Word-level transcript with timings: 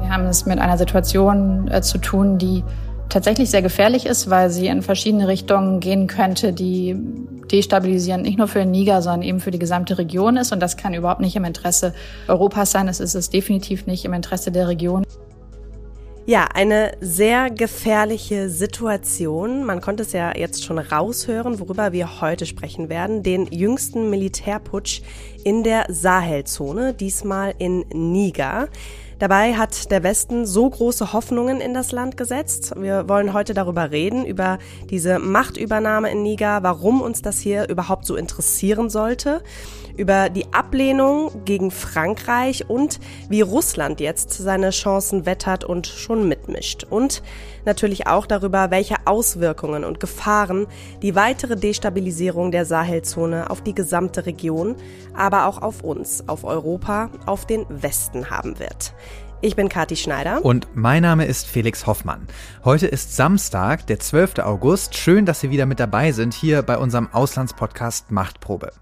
Wir 0.00 0.10
haben 0.10 0.26
es 0.26 0.46
mit 0.46 0.58
einer 0.58 0.76
Situation 0.78 1.68
äh, 1.68 1.80
zu 1.80 1.98
tun, 1.98 2.38
die 2.38 2.64
tatsächlich 3.08 3.50
sehr 3.50 3.62
gefährlich 3.62 4.04
ist, 4.06 4.30
weil 4.30 4.50
sie 4.50 4.66
in 4.66 4.82
verschiedene 4.82 5.28
Richtungen 5.28 5.78
gehen 5.78 6.08
könnte, 6.08 6.52
die 6.52 6.96
destabilisierend 7.52 8.24
nicht 8.24 8.36
nur 8.36 8.48
für 8.48 8.58
den 8.58 8.72
Niger, 8.72 9.00
sondern 9.00 9.22
eben 9.22 9.40
für 9.40 9.52
die 9.52 9.58
gesamte 9.58 9.96
Region 9.96 10.36
ist. 10.36 10.52
Und 10.52 10.60
das 10.60 10.76
kann 10.76 10.92
überhaupt 10.92 11.20
nicht 11.20 11.36
im 11.36 11.44
Interesse 11.44 11.94
Europas 12.26 12.72
sein. 12.72 12.88
Es 12.88 12.98
ist 13.00 13.14
es 13.14 13.30
definitiv 13.30 13.86
nicht 13.86 14.04
im 14.04 14.12
Interesse 14.12 14.50
der 14.50 14.66
Region. 14.66 15.04
Ja, 16.28 16.44
eine 16.52 16.92
sehr 17.00 17.48
gefährliche 17.48 18.50
Situation. 18.50 19.64
Man 19.64 19.80
konnte 19.80 20.02
es 20.02 20.12
ja 20.12 20.36
jetzt 20.36 20.62
schon 20.62 20.78
raushören, 20.78 21.58
worüber 21.58 21.92
wir 21.92 22.20
heute 22.20 22.44
sprechen 22.44 22.90
werden. 22.90 23.22
Den 23.22 23.46
jüngsten 23.46 24.10
Militärputsch 24.10 25.00
in 25.42 25.62
der 25.64 25.86
Sahelzone, 25.88 26.92
diesmal 26.92 27.54
in 27.58 27.86
Niger. 27.94 28.68
Dabei 29.18 29.54
hat 29.54 29.90
der 29.90 30.04
Westen 30.04 30.46
so 30.46 30.70
große 30.70 31.12
Hoffnungen 31.12 31.60
in 31.60 31.74
das 31.74 31.90
Land 31.90 32.16
gesetzt. 32.16 32.74
Wir 32.76 33.08
wollen 33.08 33.32
heute 33.32 33.52
darüber 33.52 33.90
reden, 33.90 34.24
über 34.24 34.58
diese 34.90 35.18
Machtübernahme 35.18 36.10
in 36.10 36.22
Niger, 36.22 36.62
warum 36.62 37.00
uns 37.00 37.20
das 37.20 37.40
hier 37.40 37.68
überhaupt 37.68 38.06
so 38.06 38.14
interessieren 38.14 38.90
sollte 38.90 39.42
über 39.98 40.30
die 40.30 40.52
Ablehnung 40.52 41.44
gegen 41.44 41.72
Frankreich 41.72 42.70
und 42.70 43.00
wie 43.28 43.40
Russland 43.40 44.00
jetzt 44.00 44.32
seine 44.32 44.70
Chancen 44.70 45.26
wettert 45.26 45.64
und 45.64 45.88
schon 45.88 46.28
mitmischt. 46.28 46.86
Und 46.88 47.22
natürlich 47.64 48.06
auch 48.06 48.26
darüber, 48.26 48.70
welche 48.70 48.96
Auswirkungen 49.04 49.84
und 49.84 50.00
Gefahren 50.00 50.66
die 51.02 51.14
weitere 51.14 51.56
Destabilisierung 51.56 52.50
der 52.50 52.64
Sahelzone 52.64 53.50
auf 53.50 53.62
die 53.62 53.74
gesamte 53.74 54.26
Region, 54.26 54.76
aber 55.14 55.46
auch 55.46 55.62
auf 55.62 55.82
uns, 55.82 56.28
auf 56.28 56.44
Europa, 56.44 57.10
auf 57.26 57.46
den 57.46 57.66
Westen 57.68 58.30
haben 58.30 58.58
wird. 58.58 58.94
Ich 59.40 59.54
bin 59.54 59.68
Kathi 59.68 59.94
Schneider. 59.94 60.44
Und 60.44 60.66
mein 60.74 61.02
Name 61.02 61.24
ist 61.24 61.46
Felix 61.46 61.86
Hoffmann. 61.86 62.26
Heute 62.64 62.88
ist 62.88 63.14
Samstag, 63.14 63.86
der 63.86 64.00
12. 64.00 64.40
August. 64.40 64.96
Schön, 64.96 65.26
dass 65.26 65.38
Sie 65.38 65.50
wieder 65.50 65.64
mit 65.64 65.78
dabei 65.78 66.10
sind 66.10 66.34
hier 66.34 66.62
bei 66.62 66.76
unserem 66.76 67.08
Auslandspodcast 67.12 68.10
Machtprobe. 68.10 68.72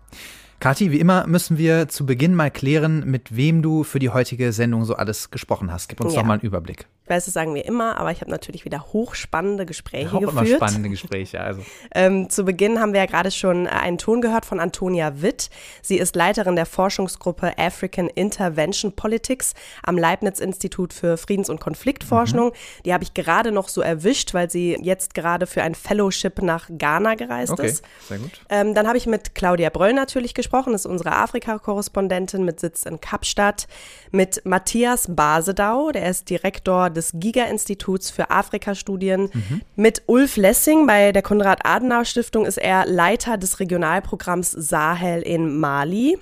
Kathi, 0.58 0.90
wie 0.90 1.00
immer 1.00 1.26
müssen 1.26 1.58
wir 1.58 1.88
zu 1.88 2.06
Beginn 2.06 2.34
mal 2.34 2.50
klären, 2.50 3.04
mit 3.04 3.36
wem 3.36 3.60
du 3.60 3.84
für 3.84 3.98
die 3.98 4.08
heutige 4.08 4.52
Sendung 4.52 4.86
so 4.86 4.96
alles 4.96 5.30
gesprochen 5.30 5.70
hast. 5.70 5.90
Gib 5.90 6.00
uns 6.00 6.14
ja. 6.14 6.20
doch 6.20 6.26
mal 6.26 6.34
einen 6.34 6.42
Überblick. 6.42 6.86
Ich 7.06 7.10
weiß, 7.10 7.26
das 7.26 7.34
sagen 7.34 7.54
wir 7.54 7.64
immer, 7.64 7.98
aber 7.98 8.10
ich 8.10 8.20
habe 8.20 8.32
natürlich 8.32 8.64
wieder 8.64 8.84
hochspannende 8.92 9.64
Gespräche 9.64 10.08
auch 10.08 10.20
geführt. 10.20 10.48
Immer 10.48 10.56
spannende 10.56 10.88
Gespräche, 10.88 11.40
also. 11.40 11.62
ähm, 11.94 12.28
zu 12.28 12.44
Beginn 12.44 12.80
haben 12.80 12.94
wir 12.94 12.98
ja 12.98 13.06
gerade 13.06 13.30
schon 13.30 13.66
äh, 13.66 13.68
einen 13.68 13.96
Ton 13.96 14.20
gehört 14.20 14.44
von 14.44 14.58
Antonia 14.58 15.22
Witt. 15.22 15.48
Sie 15.82 15.98
ist 15.98 16.16
Leiterin 16.16 16.56
der 16.56 16.66
Forschungsgruppe 16.66 17.56
African 17.58 18.08
Intervention 18.08 18.90
Politics 18.90 19.54
am 19.84 19.96
Leibniz-Institut 19.96 20.92
für 20.92 21.16
Friedens- 21.16 21.48
und 21.48 21.60
Konfliktforschung. 21.60 22.46
Mhm. 22.46 22.82
Die 22.86 22.92
habe 22.92 23.04
ich 23.04 23.14
gerade 23.14 23.52
noch 23.52 23.68
so 23.68 23.82
erwischt, 23.82 24.34
weil 24.34 24.50
sie 24.50 24.76
jetzt 24.82 25.14
gerade 25.14 25.46
für 25.46 25.62
ein 25.62 25.76
Fellowship 25.76 26.42
nach 26.42 26.68
Ghana 26.76 27.14
gereist 27.14 27.52
okay, 27.52 27.68
ist. 27.68 27.84
Sehr 28.08 28.18
gut. 28.18 28.32
Ähm, 28.48 28.74
dann 28.74 28.88
habe 28.88 28.98
ich 28.98 29.06
mit 29.06 29.36
Claudia 29.36 29.70
Bröll 29.70 29.92
natürlich 29.92 30.34
gesprochen, 30.34 30.72
das 30.72 30.80
ist 30.80 30.90
unsere 30.90 31.12
Afrika-Korrespondentin 31.12 32.44
mit 32.44 32.58
Sitz 32.58 32.84
in 32.84 33.00
Kapstadt, 33.00 33.68
mit 34.10 34.44
Matthias 34.44 35.06
Basedau, 35.14 35.92
der 35.92 36.10
ist 36.10 36.28
Direktor 36.30 36.95
des 36.96 37.12
Giga-Instituts 37.14 38.10
für 38.10 38.30
Afrikastudien. 38.30 39.30
Mhm. 39.32 39.60
Mit 39.76 40.02
Ulf 40.06 40.36
Lessing 40.36 40.86
bei 40.86 41.12
der 41.12 41.22
Konrad-Adenauer-Stiftung 41.22 42.44
ist 42.46 42.58
er 42.58 42.86
Leiter 42.86 43.38
des 43.38 43.60
Regionalprogramms 43.60 44.50
Sahel 44.50 45.22
in 45.22 45.58
Mali 45.58 46.18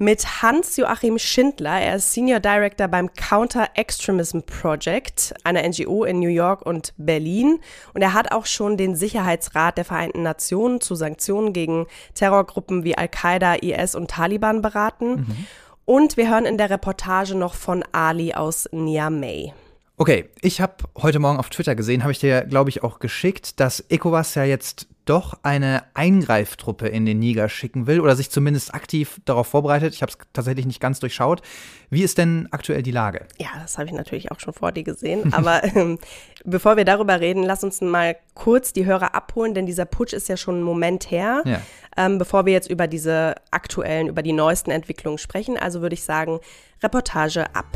mit 0.00 0.42
Hans-Joachim 0.42 1.18
Schindler. 1.18 1.78
Er 1.78 1.96
ist 1.96 2.14
Senior 2.14 2.40
Director 2.40 2.88
beim 2.88 3.12
Counter-Extremism 3.12 4.40
Project, 4.40 5.34
einer 5.44 5.62
NGO 5.62 6.04
in 6.04 6.20
New 6.20 6.30
York 6.30 6.64
und 6.64 6.94
Berlin. 6.96 7.60
Und 7.92 8.00
er 8.00 8.14
hat 8.14 8.32
auch 8.32 8.46
schon 8.46 8.78
den 8.78 8.96
Sicherheitsrat 8.96 9.76
der 9.76 9.84
Vereinten 9.84 10.22
Nationen 10.22 10.80
zu 10.80 10.94
Sanktionen 10.94 11.52
gegen 11.52 11.86
Terrorgruppen 12.14 12.82
wie 12.82 12.96
Al-Qaida, 12.96 13.56
IS 13.56 13.94
und 13.94 14.10
Taliban 14.10 14.62
beraten. 14.62 15.10
Mhm. 15.10 15.46
Und 15.84 16.16
wir 16.16 16.30
hören 16.30 16.46
in 16.46 16.56
der 16.56 16.70
Reportage 16.70 17.34
noch 17.34 17.52
von 17.52 17.84
Ali 17.92 18.32
aus 18.32 18.70
Niamey. 18.72 19.52
Okay, 20.00 20.30
ich 20.40 20.62
habe 20.62 20.76
heute 20.96 21.18
Morgen 21.18 21.38
auf 21.38 21.50
Twitter 21.50 21.74
gesehen, 21.74 22.04
habe 22.04 22.12
ich 22.12 22.18
dir, 22.18 22.46
glaube 22.46 22.70
ich, 22.70 22.82
auch 22.82 23.00
geschickt, 23.00 23.60
dass 23.60 23.84
ECOWAS 23.90 24.34
ja 24.34 24.44
jetzt 24.44 24.86
doch 25.04 25.40
eine 25.42 25.82
Eingreiftruppe 25.92 26.88
in 26.88 27.04
den 27.04 27.18
Niger 27.18 27.50
schicken 27.50 27.86
will 27.86 28.00
oder 28.00 28.16
sich 28.16 28.30
zumindest 28.30 28.72
aktiv 28.72 29.20
darauf 29.26 29.48
vorbereitet. 29.48 29.92
Ich 29.92 30.00
habe 30.00 30.10
es 30.10 30.16
tatsächlich 30.32 30.64
nicht 30.64 30.80
ganz 30.80 31.00
durchschaut. 31.00 31.42
Wie 31.90 32.02
ist 32.02 32.16
denn 32.16 32.48
aktuell 32.50 32.82
die 32.82 32.92
Lage? 32.92 33.26
Ja, 33.38 33.48
das 33.60 33.76
habe 33.76 33.88
ich 33.88 33.92
natürlich 33.92 34.32
auch 34.32 34.40
schon 34.40 34.54
vor 34.54 34.72
dir 34.72 34.84
gesehen. 34.84 35.34
Aber 35.34 35.62
ähm, 35.64 35.98
bevor 36.46 36.78
wir 36.78 36.86
darüber 36.86 37.20
reden, 37.20 37.42
lass 37.42 37.62
uns 37.62 37.82
mal 37.82 38.16
kurz 38.32 38.72
die 38.72 38.86
Hörer 38.86 39.14
abholen, 39.14 39.52
denn 39.52 39.66
dieser 39.66 39.84
Putsch 39.84 40.14
ist 40.14 40.30
ja 40.30 40.38
schon 40.38 40.54
einen 40.54 40.64
Moment 40.64 41.10
her. 41.10 41.42
Ja. 41.44 41.60
Ähm, 41.98 42.16
bevor 42.16 42.46
wir 42.46 42.54
jetzt 42.54 42.70
über 42.70 42.86
diese 42.86 43.34
aktuellen, 43.50 44.08
über 44.08 44.22
die 44.22 44.32
neuesten 44.32 44.70
Entwicklungen 44.70 45.18
sprechen, 45.18 45.58
also 45.58 45.82
würde 45.82 45.92
ich 45.92 46.04
sagen, 46.04 46.40
Reportage 46.82 47.54
ab. 47.54 47.66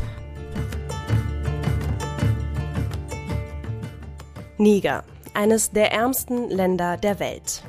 Niger, 4.57 5.03
eines 5.33 5.71
der 5.71 5.91
ärmsten 5.91 6.49
Länder 6.49 6.95
der 6.95 7.19
Welt. 7.19 7.63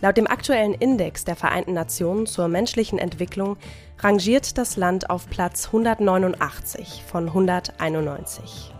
Laut 0.00 0.16
dem 0.16 0.26
aktuellen 0.26 0.74
Index 0.74 1.24
der 1.24 1.36
Vereinten 1.36 1.74
Nationen 1.74 2.26
zur 2.26 2.48
menschlichen 2.48 2.98
Entwicklung 2.98 3.56
rangiert 4.00 4.58
das 4.58 4.76
Land 4.76 5.10
auf 5.10 5.30
Platz 5.30 5.66
189 5.66 7.04
von 7.06 7.28
191. 7.28 8.74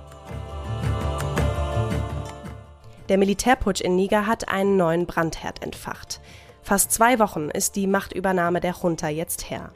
Der 3.09 3.19
Militärputsch 3.19 3.83
in 3.83 3.95
Niger 3.95 4.27
hat 4.27 4.49
einen 4.49 4.77
neuen 4.77 5.07
Brandherd 5.07 5.63
entfacht. 5.63 6.21
Fast 6.63 6.91
zwei 6.91 7.21
Wochen 7.21 7.51
ist 7.51 7.77
die 7.77 7.87
Machtübernahme 7.87 8.61
der 8.61 8.75
Junta 8.83 9.09
jetzt 9.09 9.49
her. 9.49 9.71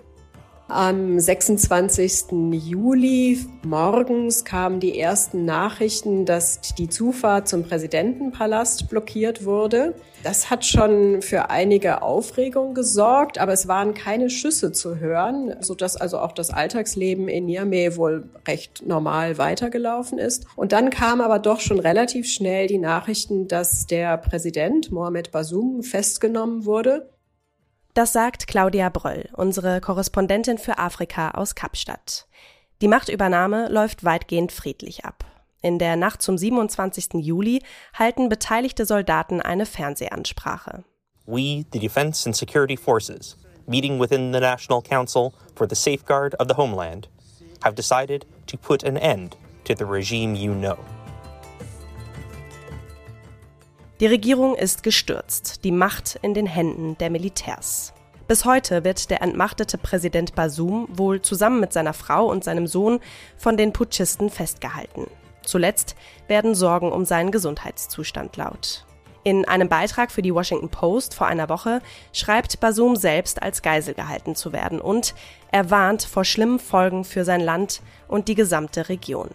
Am 0.73 1.21
26. 1.21 2.33
Juli 2.53 3.39
morgens 3.63 4.43
kamen 4.47 4.81
die 4.81 4.99
ersten 4.99 5.45
Nachrichten, 5.45 6.25
dass 6.25 6.63
die 6.63 6.89
Zufahrt 6.89 7.47
zum 7.47 7.63
Präsidentenpalast 7.65 8.89
blockiert 8.89 9.45
wurde. 9.45 9.95
Das 10.23 10.49
hat 10.49 10.65
schon 10.65 11.21
für 11.21 11.51
einige 11.51 12.01
Aufregung 12.01 12.73
gesorgt, 12.73 13.37
aber 13.37 13.53
es 13.53 13.69
waren 13.69 13.93
keine 13.93 14.31
Schüsse 14.31 14.73
zu 14.73 14.97
hören, 14.99 15.55
sodass 15.61 15.99
also 15.99 16.19
auch 16.19 16.33
das 16.33 16.49
Alltagsleben 16.49 17.29
in 17.29 17.45
Niamey 17.45 17.99
wohl 17.99 18.31
recht 18.49 18.83
normal 18.87 19.37
weitergelaufen 19.37 20.19
ist. 20.19 20.47
Und 20.57 20.73
dann 20.73 20.89
kamen 20.89 21.21
aber 21.21 21.39
doch 21.39 21.61
schon 21.61 21.81
relativ 21.81 22.27
schnell 22.27 22.67
die 22.67 22.79
Nachrichten, 22.79 23.47
dass 23.47 23.87
der 23.87 24.17
Präsident 24.17 24.91
Mohamed 24.91 25.33
Bazoum 25.33 25.83
festgenommen 25.83 26.65
wurde. 26.65 27.11
Das 27.95 28.15
sagt 28.15 28.47
Claudia 28.47 28.89
Bröll, 28.89 29.29
unsere 29.35 29.83
Korrespondentin 29.83 30.57
für 30.57 30.79
Afrika 30.79 31.33
aus 31.33 31.55
Kapstadt. 31.55 32.27
Die 32.81 32.89
Machtübernahme 32.89 33.69
läuft 33.69 34.03
weitgehend 34.03 34.51
friedlich 34.51 35.05
ab. 35.05 35.27
In 35.61 35.79
der 35.79 35.97
Nacht 35.97 36.23
zum 36.23 36.39
27. 36.39 37.15
Juli 37.23 37.63
halten 37.93 38.31
beteiligte 38.31 38.87
Soldaten 38.87 39.43
eine 39.43 39.67
Fernsehansprache. 39.67 40.85
We, 41.27 41.67
the 41.73 41.79
Defense 41.79 42.27
and 42.27 42.35
Security 42.35 42.79
Forces, 42.79 43.37
meeting 43.67 44.01
within 44.01 44.33
the 44.33 44.41
National 44.41 44.83
Council 44.83 45.35
for 45.55 45.69
the 45.69 45.77
Safeguard 45.77 46.35
of 46.41 46.49
the 46.49 46.57
Homeland, 46.57 47.11
have 47.63 47.75
decided 47.75 48.27
to 48.47 48.57
put 48.57 48.83
an 48.85 48.97
end 48.97 49.37
to 49.65 49.75
the 49.77 49.85
regime 49.85 50.35
you 50.35 50.55
know. 50.55 50.79
Die 54.03 54.09
Regierung 54.09 54.57
ist 54.57 54.83
gestürzt, 54.83 55.63
die 55.63 55.71
Macht 55.71 56.19
in 56.23 56.35
den 56.35 56.47
Händen 56.47 56.99
der 56.99 57.09
Militärs. 57.09 57.93
Bis 58.27 58.45
heute 58.45 58.83
wird 58.83 59.11
der 59.11 59.23
entmachtete 59.23 59.79
Präsident 59.79 60.35
Basum 60.35 60.89
wohl 60.91 61.23
zusammen 61.23 61.61
mit 61.61 61.73
seiner 61.73 61.93
Frau 61.93 62.27
und 62.27 62.43
seinem 62.43 62.67
Sohn 62.67 62.99
von 63.37 63.57
den 63.57 63.73
Putschisten 63.73 64.29
festgehalten. 64.29 65.07
Zuletzt 65.45 65.95
werden 66.27 66.57
Sorgen 66.57 66.91
um 66.91 67.05
seinen 67.05 67.31
Gesundheitszustand 67.31 68.37
laut. 68.37 68.85
In 69.23 69.45
einem 69.45 69.69
Beitrag 69.69 70.11
für 70.11 70.23
die 70.23 70.35
Washington 70.35 70.69
Post 70.69 71.15
vor 71.15 71.29
einer 71.29 71.49
Woche 71.49 71.81
schreibt 72.13 72.59
Basum 72.59 72.97
selbst 72.97 73.41
als 73.41 73.63
Geisel 73.63 73.95
gehalten 73.95 74.35
zu 74.35 74.53
werden 74.53 74.81
und 74.81 75.15
er 75.53 75.71
warnt 75.71 76.03
vor 76.03 76.25
schlimmen 76.25 76.59
Folgen 76.59 77.05
für 77.05 77.25
sein 77.25 77.41
Land 77.41 77.83
und 78.09 78.27
die 78.27 78.35
gesamte 78.35 78.89
Region. 78.89 79.31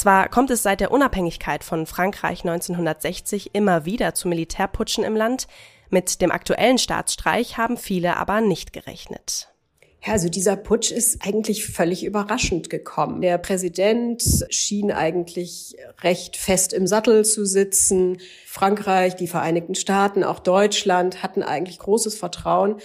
Zwar 0.00 0.30
kommt 0.30 0.50
es 0.50 0.62
seit 0.62 0.80
der 0.80 0.92
Unabhängigkeit 0.92 1.62
von 1.62 1.84
Frankreich 1.84 2.40
1960 2.40 3.54
immer 3.54 3.84
wieder 3.84 4.14
zu 4.14 4.28
Militärputschen 4.28 5.04
im 5.04 5.14
Land, 5.14 5.46
mit 5.90 6.22
dem 6.22 6.30
aktuellen 6.30 6.78
Staatsstreich 6.78 7.58
haben 7.58 7.76
viele 7.76 8.16
aber 8.16 8.40
nicht 8.40 8.72
gerechnet. 8.72 9.50
Ja, 10.02 10.14
also 10.14 10.30
dieser 10.30 10.56
Putsch 10.56 10.90
ist 10.90 11.20
eigentlich 11.20 11.66
völlig 11.66 12.02
überraschend 12.02 12.70
gekommen. 12.70 13.20
Der 13.20 13.36
Präsident 13.36 14.22
schien 14.48 14.90
eigentlich 14.90 15.76
recht 16.00 16.38
fest 16.38 16.72
im 16.72 16.86
Sattel 16.86 17.26
zu 17.26 17.44
sitzen. 17.44 18.22
Frankreich, 18.46 19.16
die 19.16 19.28
Vereinigten 19.28 19.74
Staaten, 19.74 20.24
auch 20.24 20.38
Deutschland 20.38 21.22
hatten 21.22 21.42
eigentlich 21.42 21.78
großes 21.78 22.16
Vertrauen, 22.16 22.76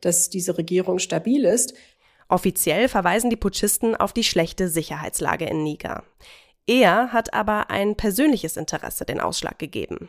dass 0.00 0.30
diese 0.30 0.56
Regierung 0.56 1.00
stabil 1.00 1.44
ist. 1.44 1.74
Offiziell 2.28 2.88
verweisen 2.88 3.28
die 3.28 3.36
Putschisten 3.36 3.94
auf 3.94 4.14
die 4.14 4.24
schlechte 4.24 4.70
Sicherheitslage 4.70 5.44
in 5.44 5.62
Niger. 5.62 6.04
Er 6.66 7.12
hat 7.12 7.34
aber 7.34 7.70
ein 7.70 7.96
persönliches 7.96 8.56
Interesse 8.56 9.04
den 9.04 9.20
Ausschlag 9.20 9.58
gegeben. 9.58 10.08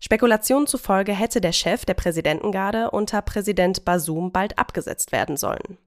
Spekulationen 0.00 0.66
zufolge 0.66 1.12
hätte 1.12 1.40
der 1.40 1.52
Chef 1.52 1.84
der 1.84 1.94
Präsidentengarde 1.94 2.90
unter 2.90 3.22
Präsident 3.22 3.84
Basum 3.84 4.32
bald 4.32 4.58
abgesetzt 4.58 5.12
werden 5.12 5.36
sollen. 5.36 5.78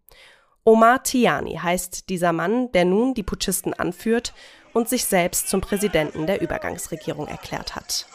Omar 0.63 1.03
Tiani 1.03 1.55
heißt 1.55 2.09
dieser 2.09 2.33
Mann, 2.33 2.71
der 2.71 2.85
nun 2.85 3.13
die 3.13 3.23
Putschisten 3.23 3.73
anführt 3.73 4.33
und 4.73 4.89
sich 4.89 5.05
selbst 5.05 5.49
zum 5.49 5.61
Präsidenten 5.61 6.27
der 6.27 6.41
Übergangsregierung 6.41 7.27
erklärt 7.27 7.75
hat. 7.75 8.05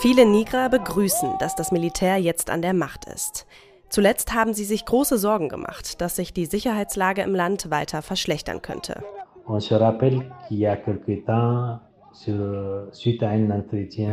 Viele 0.00 0.24
Niger 0.24 0.68
begrüßen, 0.68 1.38
dass 1.38 1.56
das 1.56 1.72
Militär 1.72 2.16
jetzt 2.18 2.50
an 2.50 2.62
der 2.62 2.72
Macht 2.72 3.04
ist. 3.06 3.46
Zuletzt 3.88 4.34
haben 4.34 4.54
sie 4.54 4.64
sich 4.64 4.84
große 4.84 5.18
Sorgen 5.18 5.48
gemacht, 5.48 6.00
dass 6.00 6.16
sich 6.16 6.32
die 6.32 6.46
Sicherheitslage 6.46 7.22
im 7.22 7.34
Land 7.34 7.70
weiter 7.70 8.02
verschlechtern 8.02 8.62
könnte. 8.62 9.02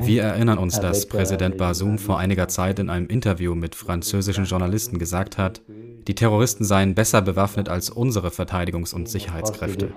Wir 0.01 0.23
erinnern 0.23 0.57
uns, 0.57 0.79
dass 0.79 1.05
Präsident 1.07 1.57
Bazoum 1.57 1.97
vor 1.97 2.19
einiger 2.19 2.47
Zeit 2.47 2.79
in 2.79 2.89
einem 2.89 3.07
Interview 3.07 3.55
mit 3.55 3.75
französischen 3.75 4.45
Journalisten 4.45 4.99
gesagt 4.99 5.37
hat, 5.37 5.61
die 6.07 6.15
Terroristen 6.15 6.63
seien 6.63 6.93
besser 6.95 7.21
bewaffnet 7.21 7.67
als 7.67 7.89
unsere 7.89 8.29
Verteidigungs- 8.29 8.93
und 8.93 9.09
Sicherheitskräfte. 9.09 9.89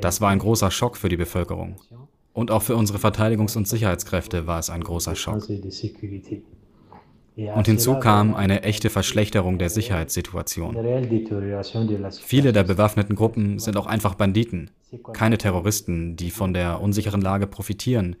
Das 0.00 0.20
war 0.20 0.30
ein 0.30 0.38
großer 0.38 0.70
Schock 0.70 0.96
für 0.96 1.08
die 1.08 1.16
Bevölkerung. 1.16 1.76
Und 2.32 2.50
auch 2.50 2.62
für 2.62 2.74
unsere 2.74 2.98
Verteidigungs- 2.98 3.56
und 3.56 3.68
Sicherheitskräfte 3.68 4.46
war 4.48 4.58
es 4.58 4.68
ein 4.68 4.82
großer 4.82 5.14
Schock. 5.14 5.46
Und 7.36 7.66
hinzu 7.66 7.98
kam 7.98 8.34
eine 8.34 8.62
echte 8.62 8.90
Verschlechterung 8.90 9.58
der 9.58 9.68
Sicherheitssituation. 9.68 10.76
Viele 12.20 12.52
der 12.52 12.62
bewaffneten 12.62 13.16
Gruppen 13.16 13.58
sind 13.58 13.76
auch 13.76 13.86
einfach 13.86 14.14
Banditen, 14.14 14.70
keine 15.12 15.36
Terroristen, 15.36 16.14
die 16.14 16.30
von 16.30 16.54
der 16.54 16.80
unsicheren 16.80 17.20
Lage 17.20 17.48
profitieren, 17.48 18.14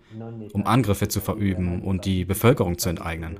um 0.52 0.66
Angriffe 0.66 1.06
zu 1.06 1.20
verüben 1.20 1.82
und 1.82 2.04
die 2.04 2.24
Bevölkerung 2.24 2.78
zu 2.78 2.88
enteignen. 2.88 3.38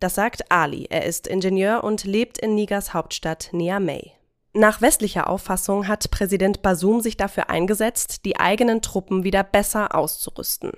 Das 0.00 0.14
sagt 0.14 0.50
Ali. 0.50 0.86
Er 0.90 1.06
ist 1.06 1.26
Ingenieur 1.26 1.82
und 1.84 2.04
lebt 2.04 2.38
in 2.38 2.54
Nigers 2.54 2.94
Hauptstadt 2.94 3.50
Niamey. 3.52 4.12
Nach 4.58 4.80
westlicher 4.80 5.30
Auffassung 5.30 5.86
hat 5.86 6.10
Präsident 6.10 6.62
Basum 6.62 7.00
sich 7.00 7.16
dafür 7.16 7.48
eingesetzt, 7.48 8.24
die 8.24 8.40
eigenen 8.40 8.82
Truppen 8.82 9.22
wieder 9.22 9.44
besser 9.44 9.94
auszurüsten. 9.94 10.72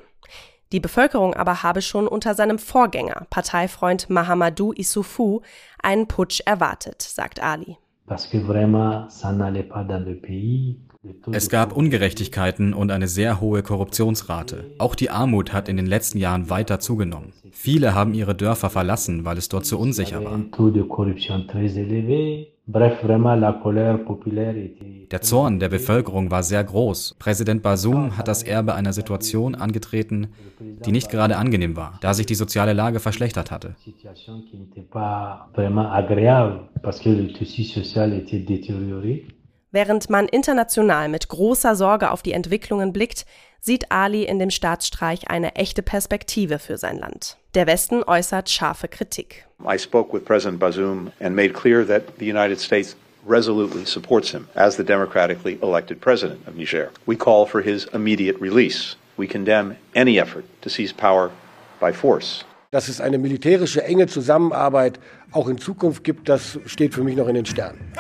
Die 0.70 0.80
Bevölkerung 0.80 1.32
aber 1.32 1.62
habe 1.62 1.80
schon 1.80 2.06
unter 2.06 2.34
seinem 2.34 2.58
Vorgänger, 2.58 3.26
Parteifreund 3.30 4.10
Mahamadou 4.10 4.72
Issoufou, 4.72 5.40
einen 5.82 6.08
Putsch 6.08 6.42
erwartet, 6.44 7.00
sagt 7.00 7.42
Ali. 7.42 7.78
Es 11.32 11.48
gab 11.48 11.74
Ungerechtigkeiten 11.74 12.74
und 12.74 12.90
eine 12.90 13.08
sehr 13.08 13.40
hohe 13.40 13.62
Korruptionsrate. 13.62 14.72
Auch 14.76 14.94
die 14.94 15.08
Armut 15.08 15.54
hat 15.54 15.70
in 15.70 15.78
den 15.78 15.86
letzten 15.86 16.18
Jahren 16.18 16.50
weiter 16.50 16.80
zugenommen. 16.80 17.32
Viele 17.50 17.94
haben 17.94 18.12
ihre 18.12 18.34
Dörfer 18.34 18.68
verlassen, 18.68 19.24
weil 19.24 19.38
es 19.38 19.48
dort 19.48 19.64
zu 19.64 19.78
unsicher 19.78 20.22
war. 20.22 20.38
Der 25.10 25.20
Zorn 25.22 25.58
der 25.58 25.68
Bevölkerung 25.68 26.30
war 26.30 26.42
sehr 26.42 26.62
groß. 26.62 27.16
Präsident 27.18 27.62
Basum 27.62 28.16
hat 28.16 28.28
das 28.28 28.42
Erbe 28.42 28.74
einer 28.74 28.92
Situation 28.92 29.54
angetreten, 29.54 30.28
die 30.60 30.92
nicht 30.92 31.10
gerade 31.10 31.36
angenehm 31.36 31.74
war, 31.76 31.98
da 32.00 32.14
sich 32.14 32.26
die 32.26 32.34
soziale 32.34 32.72
Lage 32.72 33.00
verschlechtert 33.00 33.50
hatte. 33.50 33.74
Während 39.72 40.10
man 40.10 40.26
international 40.26 41.08
mit 41.08 41.28
großer 41.28 41.76
Sorge 41.76 42.10
auf 42.10 42.22
die 42.22 42.32
Entwicklungen 42.32 42.92
blickt, 42.92 43.24
sieht 43.60 43.92
Ali 43.92 44.24
in 44.24 44.40
dem 44.40 44.50
Staatsstreich 44.50 45.30
eine 45.30 45.54
echte 45.54 45.82
Perspektive 45.82 46.58
für 46.58 46.76
sein 46.76 46.98
Land. 46.98 47.36
Der 47.54 47.68
Westen 47.68 48.02
äußert 48.02 48.50
scharfe 48.50 48.88
Kritik. 48.88 49.46
I 49.64 49.78
spoke 49.78 50.12
with 50.12 50.24
President 50.24 50.58
Bazoum 50.58 51.12
and 51.20 51.36
made 51.36 51.52
clear 51.52 51.86
that 51.86 52.02
the 52.18 52.28
United 52.28 52.58
States 52.58 52.96
resolutely 53.24 53.84
supports 53.84 54.30
him 54.32 54.48
as 54.54 54.76
the 54.76 54.84
democratically 54.84 55.58
elected 55.62 56.00
president 56.00 56.40
of 56.48 56.56
Niger. 56.56 56.90
We 57.06 57.16
call 57.16 57.46
for 57.46 57.62
his 57.62 57.86
immediate 57.92 58.40
release. 58.40 58.96
We 59.16 59.28
condemn 59.28 59.76
any 59.94 60.18
effort 60.18 60.44
to 60.62 60.68
seize 60.68 60.92
power 60.92 61.30
by 61.80 61.92
force. 61.92 62.44
Dass 62.72 62.88
es 62.88 63.00
eine 63.00 63.18
militärische 63.18 63.84
enge 63.84 64.06
Zusammenarbeit 64.06 64.98
auch 65.32 65.48
in 65.48 65.58
Zukunft 65.58 66.02
gibt, 66.02 66.28
das 66.28 66.58
steht 66.66 66.94
für 66.94 67.04
mich 67.04 67.16
noch 67.16 67.28
in 67.28 67.34
den 67.34 67.46
Sternen. 67.46 67.92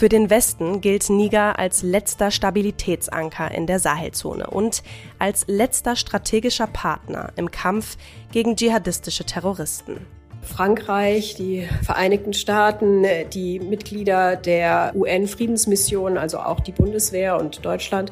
Für 0.00 0.08
den 0.08 0.30
Westen 0.30 0.80
gilt 0.80 1.10
Niger 1.10 1.58
als 1.58 1.82
letzter 1.82 2.30
Stabilitätsanker 2.30 3.50
in 3.50 3.66
der 3.66 3.78
Sahelzone 3.78 4.46
und 4.46 4.82
als 5.18 5.44
letzter 5.46 5.94
strategischer 5.94 6.66
Partner 6.66 7.34
im 7.36 7.50
Kampf 7.50 7.98
gegen 8.32 8.56
dschihadistische 8.56 9.24
Terroristen. 9.24 10.06
Frankreich, 10.40 11.34
die 11.34 11.68
Vereinigten 11.82 12.32
Staaten, 12.32 13.04
die 13.34 13.60
Mitglieder 13.60 14.36
der 14.36 14.92
UN-Friedensmission, 14.94 16.16
also 16.16 16.38
auch 16.38 16.60
die 16.60 16.72
Bundeswehr 16.72 17.38
und 17.38 17.62
Deutschland, 17.62 18.10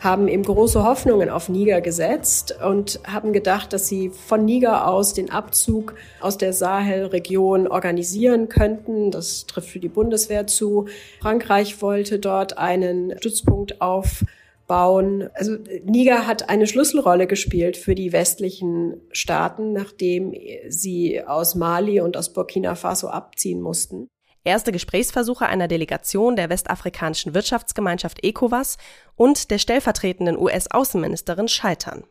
haben 0.00 0.28
eben 0.28 0.42
große 0.42 0.84
Hoffnungen 0.84 1.30
auf 1.30 1.48
Niger 1.48 1.80
gesetzt 1.80 2.56
und 2.62 3.00
haben 3.06 3.32
gedacht, 3.32 3.72
dass 3.72 3.88
sie 3.88 4.10
von 4.10 4.44
Niger 4.44 4.86
aus 4.88 5.14
den 5.14 5.30
Abzug 5.30 5.94
aus 6.20 6.36
der 6.36 6.52
Sahelregion 6.52 7.66
organisieren 7.66 8.48
könnten. 8.48 9.10
Das 9.10 9.46
trifft 9.46 9.70
für 9.70 9.80
die 9.80 9.88
Bundeswehr 9.88 10.46
zu. 10.46 10.86
Frankreich 11.20 11.80
wollte 11.80 12.18
dort 12.18 12.58
einen 12.58 13.16
Stützpunkt 13.18 13.80
aufbauen. 13.80 15.30
Also 15.34 15.56
Niger 15.84 16.26
hat 16.26 16.50
eine 16.50 16.66
Schlüsselrolle 16.66 17.26
gespielt 17.26 17.76
für 17.76 17.94
die 17.94 18.12
westlichen 18.12 19.00
Staaten, 19.10 19.72
nachdem 19.72 20.34
sie 20.68 21.22
aus 21.24 21.54
Mali 21.54 22.00
und 22.00 22.16
aus 22.16 22.32
Burkina 22.32 22.74
Faso 22.74 23.08
abziehen 23.08 23.62
mussten. 23.62 24.08
Erste 24.44 24.72
Gesprächsversuche 24.72 25.46
einer 25.46 25.68
Delegation 25.68 26.36
der 26.36 26.50
westafrikanischen 26.50 27.32
Wirtschaftsgemeinschaft 27.32 28.22
ECOWAS 28.22 28.76
und 29.16 29.50
der 29.50 29.56
stellvertretenden 29.58 30.38
US-Außenministerin 30.38 31.48
scheitern. 31.48 32.04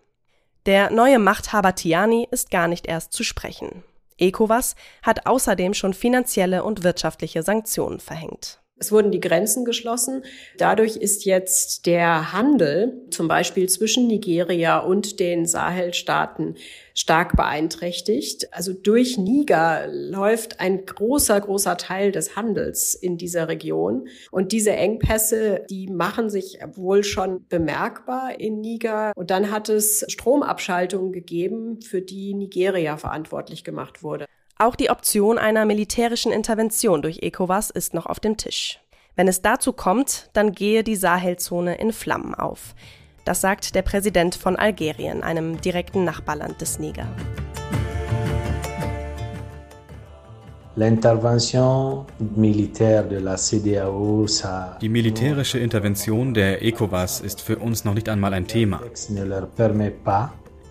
Der 0.65 0.89
neue 0.89 1.19
Machthaber 1.19 1.75
Tiani 1.75 2.27
ist 2.31 2.49
gar 2.49 2.67
nicht 2.67 2.87
erst 2.87 3.13
zu 3.13 3.23
sprechen. 3.23 3.83
ECOWAS 4.17 4.75
hat 5.03 5.27
außerdem 5.27 5.75
schon 5.75 5.93
finanzielle 5.93 6.63
und 6.63 6.83
wirtschaftliche 6.83 7.43
Sanktionen 7.43 7.99
verhängt. 7.99 8.62
Es 8.77 8.91
wurden 8.91 9.11
die 9.11 9.19
Grenzen 9.19 9.65
geschlossen. 9.65 10.23
Dadurch 10.57 10.97
ist 10.97 11.25
jetzt 11.25 11.85
der 11.85 12.33
Handel 12.33 13.05
zum 13.11 13.27
Beispiel 13.27 13.69
zwischen 13.69 14.07
Nigeria 14.07 14.79
und 14.79 15.19
den 15.19 15.45
Sahelstaaten 15.45 16.57
stark 16.95 17.37
beeinträchtigt. 17.37 18.51
Also 18.51 18.73
durch 18.73 19.17
Niger 19.17 19.87
läuft 19.87 20.59
ein 20.59 20.85
großer, 20.85 21.39
großer 21.39 21.77
Teil 21.77 22.11
des 22.11 22.35
Handels 22.35 22.95
in 22.95 23.17
dieser 23.17 23.47
Region. 23.47 24.07
Und 24.31 24.51
diese 24.51 24.71
Engpässe, 24.71 25.65
die 25.69 25.87
machen 25.87 26.29
sich 26.31 26.57
wohl 26.73 27.03
schon 27.03 27.47
bemerkbar 27.47 28.39
in 28.39 28.59
Niger. 28.59 29.13
Und 29.15 29.29
dann 29.29 29.51
hat 29.51 29.69
es 29.69 30.03
Stromabschaltungen 30.09 31.11
gegeben, 31.11 31.79
für 31.81 32.01
die 32.01 32.33
Nigeria 32.33 32.97
verantwortlich 32.97 33.63
gemacht 33.63 34.03
wurde. 34.03 34.25
Auch 34.57 34.75
die 34.75 34.91
Option 34.91 35.39
einer 35.39 35.65
militärischen 35.65 36.31
Intervention 36.31 37.01
durch 37.01 37.19
ECOWAS 37.23 37.71
ist 37.71 37.95
noch 37.95 38.05
auf 38.05 38.19
dem 38.19 38.37
Tisch. 38.37 38.79
Wenn 39.15 39.27
es 39.27 39.41
dazu 39.41 39.73
kommt, 39.73 40.29
dann 40.33 40.51
gehe 40.51 40.83
die 40.83 40.95
Sahelzone 40.95 41.75
in 41.75 41.91
Flammen 41.91 42.35
auf. 42.35 42.75
Das 43.25 43.41
sagt 43.41 43.73
der 43.73 43.81
Präsident 43.81 44.35
von 44.35 44.55
Algerien, 44.55 45.23
einem 45.23 45.59
direkten 45.59 46.03
Nachbarland 46.03 46.61
des 46.61 46.77
Niger. 46.77 47.07
Die 54.81 54.89
militärische 54.89 55.57
Intervention 55.59 56.33
der 56.33 56.63
ECOWAS 56.63 57.21
ist 57.21 57.41
für 57.41 57.57
uns 57.57 57.85
noch 57.85 57.95
nicht 57.95 58.07
einmal 58.07 58.33
ein 58.33 58.47
Thema 58.47 58.81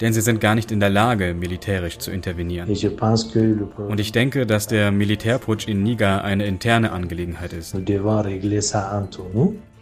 denn 0.02 0.12
sie 0.12 0.20
sind 0.20 0.40
gar 0.40 0.56
nicht 0.56 0.72
in 0.72 0.80
der 0.80 0.90
Lage, 0.90 1.32
militärisch 1.32 1.98
zu 1.98 2.10
intervenieren. 2.10 2.68
Und 2.68 4.00
ich 4.00 4.10
denke, 4.10 4.46
dass 4.46 4.66
der 4.66 4.90
Militärputsch 4.90 5.68
in 5.68 5.84
Niger 5.84 6.24
eine 6.24 6.44
interne 6.44 6.90
Angelegenheit 6.90 7.52
ist. 7.52 7.74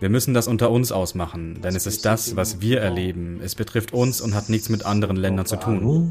Wir 0.01 0.09
müssen 0.09 0.35
das 0.35 0.47
unter 0.47 0.71
uns 0.71 0.93
ausmachen, 0.93 1.61
denn 1.63 1.75
es 1.75 1.87
ist 1.87 2.05
das, 2.05 2.37
was 2.37 2.61
wir 2.61 2.81
erleben. 2.81 3.41
Es 3.43 3.55
betrifft 3.55 3.95
uns 3.95 4.21
und 4.21 4.35
hat 4.35 4.51
nichts 4.51 4.69
mit 4.69 4.85
anderen 4.85 5.17
Ländern 5.17 5.47
zu 5.47 5.57
tun. 5.57 6.11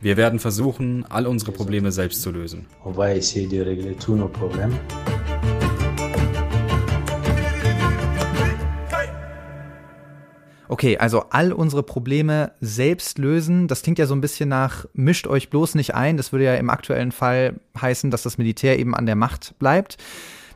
Wir 0.00 0.16
werden 0.16 0.38
versuchen, 0.38 1.04
all 1.08 1.26
unsere 1.26 1.52
Probleme 1.52 1.90
selbst 1.90 2.22
zu 2.22 2.30
lösen. 2.30 2.66
Okay, 10.72 10.96
also 10.96 11.24
all 11.28 11.52
unsere 11.52 11.82
Probleme 11.82 12.52
selbst 12.62 13.18
lösen, 13.18 13.68
das 13.68 13.82
klingt 13.82 13.98
ja 13.98 14.06
so 14.06 14.14
ein 14.14 14.22
bisschen 14.22 14.48
nach, 14.48 14.86
mischt 14.94 15.26
euch 15.26 15.50
bloß 15.50 15.74
nicht 15.74 15.94
ein. 15.94 16.16
Das 16.16 16.32
würde 16.32 16.46
ja 16.46 16.54
im 16.54 16.70
aktuellen 16.70 17.12
Fall 17.12 17.60
heißen, 17.78 18.10
dass 18.10 18.22
das 18.22 18.38
Militär 18.38 18.78
eben 18.78 18.94
an 18.94 19.04
der 19.04 19.14
Macht 19.14 19.52
bleibt. 19.58 19.98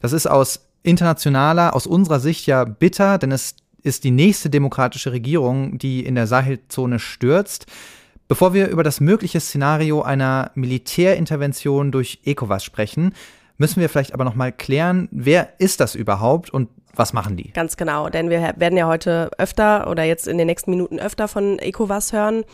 Das 0.01 0.15
ist 0.15 0.27
aus 0.27 0.69
internationaler, 0.83 1.77
aus 1.77 1.87
unserer 1.87 2.19
Sicht 2.19 2.47
ja 2.47 2.65
bitter, 2.65 3.19
denn 3.19 3.31
es 3.31 3.57
ist 3.83 4.05
die 4.05 4.11
nächste 4.11 4.49
demokratische 4.49 5.13
Regierung, 5.13 5.77
die 5.77 6.07
in 6.07 6.15
der 6.15 6.27
Sahelzone 6.27 6.99
stürzt. 6.99 7.67
Bevor 8.27 8.55
wir 8.55 8.69
über 8.69 8.83
das 8.83 9.01
mögliche 9.01 9.41
Szenario 9.41 10.01
einer 10.01 10.51
Militärintervention 10.55 11.93
durch 11.93 12.21
ECOWAS 12.25 12.65
sprechen, 12.65 13.13
müssen 13.59 13.83
wir 13.83 13.91
vielleicht 13.91 14.15
aber 14.15 14.25
noch 14.25 14.35
mal 14.35 14.51
klären, 14.51 15.11
wer 15.11 15.61
ist 15.61 15.81
das 15.81 15.95
überhaupt 15.95 16.49
und 16.49 16.71
was 16.99 17.13
machen 17.13 17.37
die? 17.37 17.53
Ganz 17.53 17.77
genau, 17.77 18.09
denn 18.09 18.31
wir 18.31 18.55
werden 18.57 18.77
ja 18.77 18.87
heute 18.87 19.31
öfter 19.39 19.89
oder 19.89 20.05
jetzt 20.05 20.27
in 20.27 20.39
den 20.39 20.47
nächsten 20.47 20.71
Minuten 20.71 20.99
öfter 20.99 21.29
von 21.29 21.59
ECOWAS 21.59 22.13
hören. 22.13 22.45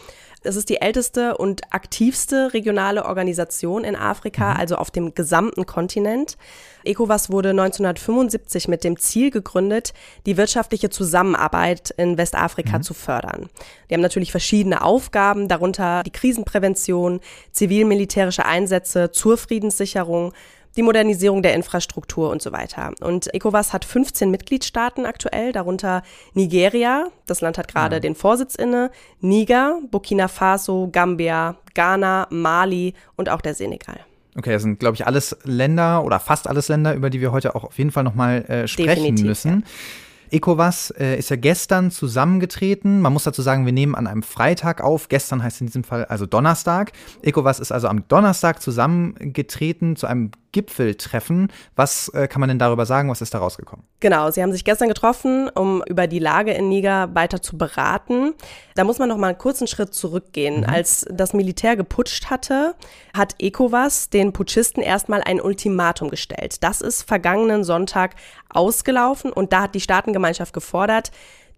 Es 0.44 0.56
ist 0.56 0.68
die 0.68 0.80
älteste 0.80 1.36
und 1.36 1.72
aktivste 1.72 2.52
regionale 2.52 3.04
Organisation 3.04 3.84
in 3.84 3.94
Afrika, 3.94 4.54
mhm. 4.54 4.60
also 4.60 4.76
auf 4.76 4.90
dem 4.90 5.14
gesamten 5.14 5.66
Kontinent. 5.66 6.36
ECOWAS 6.84 7.30
wurde 7.30 7.50
1975 7.50 8.66
mit 8.66 8.82
dem 8.82 8.98
Ziel 8.98 9.30
gegründet, 9.30 9.92
die 10.26 10.36
wirtschaftliche 10.36 10.90
Zusammenarbeit 10.90 11.94
in 11.96 12.18
Westafrika 12.18 12.78
mhm. 12.78 12.82
zu 12.82 12.94
fördern. 12.94 13.48
Die 13.88 13.94
haben 13.94 14.00
natürlich 14.00 14.32
verschiedene 14.32 14.82
Aufgaben, 14.82 15.46
darunter 15.46 16.02
die 16.02 16.10
Krisenprävention, 16.10 17.20
zivil-militärische 17.52 18.44
Einsätze 18.44 19.12
zur 19.12 19.38
Friedenssicherung, 19.38 20.32
die 20.76 20.82
Modernisierung 20.82 21.42
der 21.42 21.54
Infrastruktur 21.54 22.30
und 22.30 22.42
so 22.42 22.52
weiter. 22.52 22.92
Und 23.00 23.32
ECOWAS 23.34 23.72
hat 23.72 23.84
15 23.84 24.30
Mitgliedstaaten 24.30 25.06
aktuell, 25.06 25.52
darunter 25.52 26.02
Nigeria, 26.34 27.08
das 27.26 27.40
Land 27.40 27.58
hat 27.58 27.68
gerade 27.68 27.96
ja. 27.96 28.00
den 28.00 28.14
Vorsitz 28.14 28.54
inne, 28.54 28.90
Niger, 29.20 29.80
Burkina 29.90 30.28
Faso, 30.28 30.88
Gambia, 30.90 31.56
Ghana, 31.74 32.26
Mali 32.30 32.94
und 33.16 33.28
auch 33.28 33.40
der 33.40 33.54
Senegal. 33.54 34.00
Okay, 34.36 34.52
das 34.52 34.62
sind, 34.62 34.80
glaube 34.80 34.94
ich, 34.94 35.06
alles 35.06 35.36
Länder 35.44 36.04
oder 36.04 36.18
fast 36.18 36.48
alles 36.48 36.68
Länder, 36.68 36.94
über 36.94 37.10
die 37.10 37.20
wir 37.20 37.32
heute 37.32 37.54
auch 37.54 37.64
auf 37.64 37.78
jeden 37.78 37.90
Fall 37.90 38.04
nochmal 38.04 38.42
äh, 38.46 38.66
sprechen 38.66 38.88
Definitiv, 38.88 39.26
müssen. 39.26 39.50
Ja. 39.60 40.38
ECOWAS 40.38 40.94
äh, 40.98 41.18
ist 41.18 41.28
ja 41.28 41.36
gestern 41.36 41.90
zusammengetreten. 41.90 43.00
Man 43.02 43.12
muss 43.12 43.24
dazu 43.24 43.42
sagen, 43.42 43.66
wir 43.66 43.72
nehmen 43.74 43.94
an 43.94 44.06
einem 44.06 44.22
Freitag 44.22 44.80
auf. 44.80 45.10
Gestern 45.10 45.42
heißt 45.42 45.60
in 45.60 45.66
diesem 45.66 45.84
Fall 45.84 46.06
also 46.06 46.24
Donnerstag. 46.24 46.92
ECOWAS 47.20 47.60
ist 47.60 47.70
also 47.70 47.88
am 47.88 48.08
Donnerstag 48.08 48.62
zusammengetreten 48.62 49.96
zu 49.96 50.06
einem 50.06 50.30
Gipfeltreffen. 50.52 51.50
Was 51.74 52.08
äh, 52.08 52.28
kann 52.28 52.40
man 52.40 52.48
denn 52.48 52.58
darüber 52.58 52.86
sagen? 52.86 53.10
Was 53.10 53.20
ist 53.20 53.34
da 53.34 53.38
rausgekommen? 53.38 53.84
Genau, 54.00 54.30
sie 54.30 54.42
haben 54.42 54.52
sich 54.52 54.64
gestern 54.64 54.88
getroffen, 54.88 55.48
um 55.48 55.82
über 55.88 56.06
die 56.06 56.18
Lage 56.18 56.52
in 56.52 56.68
Niger 56.68 57.14
weiter 57.14 57.42
zu 57.42 57.58
beraten. 57.58 58.34
Da 58.74 58.84
muss 58.84 58.98
man 58.98 59.08
noch 59.08 59.16
mal 59.16 59.28
einen 59.28 59.38
kurzen 59.38 59.66
Schritt 59.66 59.94
zurückgehen. 59.94 60.60
Mhm. 60.60 60.68
Als 60.68 61.06
das 61.10 61.32
Militär 61.32 61.76
geputscht 61.76 62.30
hatte, 62.30 62.74
hat 63.16 63.34
ECOWAS 63.38 64.10
den 64.10 64.32
Putschisten 64.32 64.82
erstmal 64.82 65.22
ein 65.22 65.40
Ultimatum 65.40 66.10
gestellt. 66.10 66.62
Das 66.62 66.80
ist 66.80 67.02
vergangenen 67.02 67.64
Sonntag 67.64 68.14
ausgelaufen 68.50 69.32
und 69.32 69.52
da 69.52 69.62
hat 69.62 69.74
die 69.74 69.80
Staatengemeinschaft 69.80 70.52
gefordert, 70.52 71.10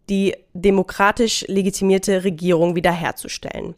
die 0.09 0.37
demokratisch 0.53 1.45
legitimierte 1.49 2.25
Regierung 2.25 2.77
wiederherzustellen. 2.77 3.75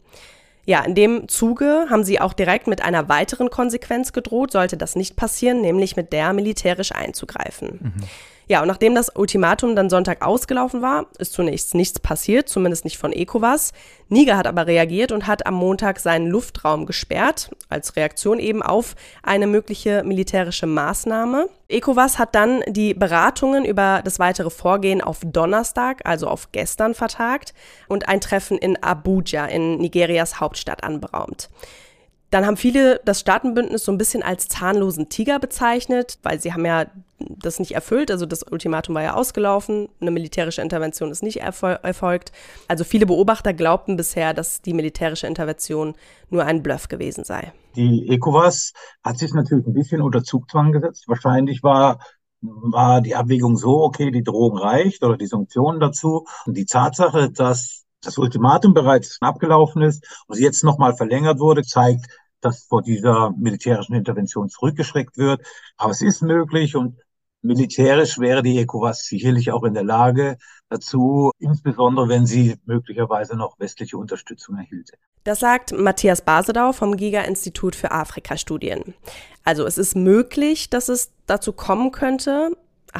Ja, 0.67 0.81
in 0.81 0.95
dem 0.95 1.29
Zuge 1.29 1.87
haben 1.89 2.03
sie 2.03 2.19
auch 2.19 2.33
direkt 2.33 2.67
mit 2.67 2.81
einer 2.81 3.07
weiteren 3.07 3.49
Konsequenz 3.49 4.11
gedroht, 4.11 4.51
sollte 4.51 4.75
das 4.75 4.97
nicht 4.97 5.15
passieren, 5.15 5.61
nämlich 5.61 5.95
mit 5.95 6.11
der 6.11 6.33
militärisch 6.33 6.91
einzugreifen. 6.91 7.93
Mhm. 7.95 8.03
Ja, 8.49 8.61
und 8.61 8.67
nachdem 8.69 8.95
das 8.95 9.09
Ultimatum 9.13 9.75
dann 9.75 9.89
Sonntag 9.89 10.21
ausgelaufen 10.21 10.81
war, 10.81 11.07
ist 11.19 11.33
zunächst 11.33 11.75
nichts 11.75 11.99
passiert, 11.99 12.47
zumindest 12.47 12.85
nicht 12.85 12.97
von 12.97 13.11
ECOWAS. 13.11 13.73
Niger 14.07 14.37
hat 14.37 14.47
aber 14.47 14.67
reagiert 14.67 15.11
und 15.11 15.27
hat 15.27 15.45
am 15.45 15.55
Montag 15.55 15.99
seinen 15.99 16.27
Luftraum 16.27 16.85
gesperrt, 16.85 17.51
als 17.67 17.97
Reaktion 17.97 18.39
eben 18.39 18.63
auf 18.63 18.95
eine 19.21 19.47
mögliche 19.47 20.03
militärische 20.03 20.65
Maßnahme. 20.65 21.49
ECOWAS 21.67 22.19
hat 22.19 22.35
dann 22.35 22.63
die 22.67 22.93
Beratungen 22.93 23.65
über 23.65 24.01
das 24.05 24.17
weitere 24.17 24.49
Vorgehen 24.49 25.01
auf 25.01 25.19
Donnerstag, 25.25 25.99
also 26.05 26.27
auf 26.27 26.53
gestern, 26.53 26.93
vertagt 26.93 27.53
und 27.89 28.07
ein 28.07 28.21
Treffen 28.21 28.57
in 28.57 28.81
Abuja 28.81 29.45
in 29.45 29.77
Nigerias 29.79 30.39
Hauptstadt 30.39 30.85
anberaumt. 30.85 31.49
Dann 32.29 32.45
haben 32.45 32.57
viele 32.57 32.99
das 33.05 33.19
Staatenbündnis 33.21 33.85
so 33.85 33.91
ein 33.91 33.97
bisschen 33.97 34.21
als 34.21 34.47
zahnlosen 34.47 35.09
Tiger 35.09 35.39
bezeichnet, 35.39 36.19
weil 36.23 36.41
sie 36.41 36.53
haben 36.53 36.65
ja 36.65 36.85
das 37.19 37.59
nicht 37.59 37.71
erfüllt. 37.73 38.11
Also 38.11 38.25
das 38.25 38.43
Ultimatum 38.43 38.95
war 38.95 39.03
ja 39.03 39.13
ausgelaufen, 39.13 39.89
eine 40.01 40.11
militärische 40.11 40.61
Intervention 40.61 41.09
ist 41.09 41.23
nicht 41.23 41.41
erfol 41.41 41.79
erfolgt. 41.81 42.31
Also 42.67 42.83
viele 42.83 43.05
Beobachter 43.05 43.53
glaubten 43.53 43.95
bisher, 43.95 44.33
dass 44.33 44.61
die 44.61 44.73
militärische 44.73 45.27
Intervention 45.27 45.95
nur 46.29 46.43
ein 46.45 46.61
Bluff 46.63 46.89
gewesen 46.89 47.23
sei. 47.23 47.53
Die 47.75 48.09
ECOWAS 48.09 48.73
hat 49.03 49.17
sich 49.17 49.33
natürlich 49.33 49.65
ein 49.65 49.73
bisschen 49.73 50.01
unter 50.01 50.23
Zugzwang 50.23 50.71
gesetzt. 50.71 51.05
Wahrscheinlich 51.07 51.63
war 51.63 51.99
war 52.41 53.01
die 53.01 53.15
Abwägung 53.15 53.57
so, 53.57 53.81
okay, 53.81 54.11
die 54.11 54.23
Drohung 54.23 54.57
reicht 54.57 55.03
oder 55.03 55.17
die 55.17 55.25
Sanktionen 55.25 55.79
dazu. 55.79 56.25
Und 56.45 56.55
die 56.55 56.65
Tatsache, 56.65 57.31
dass 57.31 57.86
das 58.01 58.17
Ultimatum 58.17 58.73
bereits 58.73 59.17
abgelaufen 59.21 59.81
ist 59.81 60.05
und 60.27 60.39
jetzt 60.39 60.63
nochmal 60.63 60.95
verlängert 60.95 61.39
wurde, 61.39 61.63
zeigt, 61.63 62.05
dass 62.41 62.65
vor 62.65 62.81
dieser 62.81 63.31
militärischen 63.31 63.95
Intervention 63.95 64.49
zurückgeschreckt 64.49 65.17
wird. 65.17 65.41
Aber 65.77 65.91
es 65.91 66.01
ist 66.01 66.21
möglich 66.21 66.75
und 66.75 66.99
militärisch 67.41 68.19
wäre 68.19 68.43
die 68.43 68.57
ECOWAS 68.59 69.05
sicherlich 69.05 69.51
auch 69.51 69.63
in 69.63 69.73
der 69.73 69.83
Lage 69.83 70.37
dazu, 70.69 71.31
insbesondere 71.39 72.09
wenn 72.09 72.25
sie 72.25 72.55
möglicherweise 72.65 73.35
noch 73.35 73.59
westliche 73.59 73.97
Unterstützung 73.97 74.57
erhielte. 74.57 74.97
Das 75.23 75.39
sagt 75.39 75.73
Matthias 75.73 76.21
Basedau 76.21 76.71
vom 76.71 76.95
Giga-Institut 76.95 77.75
für 77.75 77.91
Afrikastudien. 77.91 78.95
Also 79.43 79.65
es 79.65 79.77
ist 79.77 79.95
möglich, 79.95 80.69
dass 80.69 80.89
es 80.89 81.11
dazu 81.25 81.53
kommen 81.53 81.91
könnte, 81.91 82.51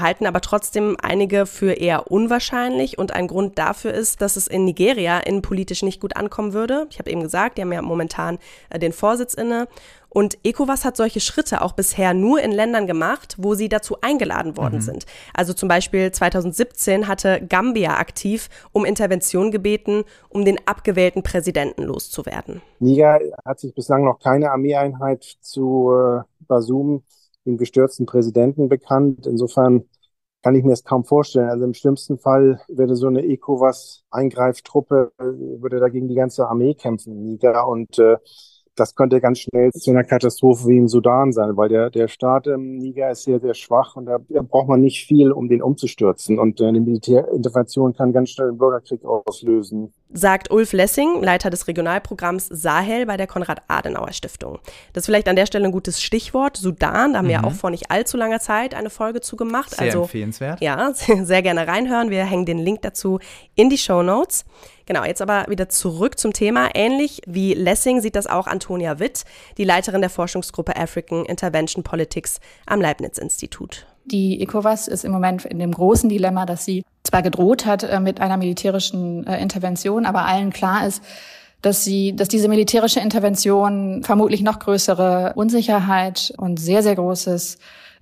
halten 0.02 0.26
aber 0.26 0.42
trotzdem 0.42 0.98
einige 1.02 1.46
für 1.46 1.74
eher 1.74 2.12
unwahrscheinlich. 2.12 2.98
Und 2.98 3.14
ein 3.14 3.28
Grund 3.28 3.58
dafür 3.58 3.94
ist, 3.94 4.22
dass 4.22 4.36
es 4.36 4.48
in 4.48 4.66
Nigeria 4.66 5.20
innenpolitisch 5.20 5.84
nicht 5.84 6.02
gut 6.02 6.16
ankommen 6.16 6.54
würde. 6.54 6.88
Ich 6.90 7.00
habe 7.00 7.10
eben 7.10 7.22
gesagt, 7.22 7.58
die 7.58 7.62
haben 7.62 7.74
ja 7.74 7.82
momentan 7.82 8.40
äh, 8.70 8.80
den 8.80 8.94
Vorsitz 8.94 9.34
inne. 9.34 9.68
Und 10.10 10.38
ECOWAS 10.44 10.86
hat 10.86 10.98
solche 10.98 11.20
Schritte 11.20 11.62
auch 11.62 11.74
bisher 11.74 12.14
nur 12.14 12.42
in 12.42 12.52
Ländern 12.52 12.88
gemacht, 12.88 13.36
wo 13.38 13.56
sie 13.56 13.70
dazu 13.70 13.98
eingeladen 14.02 14.58
worden 14.58 14.78
mhm. 14.78 14.82
sind. 14.82 15.06
Also 15.34 15.54
zum 15.54 15.70
Beispiel 15.70 16.12
2017 16.12 17.08
hatte 17.08 17.42
Gambia 17.48 17.98
aktiv 17.98 18.50
um 18.72 18.86
Intervention 18.86 19.52
gebeten, 19.52 20.06
um 20.30 20.46
den 20.46 20.58
abgewählten 20.66 21.24
Präsidenten 21.24 21.84
loszuwerden. 21.84 22.62
Niger 22.80 23.20
hat 23.46 23.60
sich 23.60 23.76
bislang 23.76 24.06
noch 24.06 24.20
keine 24.20 24.52
Armeeeinheit 24.52 25.24
zu 25.42 25.92
äh, 25.94 26.22
Basum 26.48 27.04
dem 27.48 27.58
gestürzten 27.58 28.06
Präsidenten 28.06 28.70
bekannt. 28.70 29.26
Insofern 29.26 29.86
kann 30.44 30.56
ich 30.56 30.64
mir 30.64 30.74
es 30.74 30.84
kaum 30.84 31.04
vorstellen. 31.04 31.50
Also 31.50 31.66
im 31.66 31.74
schlimmsten 31.74 32.20
Fall 32.20 32.62
würde 32.68 32.96
so 32.96 33.08
eine 33.08 33.24
ECOWAS-Eingreiftruppe, 33.26 35.12
äh, 35.18 35.24
würde 35.24 35.80
dagegen 35.80 36.08
die 36.08 36.16
ganze 36.16 36.48
Armee 36.48 36.76
kämpfen 36.76 37.24
Niger 37.24 37.68
und 37.68 37.98
äh, 38.00 38.18
das 38.80 38.96
könnte 38.96 39.20
ganz 39.20 39.40
schnell 39.40 39.72
zu 39.72 39.92
einer 39.92 40.04
Katastrophe 40.04 40.68
wie 40.68 40.78
im 40.78 40.88
Sudan 40.88 41.32
sein, 41.32 41.58
weil 41.58 41.70
der, 41.70 41.90
der 41.90 42.08
Staat 42.08 42.48
im 42.48 42.78
Niger 42.78 43.12
ist 43.12 43.24
sehr, 43.24 43.40
sehr 43.40 43.54
schwach 43.54 43.96
und 43.96 44.06
da 44.06 44.18
braucht 44.18 44.68
man 44.68 44.82
nicht 44.82 45.06
viel, 45.06 45.32
um 45.32 45.50
den 45.50 45.62
umzustürzen. 45.62 46.40
Und 46.40 46.62
äh, 46.62 46.66
eine 46.66 46.80
Militärintervention 46.80 47.94
kann 47.94 48.14
ganz 48.14 48.32
schnell 48.32 48.50
einen 48.50 48.58
Bürgerkrieg 48.58 49.04
auslösen. 49.04 49.94
Sagt 50.14 50.52
Ulf 50.52 50.74
Lessing, 50.74 51.22
Leiter 51.22 51.50
des 51.50 51.68
Regionalprogramms 51.68 52.48
Sahel 52.48 53.06
bei 53.06 53.18
der 53.18 53.28
Konrad-Adenauer-Stiftung. 53.28 54.60
Das 54.94 55.02
ist 55.02 55.06
vielleicht 55.06 55.28
an 55.28 55.36
der 55.36 55.46
Stelle 55.46 55.66
ein 55.66 55.72
gutes 55.72 56.02
Stichwort. 56.02 56.58
Sudan, 56.58 57.14
da 57.14 57.20
haben 57.20 57.26
mhm. 57.26 57.30
wir 57.30 57.44
auch 57.44 57.54
vor 57.54 57.72
nicht 57.72 57.92
allzu 57.92 58.16
langer 58.16 58.40
Zeit 58.40 58.74
eine 58.74 58.90
Folge 58.90 59.22
zu 59.22 59.36
gemacht. 59.36 59.72
Sehr 59.72 59.88
also, 59.88 60.04
empfehlenswert. 60.04 60.62
Ja, 60.62 60.92
sehr 60.94 61.42
gerne 61.42 61.68
reinhören. 61.68 62.10
Wir 62.10 62.24
hängen 62.26 62.46
den 62.46 62.60
Link 62.60 62.82
dazu 62.84 63.20
in 63.56 63.70
die 63.70 63.78
Show 63.78 64.04
Notes. 64.04 64.46
Genau, 64.88 65.04
jetzt 65.04 65.22
aber 65.22 65.46
wieder 65.50 65.68
zurück 65.68 66.18
zum 66.18 66.32
Thema. 66.32 66.70
Ähnlich 66.74 67.22
wie 67.28 67.54
Lessing 67.54 68.00
sieht 68.00 68.16
das 68.16 68.26
auch 68.26 68.48
Antonia 68.48 69.00
Witt, 69.00 69.26
die 69.58 69.66
Leiterin 69.66 70.00
der 70.00 70.10
Forschungsgruppe 70.10 70.78
African 70.78 71.26
Intervention 71.26 71.84
Politics 71.84 72.40
am 72.66 72.80
Leibniz-Institut. 72.80 73.86
Die 74.06 74.42
ECOWAS 74.42 74.88
ist 74.88 75.04
im 75.04 75.12
Moment 75.12 75.44
in 75.44 75.60
dem 75.60 75.74
großen 75.74 76.08
Dilemma, 76.08 76.46
dass 76.46 76.64
sie 76.64 76.86
zwar 77.04 77.22
gedroht 77.22 77.66
hat 77.66 77.84
äh, 77.84 78.00
mit 78.00 78.22
einer 78.22 78.38
militärischen 78.38 79.28
äh, 79.28 79.42
Intervention, 79.42 80.06
aber 80.06 80.26
allen 80.26 80.54
klar 80.54 80.88
ist, 80.88 81.04
dass 81.62 81.84
sie, 81.84 82.16
dass 82.16 82.30
diese 82.30 82.48
militärische 82.48 83.02
Intervention 83.02 84.04
vermutlich 84.04 84.42
noch 84.42 84.60
größere 84.60 85.34
Unsicherheit 85.36 86.34
und 86.38 86.62
sehr, 86.62 86.82
sehr 86.82 86.96
großes 86.96 87.58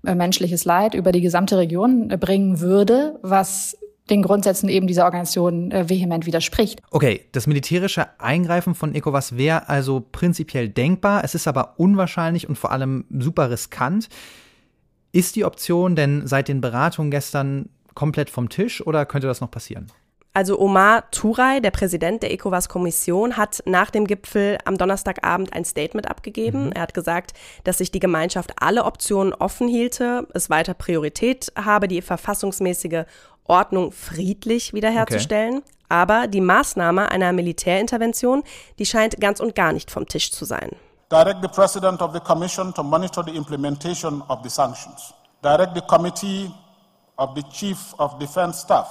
äh, 0.05 0.13
menschliches 0.13 0.65
Leid 0.65 0.93
über 0.93 1.11
die 1.11 1.21
gesamte 1.21 1.57
Region 1.57 2.09
bringen 2.09 2.59
würde, 2.59 3.17
was 3.23 3.75
den 4.09 4.21
Grundsätzen 4.21 4.69
eben 4.69 4.87
dieser 4.87 5.05
Organisation 5.05 5.71
äh, 5.71 5.89
vehement 5.89 6.25
widerspricht. 6.25 6.81
Okay, 6.91 7.25
das 7.31 7.47
militärische 7.47 8.07
Eingreifen 8.19 8.75
von 8.75 8.93
ECOWAS 8.93 9.37
wäre 9.37 9.67
also 9.69 10.05
prinzipiell 10.11 10.69
denkbar. 10.69 11.23
Es 11.23 11.35
ist 11.35 11.47
aber 11.47 11.79
unwahrscheinlich 11.79 12.47
und 12.47 12.57
vor 12.57 12.71
allem 12.71 13.05
super 13.09 13.49
riskant. 13.49 14.09
Ist 15.11 15.35
die 15.35 15.45
Option 15.45 15.95
denn 15.95 16.27
seit 16.27 16.47
den 16.47 16.61
Beratungen 16.61 17.09
gestern 17.09 17.69
komplett 17.93 18.29
vom 18.29 18.49
Tisch 18.49 18.85
oder 18.85 19.05
könnte 19.05 19.27
das 19.27 19.41
noch 19.41 19.49
passieren? 19.49 19.87
Also 20.35 20.59
Omar 20.59 21.09
Turay, 21.11 21.61
der 21.61 21.71
Präsident 21.71 22.21
der 22.21 22.29
ECOWAS-Kommission, 22.33 23.37
hat 23.37 23.63
nach 23.65 23.89
dem 23.89 24.05
Gipfel 24.05 24.57
am 24.65 24.77
Donnerstagabend 24.77 25.53
ein 25.53 25.63
Statement 25.63 26.09
abgegeben. 26.09 26.65
Mhm. 26.65 26.71
Er 26.73 26.81
hat 26.81 26.93
gesagt, 26.93 27.31
dass 27.63 27.77
sich 27.77 27.89
die 27.89 28.01
Gemeinschaft 28.01 28.51
alle 28.59 28.83
Optionen 28.83 29.33
offen 29.33 29.69
hielte, 29.69 30.27
es 30.33 30.49
weiter 30.49 30.73
Priorität 30.73 31.53
habe, 31.55 31.87
die 31.87 32.01
verfassungsmäßige 32.01 33.05
Ordnung 33.45 33.93
friedlich 33.93 34.73
wiederherzustellen. 34.73 35.59
Okay. 35.59 35.71
Aber 35.87 36.27
die 36.27 36.41
Maßnahme 36.41 37.09
einer 37.11 37.31
Militärintervention, 37.31 38.43
die 38.77 38.85
scheint 38.85 39.21
ganz 39.21 39.39
und 39.39 39.55
gar 39.55 39.71
nicht 39.71 39.89
vom 39.89 40.05
Tisch 40.05 40.33
zu 40.33 40.43
sein. 40.43 40.71
Direct 41.09 41.43
the 41.43 41.47
President 41.47 42.01
of 42.01 42.11
the 42.11 42.19
Commission 42.19 42.73
to 42.73 42.83
monitor 42.83 43.23
the 43.23 43.33
implementation 43.33 44.21
of 44.27 44.39
the 44.43 44.49
sanctions. 44.49 45.13
Direct 45.41 45.75
the 45.75 45.81
Committee 45.87 46.51
of 47.15 47.29
the 47.37 47.43
Chief 47.53 47.77
of 47.99 48.19
Defense 48.19 48.59
Staff 48.59 48.87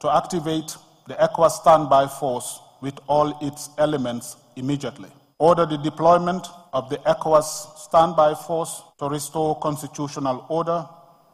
to 0.00 0.08
activate 0.08 0.76
the 1.08 1.14
ECOWAS 1.14 1.60
standby 1.60 2.06
force 2.06 2.60
with 2.82 2.94
all 3.06 3.34
its 3.40 3.70
elements 3.78 4.36
immediately. 4.56 5.08
Order 5.38 5.64
the 5.66 5.78
deployment 5.78 6.46
of 6.72 6.90
the 6.90 6.98
ECOWAS 6.98 7.78
standby 7.78 8.34
force 8.34 8.82
to 8.98 9.08
restore 9.08 9.58
constitutional 9.58 10.44
order 10.48 10.86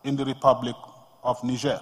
in 0.04 0.16
the 0.16 0.24
Republic 0.24 0.76
of 1.24 1.42
Niger. 1.42 1.80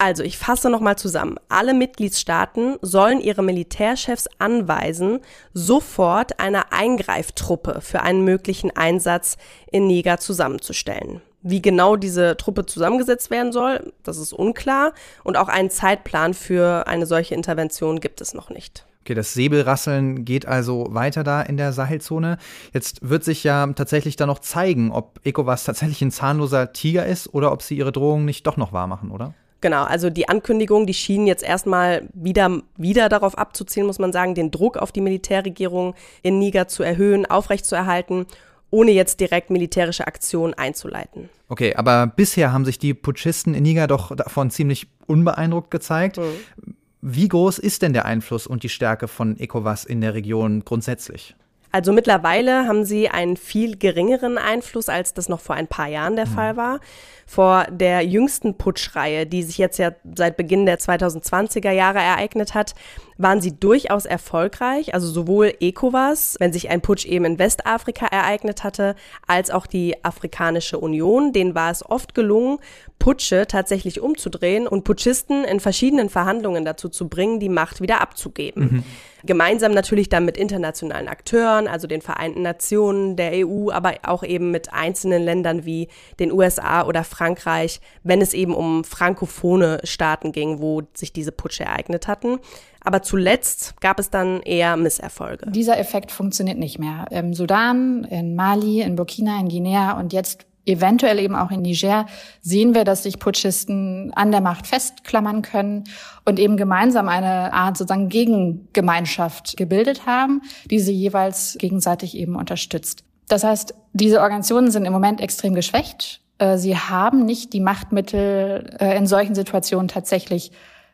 Also, 0.00 0.22
ich 0.22 0.38
fasse 0.38 0.70
nochmal 0.70 0.96
zusammen. 0.96 1.38
Alle 1.48 1.74
Mitgliedstaaten 1.74 2.78
sollen 2.82 3.20
ihre 3.20 3.42
Militärchefs 3.42 4.28
anweisen, 4.38 5.20
sofort 5.52 6.38
eine 6.38 6.70
Eingreiftruppe 6.72 7.80
für 7.80 8.02
einen 8.02 8.24
möglichen 8.24 8.74
Einsatz 8.76 9.36
in 9.72 9.88
Niger 9.88 10.18
zusammenzustellen. 10.18 11.20
Wie 11.42 11.62
genau 11.62 11.96
diese 11.96 12.36
Truppe 12.36 12.66
zusammengesetzt 12.66 13.30
werden 13.30 13.52
soll, 13.52 13.92
das 14.02 14.18
ist 14.18 14.32
unklar. 14.32 14.92
Und 15.24 15.36
auch 15.36 15.48
einen 15.48 15.70
Zeitplan 15.70 16.34
für 16.34 16.86
eine 16.86 17.06
solche 17.06 17.34
Intervention 17.34 18.00
gibt 18.00 18.20
es 18.20 18.34
noch 18.34 18.50
nicht. 18.50 18.84
Okay, 19.08 19.14
das 19.14 19.32
Säbelrasseln 19.32 20.26
geht 20.26 20.46
also 20.46 20.88
weiter 20.90 21.24
da 21.24 21.40
in 21.40 21.56
der 21.56 21.72
Sahelzone. 21.72 22.36
Jetzt 22.74 23.08
wird 23.08 23.24
sich 23.24 23.42
ja 23.42 23.66
tatsächlich 23.68 24.16
da 24.16 24.26
noch 24.26 24.40
zeigen, 24.40 24.92
ob 24.92 25.20
ECOWAS 25.24 25.64
tatsächlich 25.64 26.02
ein 26.02 26.10
zahnloser 26.10 26.74
Tiger 26.74 27.06
ist 27.06 27.32
oder 27.32 27.52
ob 27.52 27.62
sie 27.62 27.78
ihre 27.78 27.90
Drohung 27.90 28.26
nicht 28.26 28.46
doch 28.46 28.58
noch 28.58 28.74
wahr 28.74 28.86
machen, 28.86 29.10
oder? 29.10 29.32
Genau, 29.60 29.84
also 29.84 30.08
die 30.08 30.28
Ankündigung, 30.28 30.86
die 30.86 30.94
schienen 30.94 31.26
jetzt 31.26 31.42
erstmal 31.42 32.08
wieder, 32.12 32.60
wieder 32.76 33.08
darauf 33.08 33.36
abzuzielen, 33.36 33.86
muss 33.86 33.98
man 33.98 34.12
sagen, 34.12 34.34
den 34.34 34.50
Druck 34.50 34.76
auf 34.76 34.92
die 34.92 35.00
Militärregierung 35.00 35.94
in 36.22 36.38
Niger 36.38 36.68
zu 36.68 36.82
erhöhen, 36.82 37.24
aufrechtzuerhalten 37.24 38.26
ohne 38.70 38.90
jetzt 38.90 39.20
direkt 39.20 39.50
militärische 39.50 40.06
Aktionen 40.06 40.54
einzuleiten. 40.54 41.28
Okay, 41.48 41.74
aber 41.74 42.06
bisher 42.06 42.52
haben 42.52 42.64
sich 42.64 42.78
die 42.78 42.94
Putschisten 42.94 43.54
in 43.54 43.62
Niger 43.62 43.86
doch 43.86 44.14
davon 44.14 44.50
ziemlich 44.50 44.88
unbeeindruckt 45.06 45.70
gezeigt. 45.70 46.18
Mhm. 46.18 46.74
Wie 47.00 47.28
groß 47.28 47.58
ist 47.58 47.82
denn 47.82 47.92
der 47.92 48.04
Einfluss 48.04 48.46
und 48.46 48.62
die 48.62 48.68
Stärke 48.68 49.08
von 49.08 49.38
ECOWAS 49.38 49.84
in 49.84 50.00
der 50.00 50.14
Region 50.14 50.64
grundsätzlich? 50.64 51.36
Also 51.70 51.92
mittlerweile 51.92 52.66
haben 52.66 52.84
sie 52.84 53.08
einen 53.08 53.36
viel 53.36 53.76
geringeren 53.76 54.38
Einfluss, 54.38 54.88
als 54.88 55.12
das 55.14 55.28
noch 55.28 55.40
vor 55.40 55.54
ein 55.54 55.66
paar 55.66 55.88
Jahren 55.88 56.16
der 56.16 56.26
mhm. 56.26 56.30
Fall 56.30 56.56
war. 56.56 56.80
Vor 57.26 57.66
der 57.70 58.06
jüngsten 58.06 58.56
Putschreihe, 58.56 59.26
die 59.26 59.42
sich 59.42 59.58
jetzt 59.58 59.78
ja 59.78 59.90
seit 60.16 60.38
Beginn 60.38 60.64
der 60.64 60.78
2020er 60.78 61.70
Jahre 61.70 61.98
ereignet 61.98 62.54
hat, 62.54 62.74
waren 63.18 63.42
sie 63.42 63.54
durchaus 63.54 64.06
erfolgreich. 64.06 64.94
Also 64.94 65.08
sowohl 65.08 65.52
ECOWAS, 65.60 66.36
wenn 66.38 66.54
sich 66.54 66.70
ein 66.70 66.80
Putsch 66.80 67.04
eben 67.04 67.26
in 67.26 67.38
Westafrika 67.38 68.06
ereignet 68.06 68.64
hatte, 68.64 68.94
als 69.26 69.50
auch 69.50 69.66
die 69.66 70.02
Afrikanische 70.04 70.78
Union. 70.78 71.34
Denen 71.34 71.54
war 71.54 71.70
es 71.70 71.84
oft 71.84 72.14
gelungen, 72.14 72.60
Putsche 72.98 73.46
tatsächlich 73.46 74.00
umzudrehen 74.00 74.66
und 74.66 74.84
Putschisten 74.84 75.44
in 75.44 75.60
verschiedenen 75.60 76.08
Verhandlungen 76.08 76.64
dazu 76.64 76.88
zu 76.88 77.08
bringen, 77.08 77.40
die 77.40 77.50
Macht 77.50 77.82
wieder 77.82 78.00
abzugeben. 78.00 78.62
Mhm. 78.62 78.84
Gemeinsam 79.28 79.72
natürlich 79.72 80.08
dann 80.08 80.24
mit 80.24 80.38
internationalen 80.38 81.06
Akteuren, 81.06 81.68
also 81.68 81.86
den 81.86 82.00
Vereinten 82.00 82.40
Nationen, 82.40 83.14
der 83.14 83.46
EU, 83.46 83.70
aber 83.70 83.92
auch 84.04 84.24
eben 84.24 84.50
mit 84.50 84.72
einzelnen 84.72 85.22
Ländern 85.22 85.66
wie 85.66 85.88
den 86.18 86.32
USA 86.32 86.86
oder 86.86 87.04
Frankreich, 87.04 87.82
wenn 88.02 88.22
es 88.22 88.32
eben 88.32 88.54
um 88.54 88.84
frankophone 88.84 89.80
Staaten 89.84 90.32
ging, 90.32 90.62
wo 90.62 90.84
sich 90.94 91.12
diese 91.12 91.30
Putsche 91.30 91.64
ereignet 91.64 92.08
hatten. 92.08 92.38
Aber 92.80 93.02
zuletzt 93.02 93.78
gab 93.82 94.00
es 94.00 94.08
dann 94.08 94.40
eher 94.40 94.78
Misserfolge. 94.78 95.50
Dieser 95.50 95.78
Effekt 95.78 96.10
funktioniert 96.10 96.56
nicht 96.56 96.78
mehr. 96.78 97.04
Im 97.10 97.34
Sudan, 97.34 98.04
in 98.04 98.34
Mali, 98.34 98.80
in 98.80 98.96
Burkina, 98.96 99.38
in 99.40 99.48
Guinea 99.50 100.00
und 100.00 100.14
jetzt 100.14 100.47
eventuell 100.68 101.18
eben 101.18 101.34
auch 101.34 101.50
in 101.50 101.62
Niger 101.62 102.06
sehen 102.40 102.74
wir, 102.74 102.84
dass 102.84 103.02
sich 103.02 103.18
Putschisten 103.18 104.12
an 104.14 104.30
der 104.30 104.40
Macht 104.40 104.66
festklammern 104.66 105.42
können 105.42 105.84
und 106.24 106.38
eben 106.38 106.56
gemeinsam 106.56 107.08
eine 107.08 107.52
Art 107.52 107.76
sozusagen 107.76 108.08
Gegengemeinschaft 108.08 109.56
gebildet 109.56 110.06
haben, 110.06 110.42
die 110.70 110.78
sie 110.78 110.92
jeweils 110.92 111.56
gegenseitig 111.58 112.16
eben 112.16 112.36
unterstützt. 112.36 113.04
Das 113.28 113.44
heißt, 113.44 113.74
diese 113.92 114.20
Organisationen 114.20 114.70
sind 114.70 114.84
im 114.84 114.92
Moment 114.92 115.20
extrem 115.20 115.54
geschwächt. 115.54 116.20
Äh, 116.38 116.56
sie 116.56 116.76
haben 116.76 117.24
nicht 117.24 117.52
die 117.52 117.60
Machtmittel 117.60 118.76
äh, 118.80 118.96
in 118.96 119.06
solchen 119.06 119.34
Situationen 119.34 119.88
tatsächlich 119.88 120.52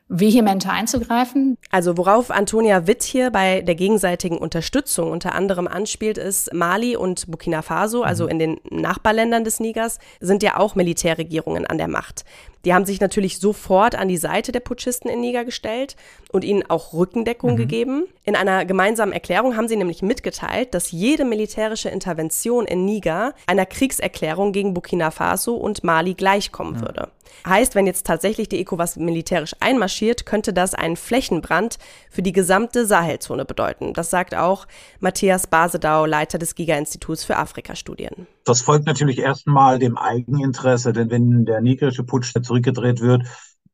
vehementer 0.08 0.70
einzugreifen. 0.70 1.56
Also 1.70 1.96
worauf 1.96 2.30
Antonia 2.30 2.86
Witt 2.86 3.02
hier 3.02 3.30
bei 3.30 3.62
der 3.62 3.74
gegenseitigen 3.74 4.38
Unterstützung 4.38 5.10
unter 5.10 5.34
anderem 5.34 5.66
anspielt, 5.66 6.18
ist 6.18 6.52
Mali 6.52 6.96
und 6.96 7.30
Burkina 7.30 7.62
Faso, 7.62 8.02
also 8.02 8.24
mhm. 8.24 8.30
in 8.30 8.38
den 8.38 8.60
Nachbarländern 8.70 9.44
des 9.44 9.60
Nigers, 9.60 9.98
sind 10.20 10.42
ja 10.42 10.58
auch 10.58 10.74
Militärregierungen 10.74 11.66
an 11.66 11.78
der 11.78 11.88
Macht. 11.88 12.24
Die 12.64 12.72
haben 12.72 12.86
sich 12.86 13.00
natürlich 13.00 13.38
sofort 13.38 13.94
an 13.94 14.08
die 14.08 14.16
Seite 14.16 14.52
der 14.52 14.60
Putschisten 14.60 15.10
in 15.10 15.20
Niger 15.20 15.44
gestellt 15.44 15.96
und 16.32 16.44
ihnen 16.44 16.68
auch 16.68 16.92
Rückendeckung 16.92 17.52
mhm. 17.52 17.56
gegeben. 17.56 18.04
In 18.24 18.36
einer 18.36 18.64
gemeinsamen 18.64 19.12
Erklärung 19.12 19.56
haben 19.56 19.68
sie 19.68 19.76
nämlich 19.76 20.02
mitgeteilt, 20.02 20.74
dass 20.74 20.90
jede 20.90 21.24
militärische 21.24 21.90
Intervention 21.90 22.66
in 22.66 22.84
Niger 22.84 23.34
einer 23.46 23.66
Kriegserklärung 23.66 24.52
gegen 24.52 24.74
Burkina 24.74 25.10
Faso 25.10 25.54
und 25.54 25.84
Mali 25.84 26.14
gleichkommen 26.14 26.76
ja. 26.76 26.80
würde. 26.82 27.08
Heißt, 27.46 27.74
wenn 27.74 27.86
jetzt 27.86 28.06
tatsächlich 28.06 28.48
die 28.48 28.60
ECOWAS 28.60 28.96
militärisch 28.96 29.54
einmarschiert, 29.60 30.24
könnte 30.24 30.52
das 30.52 30.74
einen 30.74 30.96
Flächenbrand 30.96 31.78
für 32.10 32.22
die 32.22 32.32
gesamte 32.32 32.86
Sahelzone 32.86 33.44
bedeuten. 33.44 33.92
Das 33.92 34.10
sagt 34.10 34.34
auch 34.34 34.66
Matthias 35.00 35.46
Basedau, 35.46 36.06
Leiter 36.06 36.38
des 36.38 36.54
Giga-Instituts 36.54 37.24
für 37.24 37.36
Afrikastudien. 37.36 38.26
Das 38.44 38.60
folgt 38.60 38.86
natürlich 38.86 39.18
erstmal 39.18 39.78
dem 39.78 39.96
Eigeninteresse, 39.96 40.92
denn 40.92 41.10
wenn 41.10 41.44
der 41.46 41.60
nigerische 41.62 42.04
Putsch 42.04 42.34
zurückgedreht 42.42 43.00
wird, 43.00 43.26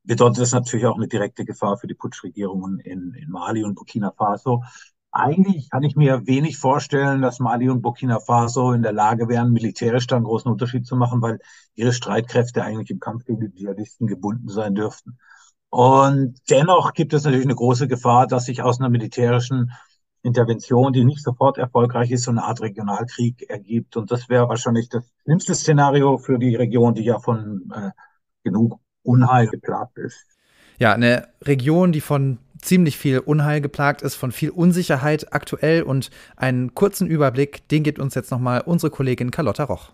bedeutet 0.03 0.39
das 0.39 0.53
natürlich 0.53 0.85
auch 0.85 0.95
eine 0.95 1.07
direkte 1.07 1.45
Gefahr 1.45 1.77
für 1.77 1.87
die 1.87 1.93
Putschregierungen 1.93 2.79
in, 2.79 3.13
in 3.13 3.29
Mali 3.29 3.63
und 3.63 3.75
Burkina 3.75 4.11
Faso. 4.17 4.63
Eigentlich 5.11 5.69
kann 5.69 5.83
ich 5.83 5.97
mir 5.97 6.25
wenig 6.25 6.57
vorstellen, 6.57 7.21
dass 7.21 7.39
Mali 7.39 7.69
und 7.69 7.81
Burkina 7.81 8.21
Faso 8.21 8.71
in 8.71 8.81
der 8.81 8.93
Lage 8.93 9.27
wären, 9.27 9.51
militärisch 9.51 10.07
da 10.07 10.15
einen 10.15 10.23
großen 10.23 10.49
Unterschied 10.49 10.87
zu 10.87 10.95
machen, 10.95 11.21
weil 11.21 11.39
ihre 11.75 11.91
Streitkräfte 11.91 12.63
eigentlich 12.63 12.91
im 12.91 12.99
Kampf 13.01 13.25
gegen 13.25 13.41
die 13.41 13.51
Dschihadisten 13.51 14.07
gebunden 14.07 14.47
sein 14.47 14.73
dürften. 14.73 15.17
Und 15.69 16.39
dennoch 16.49 16.93
gibt 16.93 17.13
es 17.13 17.23
natürlich 17.25 17.45
eine 17.45 17.55
große 17.55 17.89
Gefahr, 17.89 18.25
dass 18.27 18.45
sich 18.45 18.61
aus 18.61 18.79
einer 18.79 18.89
militärischen 18.89 19.71
Intervention, 20.23 20.93
die 20.93 21.03
nicht 21.03 21.23
sofort 21.23 21.57
erfolgreich 21.57 22.11
ist, 22.11 22.23
so 22.23 22.31
eine 22.31 22.43
Art 22.43 22.61
Regionalkrieg 22.61 23.49
ergibt. 23.49 23.97
Und 23.97 24.11
das 24.11 24.29
wäre 24.29 24.47
wahrscheinlich 24.49 24.89
das 24.89 25.03
schlimmste 25.23 25.55
Szenario 25.55 26.17
für 26.17 26.37
die 26.37 26.55
Region, 26.55 26.93
die 26.93 27.03
ja 27.03 27.19
von 27.19 27.71
äh, 27.73 27.89
genug 28.43 28.79
Unheil 29.03 29.47
geplagt 29.47 29.97
ist. 29.97 30.25
Ja, 30.77 30.93
eine 30.93 31.27
Region, 31.43 31.91
die 31.91 32.01
von 32.01 32.39
ziemlich 32.61 32.97
viel 32.97 33.19
Unheil 33.19 33.61
geplagt 33.61 34.01
ist, 34.01 34.15
von 34.15 34.31
viel 34.31 34.51
Unsicherheit 34.51 35.33
aktuell 35.33 35.83
und 35.83 36.11
einen 36.35 36.75
kurzen 36.75 37.07
Überblick, 37.07 37.67
den 37.69 37.83
gibt 37.83 37.99
uns 37.99 38.15
jetzt 38.15 38.31
nochmal 38.31 38.61
unsere 38.61 38.91
Kollegin 38.91 39.31
Carlotta 39.31 39.63
Roch. 39.63 39.91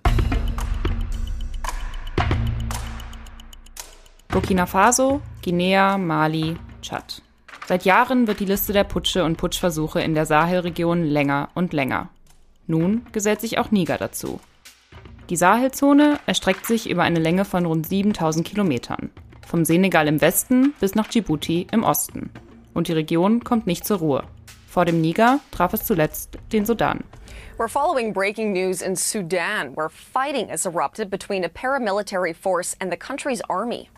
Burkina 4.28 4.66
Faso, 4.66 5.22
Guinea, 5.42 5.98
Mali, 5.98 6.58
Tschad. 6.82 7.22
Seit 7.68 7.84
Jahren 7.84 8.28
wird 8.28 8.40
die 8.40 8.46
Liste 8.46 8.72
der 8.72 8.86
Putsche 8.86 9.26
und 9.26 9.36
Putschversuche 9.36 10.00
in 10.00 10.14
der 10.14 10.26
Sahelregion 10.26 11.04
länger 11.04 11.50
und 11.54 11.74
länger. 11.74 12.08
Nun 12.66 13.06
gesellt 13.12 13.42
sich 13.42 13.58
auch 13.58 13.72
Niger 13.72 13.98
dazu. 13.98 14.40
Die 15.30 15.36
Sahelzone 15.36 16.18
erstreckt 16.26 16.66
sich 16.66 16.90
über 16.90 17.04
eine 17.04 17.20
Länge 17.20 17.44
von 17.44 17.66
rund 17.66 17.86
7000 17.86 18.48
Kilometern, 18.48 19.10
vom 19.46 19.66
Senegal 19.66 20.08
im 20.08 20.22
Westen 20.22 20.76
bis 20.80 20.96
nach 20.96 21.08
Djibouti 21.10 21.68
im 21.70 21.84
Osten. 21.84 22.30
Und 22.74 22.88
die 22.88 22.94
Region 22.94 23.44
kommt 23.44 23.68
nicht 23.68 23.84
zur 23.84 23.98
Ruhe. 23.98 24.24
Vor 24.70 24.86
dem 24.86 25.02
Niger 25.02 25.42
traf 25.52 25.74
es 25.74 25.84
zuletzt 25.84 26.38
den 26.54 26.66
Sudan. 26.66 27.04
We're 27.58 27.68
following 27.68 28.14
breaking 28.14 28.54
news 28.54 28.82
in 28.82 28.96
Sudan, 28.96 29.76
where 29.76 29.90
fighting 29.90 30.50
has 30.50 30.66
erupted 30.66 31.10
between 31.10 31.44
a 31.44 31.50
paramilitary 31.50 32.34
force 32.34 32.78
and 32.80 32.94
the 32.94 32.98
country's 32.98 33.42
army. 33.50 33.90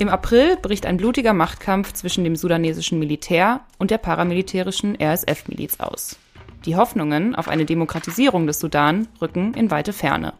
Im 0.00 0.08
April 0.08 0.56
bricht 0.56 0.86
ein 0.86 0.96
blutiger 0.96 1.34
Machtkampf 1.34 1.92
zwischen 1.92 2.24
dem 2.24 2.34
sudanesischen 2.34 2.98
Militär 2.98 3.60
und 3.76 3.90
der 3.90 3.98
paramilitärischen 3.98 4.96
RSF-Miliz 4.98 5.78
aus. 5.78 6.18
Die 6.64 6.74
Hoffnungen 6.74 7.34
auf 7.34 7.48
eine 7.48 7.66
Demokratisierung 7.66 8.46
des 8.46 8.60
Sudan 8.60 9.08
rücken 9.20 9.52
in 9.52 9.70
weite 9.70 9.92
Ferne. 9.92 10.32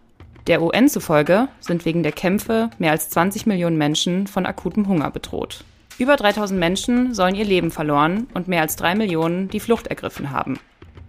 Der 0.46 0.62
UN 0.62 0.88
zufolge 0.88 1.48
sind 1.60 1.84
wegen 1.84 2.02
der 2.02 2.12
Kämpfe 2.12 2.70
mehr 2.78 2.92
als 2.92 3.10
20 3.10 3.44
Millionen 3.44 3.76
Menschen 3.76 4.26
von 4.26 4.46
akutem 4.46 4.88
Hunger 4.88 5.10
bedroht. 5.10 5.62
Über 5.98 6.16
3000 6.16 6.58
Menschen 6.58 7.12
sollen 7.12 7.34
ihr 7.34 7.44
Leben 7.44 7.70
verloren 7.70 8.28
und 8.32 8.48
mehr 8.48 8.62
als 8.62 8.76
drei 8.76 8.94
Millionen 8.94 9.50
die 9.50 9.60
Flucht 9.60 9.88
ergriffen 9.88 10.30
haben. 10.30 10.58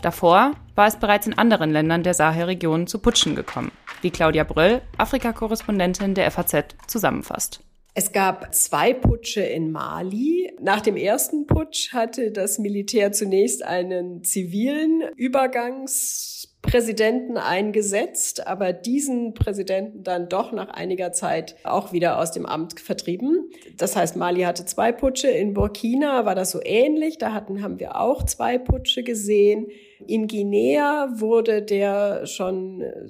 Davor 0.02 0.52
war 0.76 0.88
es 0.88 0.98
bereits 0.98 1.26
in 1.26 1.38
anderen 1.38 1.72
Ländern 1.72 2.04
der 2.04 2.16
Sahelregion 2.16 2.86
zu 2.86 3.00
Putschen 3.00 3.34
gekommen, 3.34 3.72
wie 4.02 4.12
Claudia 4.12 4.44
Bröll, 4.44 4.82
Afrika-Korrespondentin 4.98 6.16
der 6.16 6.30
FAZ, 6.30 6.76
zusammenfasst. 6.88 7.62
Es 7.94 8.14
gab 8.14 8.56
zwei 8.56 8.94
Putsche 8.94 9.42
in 9.42 9.72
Mali. 9.72 10.54
Nach 10.62 10.80
dem 10.80 10.96
ersten 10.96 11.46
Putsch 11.46 11.92
hatte 11.92 12.32
das 12.32 12.58
Militär 12.58 13.12
zunächst 13.12 13.64
einen 13.64 14.24
zivilen 14.24 15.04
Übergangspräsidenten 16.62 17.38
eingesetzt, 17.38 18.48
aber 18.48 18.74
diesen 18.74 19.34
Präsidenten 19.34 20.04
dann 20.04 20.30
doch 20.30 20.52
nach 20.52 20.70
einiger 20.70 21.12
Zeit 21.12 21.56
auch 21.64 21.92
wieder 21.92 22.20
aus 22.20 22.32
dem 22.32 22.46
Amt 22.46 22.80
vertrieben. 22.80 23.50
Das 23.78 23.96
heißt, 23.96 24.16
Mali 24.16 24.42
hatte 24.42 24.66
zwei 24.66 24.92
Putsche. 24.92 25.28
In 25.28 25.54
Burkina 25.54 26.26
war 26.26 26.36
das 26.36 26.52
so 26.52 26.60
ähnlich. 26.64 27.18
Da 27.18 27.34
hatten, 27.34 27.62
haben 27.62 27.80
wir 27.80 28.00
auch 28.00 28.24
zwei 28.24 28.58
Putsche 28.58 29.04
gesehen. 29.04 29.68
In 30.08 30.28
Guinea 30.28 31.10
wurde 31.14 31.62
der 31.62 32.26
schon 32.26 32.82
äh, 32.82 33.08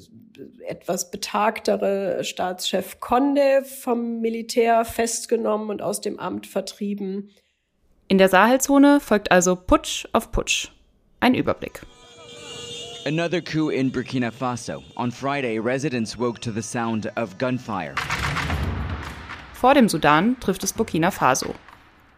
etwas 0.68 1.12
betagtere 1.12 2.24
Staatschef 2.24 3.00
Conde 3.00 3.64
vom 3.64 4.20
Militär 4.22 4.86
festgenommen 4.86 5.70
und 5.70 5.82
aus 5.82 6.02
dem 6.02 6.20
Amt 6.20 6.48
vertrieben. 6.48 7.30
In 8.08 8.18
der 8.18 8.28
Sahelzone 8.28 9.00
folgt 9.00 9.32
also 9.32 9.56
Putsch 9.56 10.08
auf 10.12 10.32
Putsch. 10.32 10.70
Ein 11.20 11.36
Überblick. 11.36 11.82
Another 13.04 13.42
coup 13.42 13.70
in 13.70 13.92
Burkina 13.92 14.32
Faso. 14.32 14.84
On 14.96 15.10
Friday, 15.10 15.58
residents 15.58 16.20
woke 16.20 16.40
to 16.40 16.52
the 16.52 16.62
sound 16.62 17.12
of 17.18 17.36
gunfire. 17.40 17.96
Vor 19.54 19.74
dem 19.74 19.90
Sudan 19.90 20.40
trifft 20.40 20.64
es 20.64 20.72
Burkina 20.72 21.10
Faso. 21.10 21.56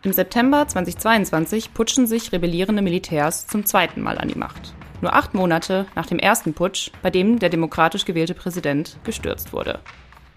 Im 0.01 0.11
September 0.11 0.67
2022 0.67 1.73
putschen 1.73 2.05
sich 2.05 2.33
rebellierende 2.33 2.81
Militärs 2.81 3.47
zum 3.47 3.65
zweiten 3.65 4.01
Mal 4.01 4.17
an 4.17 4.27
die 4.27 4.37
Macht. 4.37 4.73
Nur 4.99 5.13
acht 5.13 5.33
Monate 5.33 5.85
nach 5.95 6.05
dem 6.05 6.19
ersten 6.19 6.53
Putsch, 6.53 6.91
bei 7.01 7.09
dem 7.09 7.39
der 7.39 7.49
demokratisch 7.49 8.03
gewählte 8.03 8.33
Präsident 8.33 8.97
gestürzt 9.05 9.53
wurde. 9.53 9.79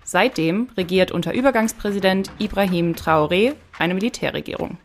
Seitdem 0.05 0.69
regiert 0.77 1.11
unter 1.11 1.35
Übergangspräsident 1.35 2.31
Ibrahim 2.39 2.93
Traoré 2.93 3.55
eine 3.81 3.95
Militärregierung. 3.95 4.79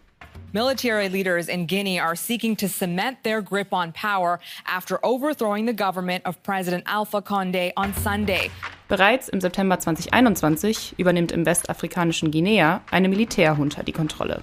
Military 0.54 1.08
leaders 1.08 1.48
in 1.48 1.66
Guinea 1.66 1.98
are 1.98 2.14
seeking 2.14 2.58
to 2.58 2.68
cement 2.68 3.24
their 3.24 3.42
grip 3.42 3.72
on 3.72 3.94
power 3.94 4.42
after 4.66 5.00
overthrowing 5.02 5.66
the 5.66 5.74
government 5.74 6.26
of 6.26 6.44
President 6.44 6.84
Alpha 6.88 7.22
Condé 7.22 7.72
on 7.78 7.94
Sunday. 8.04 8.52
Bereits 8.90 9.30
im 9.30 9.40
September 9.40 9.80
2021 9.80 10.96
übernimmt 10.98 11.32
im 11.32 11.46
westafrikanischen 11.46 12.32
Guinea 12.32 12.82
eine 12.92 13.08
Militärjunta 13.08 13.84
die 13.84 13.94
Kontrolle. 13.94 14.42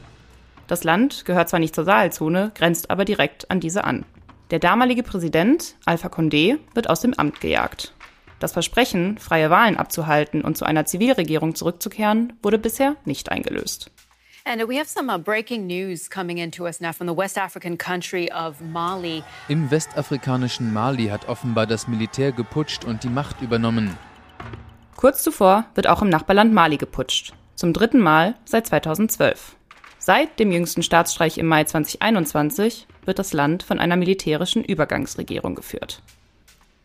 Das 0.67 0.83
Land 0.83 1.27
gehört 1.27 1.51
zwar 1.51 1.61
nicht 1.61 1.75
zur 1.75 1.85
Sahelzone, 1.85 2.53
grenzt 2.55 2.91
aber 2.91 3.05
direkt 3.05 3.51
an 3.51 3.61
diese 3.61 3.85
an. 3.85 4.07
Der 4.51 4.61
damalige 4.61 5.03
Präsident, 5.03 5.75
Alpha 5.85 6.09
Condé, 6.09 6.57
wird 6.73 6.89
aus 6.89 7.03
dem 7.03 7.13
Amt 7.19 7.43
gejagt. 7.43 7.93
Das 8.39 8.53
Versprechen, 8.53 9.19
freie 9.19 9.51
Wahlen 9.51 9.77
abzuhalten 9.77 10.41
und 10.41 10.57
zu 10.57 10.65
einer 10.65 10.87
Zivilregierung 10.87 11.55
zurückzukehren, 11.55 12.33
wurde 12.43 12.59
bisher 12.59 12.97
nicht 13.05 13.31
eingelöst. 13.31 13.91
Im 19.47 19.71
westafrikanischen 19.71 20.73
Mali 20.73 21.09
hat 21.09 21.29
offenbar 21.29 21.67
das 21.67 21.87
Militär 21.87 22.33
geputscht 22.33 22.87
und 22.87 23.05
die 23.05 23.11
Macht 23.11 23.43
übernommen. 23.43 23.95
Kurz 24.97 25.23
zuvor 25.23 25.67
wird 25.75 25.87
auch 25.87 26.01
im 26.01 26.09
Nachbarland 26.09 26.55
Mali 26.55 26.79
geputscht. 26.79 27.35
Zum 27.57 27.75
dritten 27.75 27.99
Mal 27.99 28.37
seit 28.47 28.67
2012. 28.67 29.55
Seit 29.99 30.39
dem 30.39 30.51
jüngsten 30.51 30.83
Staatsstreich 30.83 31.37
im 31.37 31.47
Mai 31.47 31.65
2021 31.65 32.87
wird 33.05 33.19
das 33.19 33.35
Land 33.35 33.63
von 33.63 33.79
einer 33.79 33.97
militärischen 33.97 34.65
Übergangsregierung 34.65 35.57
geführt. 35.57 36.01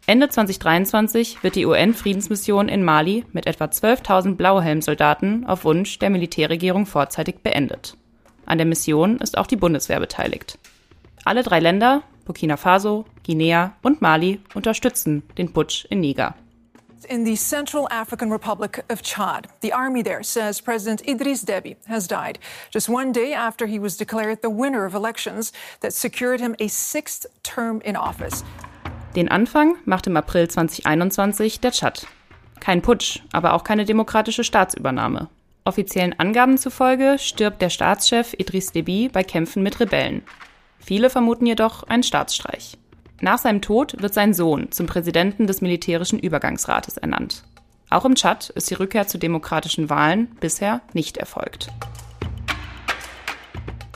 Ende 0.05 0.27
2023 0.27 1.43
wird 1.43 1.55
die 1.55 1.65
UN-Friedensmission 1.65 2.67
in 2.67 2.83
Mali 2.83 3.23
mit 3.31 3.47
etwa 3.47 3.65
12.000 3.65 4.35
Blauhelmsoldaten 4.35 5.45
auf 5.45 5.63
Wunsch 5.63 5.97
der 5.99 6.09
Militärregierung 6.09 6.85
vorzeitig 6.85 7.37
beendet. 7.41 7.95
An 8.45 8.57
der 8.57 8.67
Mission 8.67 9.19
ist 9.19 9.37
auch 9.37 9.47
die 9.47 9.55
Bundeswehr 9.55 10.01
beteiligt. 10.01 10.59
Alle 11.23 11.41
drei 11.41 11.61
Länder, 11.61 12.03
Burkina 12.25 12.57
Faso, 12.57 13.05
Guinea 13.25 13.77
und 13.81 14.01
Mali, 14.01 14.41
unterstützen 14.53 15.23
den 15.37 15.53
Putsch 15.53 15.85
in 15.85 16.01
Niger. 16.01 16.35
In 17.07 17.25
the 17.25 17.37
Central 17.37 17.87
African 17.89 18.29
Republic 18.29 18.83
of 18.89 19.01
Chad, 19.03 19.47
the 19.61 19.71
army 19.71 20.03
there 20.03 20.23
says 20.23 20.61
President 20.61 21.01
Idris 21.07 21.45
Deby 21.45 21.77
has 21.87 22.07
died 22.07 22.39
just 22.71 22.89
one 22.89 23.13
day 23.13 23.33
after 23.33 23.67
he 23.67 23.79
was 23.79 23.95
declared 23.95 24.41
the 24.41 24.49
winner 24.49 24.85
of 24.85 24.93
elections 24.95 25.53
that 25.79 25.93
secured 25.93 26.41
him 26.41 26.55
a 26.59 26.67
sixth 26.67 27.25
term 27.41 27.81
in 27.85 27.95
office. 27.95 28.43
Den 29.15 29.29
Anfang 29.29 29.75
macht 29.85 30.07
im 30.07 30.17
April 30.17 30.47
2021 30.47 31.59
der 31.59 31.71
Tschad. 31.71 32.07
Kein 32.59 32.81
Putsch, 32.81 33.19
aber 33.31 33.53
auch 33.53 33.63
keine 33.63 33.85
demokratische 33.85 34.43
Staatsübernahme. 34.43 35.29
Offiziellen 35.65 36.17
Angaben 36.19 36.57
zufolge 36.57 37.17
stirbt 37.19 37.61
der 37.61 37.69
Staatschef 37.69 38.33
Idris 38.33 38.71
Deby 38.71 39.09
bei 39.13 39.23
Kämpfen 39.23 39.61
mit 39.61 39.79
Rebellen. 39.79 40.23
Viele 40.79 41.11
vermuten 41.11 41.45
jedoch 41.45 41.83
einen 41.83 42.01
Staatsstreich. 42.01 42.77
Nach 43.21 43.37
seinem 43.37 43.61
Tod 43.61 44.01
wird 44.01 44.15
sein 44.15 44.33
Sohn 44.33 44.71
zum 44.71 44.87
Präsidenten 44.87 45.45
des 45.45 45.61
militärischen 45.61 46.19
Übergangsrates 46.19 46.97
ernannt. 46.97 47.43
Auch 47.91 48.05
im 48.05 48.15
Tschad 48.15 48.49
ist 48.49 48.71
die 48.71 48.73
Rückkehr 48.75 49.07
zu 49.07 49.19
demokratischen 49.19 49.91
Wahlen 49.91 50.35
bisher 50.39 50.81
nicht 50.93 51.17
erfolgt. 51.17 51.67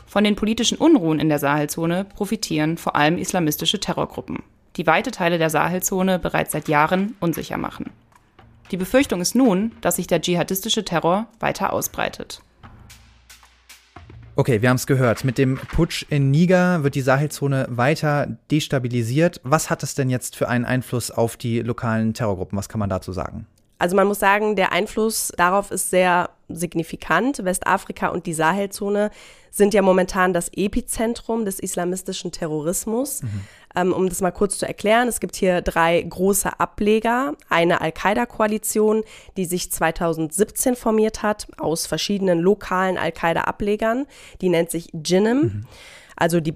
Von 0.06 0.23
den 0.23 0.36
politischen 0.36 0.77
Unruhen 0.77 1.19
in 1.19 1.30
der 1.30 1.39
Sahelzone 1.39 2.06
profitieren 2.06 2.77
vor 2.77 2.95
allem 2.95 3.17
islamistische 3.17 3.80
Terrorgruppen, 3.80 4.43
die 4.78 4.88
weite 4.88 5.12
Teile 5.12 5.38
der 5.38 5.50
Sahelzone 5.50 6.20
bereits 6.20 6.52
seit 6.52 6.68
Jahren 6.68 7.16
unsicher 7.20 7.58
machen. 7.58 7.92
Die 8.72 8.78
Befürchtung 8.78 9.22
ist 9.22 9.36
nun, 9.36 9.72
dass 9.82 9.96
sich 9.96 10.08
der 10.08 10.22
dschihadistische 10.22 10.86
Terror 10.86 11.28
weiter 11.40 11.74
ausbreitet. 11.74 12.42
Okay, 14.36 14.62
wir 14.62 14.70
haben 14.70 14.76
es 14.76 14.86
gehört. 14.86 15.24
Mit 15.24 15.40
dem 15.40 15.58
Putsch 15.58 16.06
in 16.10 16.30
Niger 16.30 16.84
wird 16.84 16.94
die 16.94 17.02
Sahelzone 17.02 17.66
weiter 17.72 18.38
destabilisiert. 18.52 19.42
Was 19.44 19.72
hat 19.72 19.82
es 19.82 19.96
denn 19.96 20.12
jetzt 20.12 20.36
für 20.36 20.48
einen 20.48 20.63
Einfluss 20.63 21.10
auf 21.10 21.38
die 21.38 21.62
lokalen 21.62 22.13
Terrorgruppen? 22.13 22.56
Was 22.56 22.70
kann 22.70 22.80
man 22.80 22.90
dazu 22.90 23.12
sagen? 23.13 23.48
Also 23.80 23.96
man 23.96 24.08
muss 24.08 24.20
sagen, 24.20 24.56
der 24.56 24.72
Einfluss 24.72 25.32
darauf 25.38 25.72
ist 25.72 25.90
sehr 25.90 26.30
signifikant. 26.50 27.44
Westafrika 27.44 28.10
und 28.10 28.26
die 28.26 28.34
Sahelzone 28.34 29.12
sind 29.50 29.74
ja 29.74 29.82
momentan 29.82 30.34
das 30.34 30.50
Epizentrum 30.54 31.46
des 31.46 31.60
islamistischen 31.60 32.32
Terrorismus. 32.32 33.24
Mhm. 33.24 33.42
Ähm, 33.78 33.94
um 33.94 34.10
das 34.10 34.22
mal 34.22 34.32
kurz 34.32 34.58
zu 34.58 34.66
erklären, 34.68 35.08
es 35.08 35.20
gibt 35.20 35.36
hier 35.36 35.62
drei 35.62 36.02
große 36.02 36.60
Ableger. 36.60 37.34
Eine 37.48 37.80
Al-Qaida-Koalition, 37.82 39.04
die 39.38 39.46
sich 39.46 39.72
2017 39.72 40.76
formiert 40.76 41.22
hat 41.22 41.48
aus 41.58 41.86
verschiedenen 41.86 42.40
lokalen 42.40 42.98
Al-Qaida-Ablegern. 42.98 44.08
Die 44.42 44.50
nennt 44.50 44.72
sich 44.72 44.90
Jinnim. 44.94 45.38
Mhm. 45.38 45.66
Also 46.19 46.39
die 46.39 46.56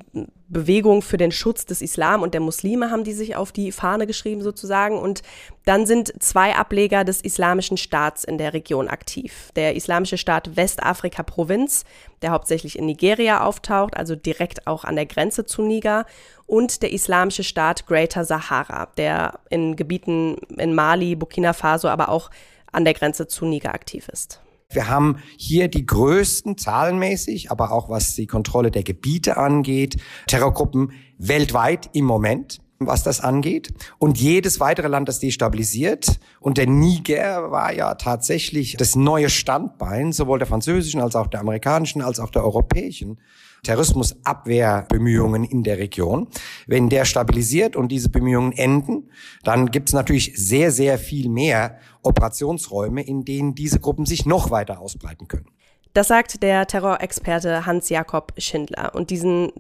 Bewegung 0.50 1.04
für 1.04 1.18
den 1.18 1.32
Schutz 1.32 1.66
des 1.68 1.84
Islam 1.84 2.24
und 2.24 2.34
der 2.34 2.42
Muslime 2.42 2.90
haben 2.90 3.04
die 3.04 3.14
sich 3.14 3.36
auf 3.36 3.52
die 3.52 3.72
Fahne 3.72 4.08
geschrieben 4.08 4.42
sozusagen. 4.42 4.98
Und 4.98 5.22
dann 5.66 5.86
sind 5.86 6.12
zwei 6.22 6.56
Ableger 6.56 7.04
des 7.04 7.22
Islamischen 7.22 7.78
Staats 7.78 8.24
in 8.24 8.40
der 8.40 8.54
Region 8.54 8.88
aktiv. 8.88 9.52
Der 9.56 9.76
Islamische 9.76 10.18
Staat 10.18 10.58
Westafrika-Provinz, 10.58 11.86
der 12.24 12.32
hauptsächlich 12.32 12.78
in 12.78 12.88
Nigeria 12.88 13.46
auftaucht, 13.46 13.96
also 13.96 14.16
direkt 14.16 14.66
auch 14.66 14.84
an 14.84 14.96
der 14.96 15.06
Grenze 15.06 15.46
zu 15.46 15.62
Niger. 15.62 16.08
Und 16.48 16.82
der 16.82 16.92
Islamische 16.92 17.44
Staat 17.44 17.86
Greater 17.86 18.26
Sahara, 18.26 18.88
der 18.98 19.40
in 19.52 19.76
Gebieten 19.76 20.38
in 20.58 20.74
Mali, 20.74 21.16
Burkina 21.16 21.54
Faso, 21.54 21.88
aber 21.88 22.10
auch 22.10 22.32
an 22.72 22.84
der 22.84 22.96
Grenze 22.96 23.28
zu 23.28 23.46
Niger 23.46 23.76
aktiv 23.76 24.10
ist. 24.10 24.42
Wir 24.74 24.88
haben 24.88 25.18
hier 25.38 25.68
die 25.68 25.86
größten 25.86 26.58
zahlenmäßig, 26.58 27.52
aber 27.52 27.72
auch 27.72 27.90
was 27.90 28.16
die 28.16 28.28
Kontrolle 28.28 28.72
der 28.72 28.84
Gebiete 28.84 29.38
angeht, 29.38 29.98
Terrorgruppen 30.28 30.92
weltweit 31.18 31.90
im 31.94 32.06
Moment 32.06 32.62
was 32.88 33.04
das 33.04 33.22
angeht. 33.22 33.74
Und 34.00 34.20
jedes 34.20 34.60
weitere 34.60 34.88
Land, 34.88 35.08
das 35.08 35.20
destabilisiert. 35.20 36.20
Und 36.40 36.58
der 36.58 36.68
Niger 36.68 37.52
war 37.52 37.74
ja 37.74 37.96
tatsächlich 37.96 38.76
das 38.78 38.96
neue 38.96 39.30
Standbein, 39.30 40.12
sowohl 40.12 40.40
der 40.40 40.48
französischen 40.48 41.02
als 41.02 41.16
auch 41.16 41.28
der 41.28 41.42
amerikanischen 41.42 42.02
als 42.02 42.20
auch 42.20 42.32
der 42.32 42.44
europäischen 42.44 43.20
Terrorismusabwehrbemühungen 43.64 45.44
in 45.44 45.64
der 45.64 45.78
Region. 45.78 46.28
Wenn 46.68 46.90
der 46.90 47.06
stabilisiert 47.06 47.76
und 47.76 47.90
diese 47.90 48.10
Bemühungen 48.10 48.54
enden, 48.54 49.10
dann 49.44 49.72
gibt 49.72 49.90
es 49.90 49.94
natürlich 49.94 50.34
sehr, 50.36 50.72
sehr 50.72 50.98
viel 50.98 51.30
mehr 51.30 51.78
Operationsräume, 52.02 53.04
in 53.04 53.26
denen 53.26 53.56
diese 53.56 53.80
Gruppen 53.80 54.06
sich 54.06 54.26
noch 54.26 54.52
weiter 54.52 54.80
ausbreiten 54.80 55.28
können. 55.28 55.48
Das 55.94 56.08
sagt 56.08 56.42
der 56.42 56.68
Terrorexperte 56.68 57.66
Hans-Jakob 57.66 58.34
Schindler. 58.38 58.96
Und 58.96 59.10
diesen 59.10 59.52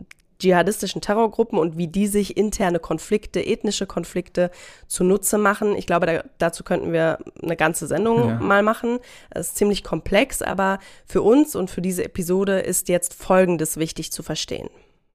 dschihadistischen 0.42 1.02
Terrorgruppen 1.02 1.58
und 1.58 1.78
wie 1.78 1.88
die 1.88 2.08
sich 2.08 2.36
interne 2.36 2.80
Konflikte, 2.80 3.46
ethnische 3.46 3.86
Konflikte 3.86 4.52
zunutze 4.88 5.38
machen. 5.38 5.76
Ich 5.76 5.86
glaube, 5.86 6.06
da, 6.06 6.24
dazu 6.38 6.64
könnten 6.64 6.92
wir 6.92 7.20
eine 7.42 7.56
ganze 7.56 7.88
Sendung 7.88 8.28
ja. 8.28 8.40
mal 8.40 8.64
machen. 8.64 9.00
Es 9.30 9.48
ist 9.48 9.58
ziemlich 9.58 9.84
komplex, 9.84 10.42
aber 10.42 10.80
für 11.06 11.22
uns 11.22 11.56
und 11.56 11.70
für 11.70 11.82
diese 11.82 12.04
Episode 12.04 12.60
ist 12.60 12.90
jetzt 12.90 13.14
Folgendes 13.14 13.78
wichtig 13.78 14.12
zu 14.12 14.24
verstehen. 14.24 14.70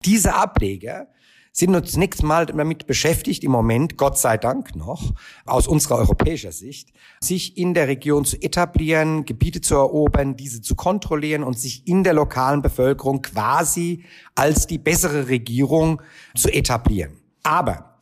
Diese 0.04 0.34
Ableger 0.34 1.08
sind 1.56 1.74
uns 1.74 1.92
zunächst 1.92 2.22
mal 2.22 2.44
damit 2.44 2.86
beschäftigt, 2.86 3.42
im 3.42 3.50
Moment, 3.50 3.96
Gott 3.96 4.18
sei 4.18 4.36
Dank 4.36 4.76
noch, 4.76 5.14
aus 5.46 5.66
unserer 5.66 5.96
europäischer 5.96 6.52
Sicht, 6.52 6.90
sich 7.18 7.56
in 7.56 7.72
der 7.72 7.88
Region 7.88 8.26
zu 8.26 8.36
etablieren, 8.42 9.24
Gebiete 9.24 9.62
zu 9.62 9.76
erobern, 9.76 10.36
diese 10.36 10.60
zu 10.60 10.74
kontrollieren 10.74 11.42
und 11.42 11.58
sich 11.58 11.88
in 11.88 12.04
der 12.04 12.12
lokalen 12.12 12.60
Bevölkerung 12.60 13.22
quasi 13.22 14.04
als 14.34 14.66
die 14.66 14.76
bessere 14.76 15.28
Regierung 15.28 16.02
zu 16.36 16.52
etablieren. 16.52 17.12
Aber 17.42 17.96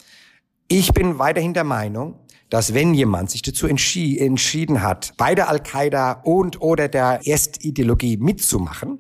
ich 0.66 0.92
bin 0.92 1.20
weiterhin 1.20 1.54
der 1.54 1.62
Meinung, 1.62 2.18
dass 2.50 2.74
wenn 2.74 2.92
jemand 2.92 3.30
sich 3.30 3.42
dazu 3.42 3.68
entschieden 3.68 4.82
hat, 4.82 5.14
bei 5.16 5.36
der 5.36 5.48
Al-Qaida 5.48 6.22
und 6.24 6.60
oder 6.60 6.88
der 6.88 7.20
Erstideologie 7.24 8.16
mitzumachen, 8.16 8.98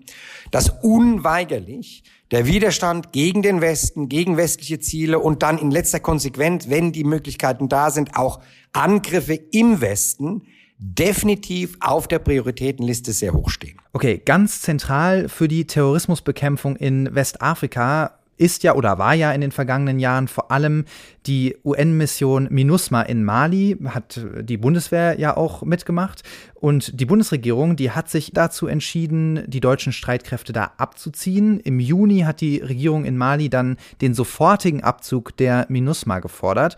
dass 0.52 0.70
unweigerlich 0.82 2.04
der 2.34 2.46
Widerstand 2.46 3.12
gegen 3.12 3.42
den 3.42 3.60
Westen, 3.60 4.08
gegen 4.08 4.36
westliche 4.36 4.80
Ziele 4.80 5.20
und 5.20 5.44
dann 5.44 5.56
in 5.56 5.70
letzter 5.70 6.00
Konsequenz, 6.00 6.68
wenn 6.68 6.90
die 6.90 7.04
Möglichkeiten 7.04 7.68
da 7.68 7.92
sind, 7.92 8.16
auch 8.16 8.40
Angriffe 8.72 9.34
im 9.34 9.80
Westen 9.80 10.42
definitiv 10.76 11.76
auf 11.78 12.08
der 12.08 12.18
Prioritätenliste 12.18 13.12
sehr 13.12 13.34
hoch 13.34 13.50
stehen. 13.50 13.76
Okay, 13.92 14.20
ganz 14.24 14.62
zentral 14.62 15.28
für 15.28 15.46
die 15.46 15.68
Terrorismusbekämpfung 15.68 16.74
in 16.74 17.14
Westafrika 17.14 18.18
ist 18.36 18.62
ja 18.62 18.74
oder 18.74 18.98
war 18.98 19.14
ja 19.14 19.32
in 19.32 19.40
den 19.40 19.52
vergangenen 19.52 19.98
Jahren 19.98 20.28
vor 20.28 20.50
allem 20.50 20.84
die 21.26 21.56
UN-Mission 21.64 22.48
MINUSMA 22.50 23.02
in 23.02 23.24
Mali, 23.24 23.76
hat 23.86 24.20
die 24.40 24.56
Bundeswehr 24.56 25.18
ja 25.18 25.36
auch 25.36 25.62
mitgemacht. 25.62 26.22
Und 26.54 26.98
die 27.00 27.06
Bundesregierung, 27.06 27.76
die 27.76 27.90
hat 27.90 28.10
sich 28.10 28.32
dazu 28.32 28.66
entschieden, 28.66 29.44
die 29.46 29.60
deutschen 29.60 29.92
Streitkräfte 29.92 30.52
da 30.52 30.72
abzuziehen. 30.76 31.60
Im 31.60 31.80
Juni 31.80 32.20
hat 32.20 32.40
die 32.40 32.58
Regierung 32.58 33.04
in 33.04 33.16
Mali 33.16 33.48
dann 33.48 33.76
den 34.00 34.14
sofortigen 34.14 34.82
Abzug 34.82 35.36
der 35.36 35.66
MINUSMA 35.68 36.20
gefordert. 36.20 36.76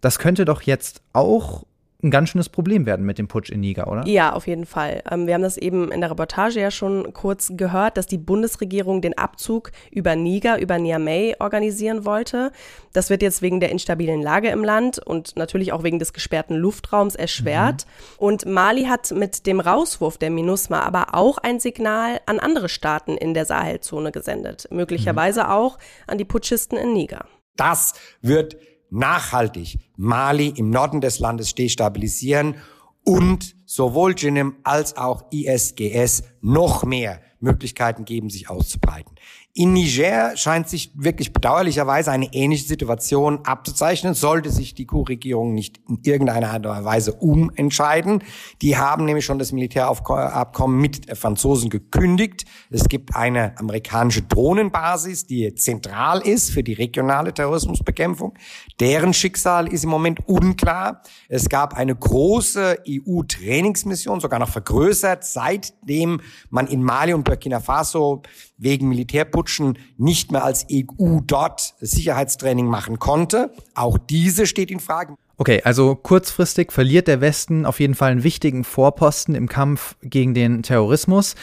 Das 0.00 0.18
könnte 0.18 0.44
doch 0.44 0.62
jetzt 0.62 1.02
auch 1.12 1.64
ein 2.00 2.12
ganz 2.12 2.28
schönes 2.28 2.48
Problem 2.48 2.86
werden 2.86 3.04
mit 3.04 3.18
dem 3.18 3.26
Putsch 3.26 3.50
in 3.50 3.58
Niger, 3.58 3.88
oder? 3.88 4.06
Ja, 4.06 4.32
auf 4.32 4.46
jeden 4.46 4.66
Fall. 4.66 5.02
Ähm, 5.10 5.26
wir 5.26 5.34
haben 5.34 5.42
das 5.42 5.56
eben 5.56 5.90
in 5.90 6.00
der 6.00 6.10
Reportage 6.12 6.60
ja 6.60 6.70
schon 6.70 7.12
kurz 7.12 7.50
gehört, 7.56 7.96
dass 7.96 8.06
die 8.06 8.18
Bundesregierung 8.18 9.02
den 9.02 9.18
Abzug 9.18 9.72
über 9.90 10.14
Niger, 10.14 10.60
über 10.60 10.78
Niamey 10.78 11.34
organisieren 11.40 12.04
wollte. 12.04 12.52
Das 12.92 13.10
wird 13.10 13.20
jetzt 13.20 13.42
wegen 13.42 13.58
der 13.58 13.70
instabilen 13.70 14.22
Lage 14.22 14.48
im 14.50 14.62
Land 14.62 15.00
und 15.00 15.34
natürlich 15.36 15.72
auch 15.72 15.82
wegen 15.82 15.98
des 15.98 16.12
gesperrten 16.12 16.54
Luftraums 16.54 17.16
erschwert. 17.16 17.84
Mhm. 17.84 18.24
Und 18.24 18.46
Mali 18.46 18.84
hat 18.84 19.10
mit 19.10 19.46
dem 19.46 19.58
Rauswurf 19.58 20.18
der 20.18 20.30
MINUSMA 20.30 20.80
aber 20.82 21.16
auch 21.16 21.38
ein 21.38 21.58
Signal 21.58 22.20
an 22.26 22.38
andere 22.38 22.68
Staaten 22.68 23.16
in 23.16 23.34
der 23.34 23.44
Sahelzone 23.44 24.12
gesendet. 24.12 24.68
Möglicherweise 24.70 25.44
mhm. 25.44 25.50
auch 25.50 25.78
an 26.06 26.16
die 26.16 26.24
Putschisten 26.24 26.78
in 26.78 26.92
Niger. 26.92 27.26
Das 27.56 27.94
wird 28.22 28.56
nachhaltig 28.90 29.78
Mali 29.96 30.48
im 30.48 30.70
Norden 30.70 31.00
des 31.00 31.18
Landes 31.18 31.54
destabilisieren 31.54 32.56
und 33.04 33.56
sowohl 33.64 34.14
Jinim 34.16 34.56
als 34.64 34.96
auch 34.96 35.24
ISGS 35.30 36.24
noch 36.40 36.84
mehr 36.84 37.20
Möglichkeiten 37.40 38.04
geben, 38.04 38.30
sich 38.30 38.50
auszubreiten. 38.50 39.14
In 39.54 39.72
Niger 39.72 40.36
scheint 40.36 40.68
sich 40.68 40.92
wirklich 40.94 41.32
bedauerlicherweise 41.32 42.12
eine 42.12 42.32
ähnliche 42.32 42.64
Situation 42.64 43.40
abzuzeichnen, 43.44 44.14
sollte 44.14 44.50
sich 44.50 44.74
die 44.74 44.86
Kuh-Regierung 44.86 45.52
nicht 45.52 45.80
in 45.88 45.98
irgendeiner 46.04 46.50
Art 46.50 46.64
und 46.64 46.84
Weise 46.84 47.14
umentscheiden. 47.14 48.22
Die 48.62 48.76
haben 48.76 49.04
nämlich 49.04 49.24
schon 49.24 49.40
das 49.40 49.50
Militärabkommen 49.50 50.80
mit 50.80 51.18
Franzosen 51.18 51.70
gekündigt. 51.70 52.44
Es 52.70 52.88
gibt 52.88 53.16
eine 53.16 53.58
amerikanische 53.58 54.22
Drohnenbasis, 54.22 55.26
die 55.26 55.52
zentral 55.56 56.20
ist 56.20 56.50
für 56.50 56.62
die 56.62 56.74
regionale 56.74 57.34
Terrorismusbekämpfung. 57.34 58.34
Deren 58.78 59.12
Schicksal 59.12 59.66
ist 59.72 59.82
im 59.82 59.90
Moment 59.90 60.28
unklar. 60.28 61.02
Es 61.28 61.48
gab 61.48 61.74
eine 61.74 61.96
große 61.96 62.78
EU-Trainingsmission, 62.86 64.20
sogar 64.20 64.38
noch 64.38 64.50
vergrößert, 64.50 65.24
seitdem 65.24 66.20
man 66.48 66.68
in 66.68 66.80
Mali 66.82 67.12
und 67.12 67.24
Burkina 67.24 67.58
Faso 67.58 68.22
wegen 68.58 68.88
Militärputschen 68.88 69.78
nicht 69.96 70.32
mehr 70.32 70.44
als 70.44 70.66
EU 70.70 71.20
dort 71.26 71.74
Sicherheitstraining 71.80 72.66
machen 72.66 72.98
konnte. 72.98 73.52
Auch 73.74 73.96
diese 73.96 74.46
steht 74.46 74.70
in 74.70 74.80
Frage. 74.80 75.14
Okay, 75.36 75.62
also 75.64 75.94
kurzfristig 75.94 76.72
verliert 76.72 77.06
der 77.06 77.20
Westen 77.20 77.64
auf 77.64 77.78
jeden 77.78 77.94
Fall 77.94 78.10
einen 78.10 78.24
wichtigen 78.24 78.64
Vorposten 78.64 79.36
im 79.36 79.48
Kampf 79.48 79.94
gegen 80.02 80.34
den 80.34 80.62
Terrorismus. 80.62 81.36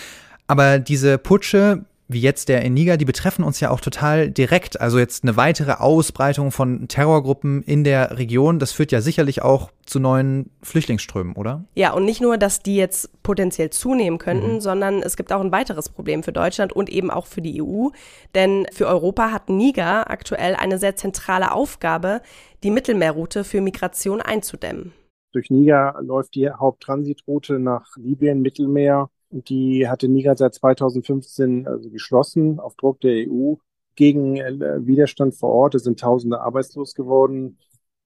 Aber 0.47 0.80
diese 0.80 1.17
Putsche 1.17 1.86
wie 2.07 2.19
jetzt 2.19 2.49
der 2.49 2.61
in 2.61 2.73
Niger, 2.73 2.97
die 2.97 3.05
betreffen 3.05 3.43
uns 3.43 3.59
ja 3.59 3.71
auch 3.71 3.79
total 3.79 4.29
direkt. 4.29 4.79
Also 4.79 4.99
jetzt 4.99 5.23
eine 5.23 5.37
weitere 5.37 5.73
Ausbreitung 5.73 6.51
von 6.51 6.87
Terrorgruppen 6.87 7.63
in 7.63 7.83
der 7.83 8.17
Region, 8.17 8.59
das 8.59 8.71
führt 8.71 8.91
ja 8.91 9.01
sicherlich 9.01 9.41
auch 9.41 9.71
zu 9.85 9.99
neuen 9.99 10.51
Flüchtlingsströmen, 10.61 11.35
oder? 11.35 11.65
Ja, 11.73 11.93
und 11.93 12.05
nicht 12.05 12.21
nur, 12.21 12.37
dass 12.37 12.61
die 12.61 12.75
jetzt 12.75 13.21
potenziell 13.23 13.71
zunehmen 13.71 14.19
könnten, 14.19 14.55
mhm. 14.55 14.61
sondern 14.61 15.01
es 15.01 15.17
gibt 15.17 15.33
auch 15.33 15.41
ein 15.41 15.51
weiteres 15.51 15.89
Problem 15.89 16.21
für 16.21 16.31
Deutschland 16.31 16.73
und 16.73 16.89
eben 16.89 17.09
auch 17.09 17.25
für 17.25 17.41
die 17.41 17.61
EU. 17.61 17.89
Denn 18.35 18.67
für 18.71 18.87
Europa 18.87 19.31
hat 19.31 19.49
Niger 19.49 20.09
aktuell 20.09 20.55
eine 20.55 20.77
sehr 20.77 20.95
zentrale 20.95 21.51
Aufgabe, 21.51 22.21
die 22.63 22.71
Mittelmeerroute 22.71 23.43
für 23.43 23.61
Migration 23.61 24.21
einzudämmen. 24.21 24.93
Durch 25.33 25.49
Niger 25.49 25.95
läuft 26.01 26.35
die 26.35 26.49
Haupttransitroute 26.49 27.59
nach 27.59 27.97
Libyen, 27.97 28.41
Mittelmeer 28.41 29.09
die 29.29 29.88
hatte 29.88 30.07
Niger 30.07 30.35
seit 30.35 30.53
2015 30.55 31.67
also 31.67 31.89
geschlossen 31.89 32.59
auf 32.59 32.75
Druck 32.75 33.01
der 33.01 33.27
EU 33.27 33.55
gegen 33.95 34.38
äh, 34.38 34.85
Widerstand 34.85 35.35
vor 35.35 35.51
Ort. 35.51 35.75
Es 35.75 35.83
sind 35.83 35.99
Tausende 35.99 36.41
arbeitslos 36.41 36.93
geworden. 36.95 37.57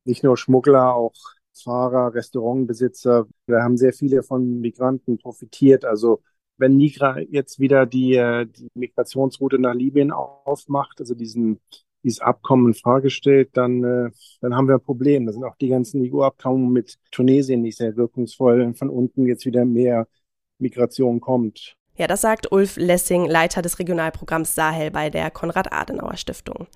Nicht 0.06 0.24
nur 0.24 0.38
Schmuggler, 0.38 0.96
auch 0.96 1.16
Fahrer, 1.54 2.14
Restaurantbesitzer. 2.14 3.28
Da 3.48 3.62
haben 3.64 3.78
sehr 3.78 3.94
viele 3.94 4.24
von 4.24 4.60
Migranten 4.62 5.18
profitiert. 5.18 5.86
Also 5.86 6.22
wenn 6.58 6.78
Niger 6.78 7.20
jetzt 7.20 7.60
wieder 7.60 7.86
die, 7.86 8.16
äh, 8.16 8.46
die 8.46 8.70
Migrationsroute 8.74 9.60
nach 9.60 9.74
Libyen 9.74 10.12
aufmacht, 10.12 11.00
also 11.00 11.16
diesen 11.16 11.60
dieses 12.04 12.22
Abkommen 12.22 12.68
in 12.68 12.74
Frage 12.74 13.10
stellt, 13.10 13.56
dann, 13.58 13.84
äh, 13.84 14.10
dann 14.42 14.56
haben 14.56 14.68
wir 14.68 14.76
ein 14.76 14.82
Problem. 14.84 15.26
Da 15.26 15.34
sind 15.34 15.44
auch 15.44 15.56
die 15.58 15.70
ganzen 15.70 16.02
EU-Abkommen 16.04 16.72
mit 16.72 16.98
Tunesien 17.12 17.62
nicht 17.62 17.78
sehr 17.78 17.96
wirkungsvoll. 17.98 18.74
Von 18.74 18.90
unten 18.90 19.26
jetzt 19.26 19.46
wieder 19.46 19.66
mehr 19.66 20.08
Migration 20.60 21.20
kommt. 21.20 21.76
Ja, 21.96 22.08
das 22.08 22.22
sagt 22.22 22.52
Ulf 22.52 22.78
Lessing, 22.78 23.26
Leiter 23.26 23.62
des 23.62 23.80
Regionalprogramms 23.80 24.56
Sahel 24.56 24.92
bei 24.92 25.10
der 25.10 25.32
Konrad-Adenauer-Stiftung. 25.32 26.68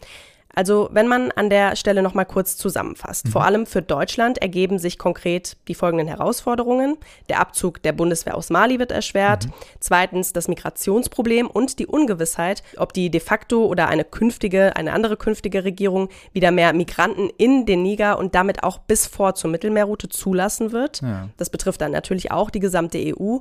Also, 0.55 0.89
wenn 0.91 1.07
man 1.07 1.31
an 1.31 1.49
der 1.49 1.75
Stelle 1.75 2.03
nochmal 2.03 2.25
kurz 2.25 2.57
zusammenfasst. 2.57 3.25
Mhm. 3.25 3.31
Vor 3.31 3.43
allem 3.43 3.65
für 3.65 3.81
Deutschland 3.81 4.37
ergeben 4.37 4.77
sich 4.77 4.99
konkret 4.99 5.57
die 5.67 5.73
folgenden 5.73 6.07
Herausforderungen. 6.07 6.97
Der 7.27 7.39
Abzug 7.39 7.81
der 7.81 7.91
Bundeswehr 7.91 8.37
aus 8.37 8.49
Mali 8.51 8.77
wird 8.77 8.91
erschwert. 8.91 9.47
Mhm. 9.47 9.53
Zweitens 9.79 10.31
das 10.31 10.47
Migrationsproblem 10.47 11.47
und 11.47 11.79
die 11.79 11.87
Ungewissheit, 11.87 12.63
ob 12.77 12.93
die 12.93 13.09
de 13.09 13.19
facto 13.19 13.65
oder 13.65 13.87
eine 13.87 14.03
künftige, 14.03 14.75
eine 14.75 14.93
andere 14.93 15.17
künftige 15.17 15.63
Regierung 15.63 16.09
wieder 16.33 16.51
mehr 16.51 16.71
Migranten 16.73 17.29
in 17.37 17.65
den 17.65 17.81
Niger 17.81 18.19
und 18.19 18.35
damit 18.35 18.63
auch 18.63 18.77
bis 18.77 19.07
vor 19.07 19.33
zur 19.33 19.49
Mittelmeerroute 19.49 20.09
zulassen 20.09 20.71
wird. 20.71 21.01
Ja. 21.01 21.29
Das 21.37 21.49
betrifft 21.49 21.81
dann 21.81 21.91
natürlich 21.91 22.31
auch 22.31 22.51
die 22.51 22.59
gesamte 22.59 22.99
EU. 22.99 23.39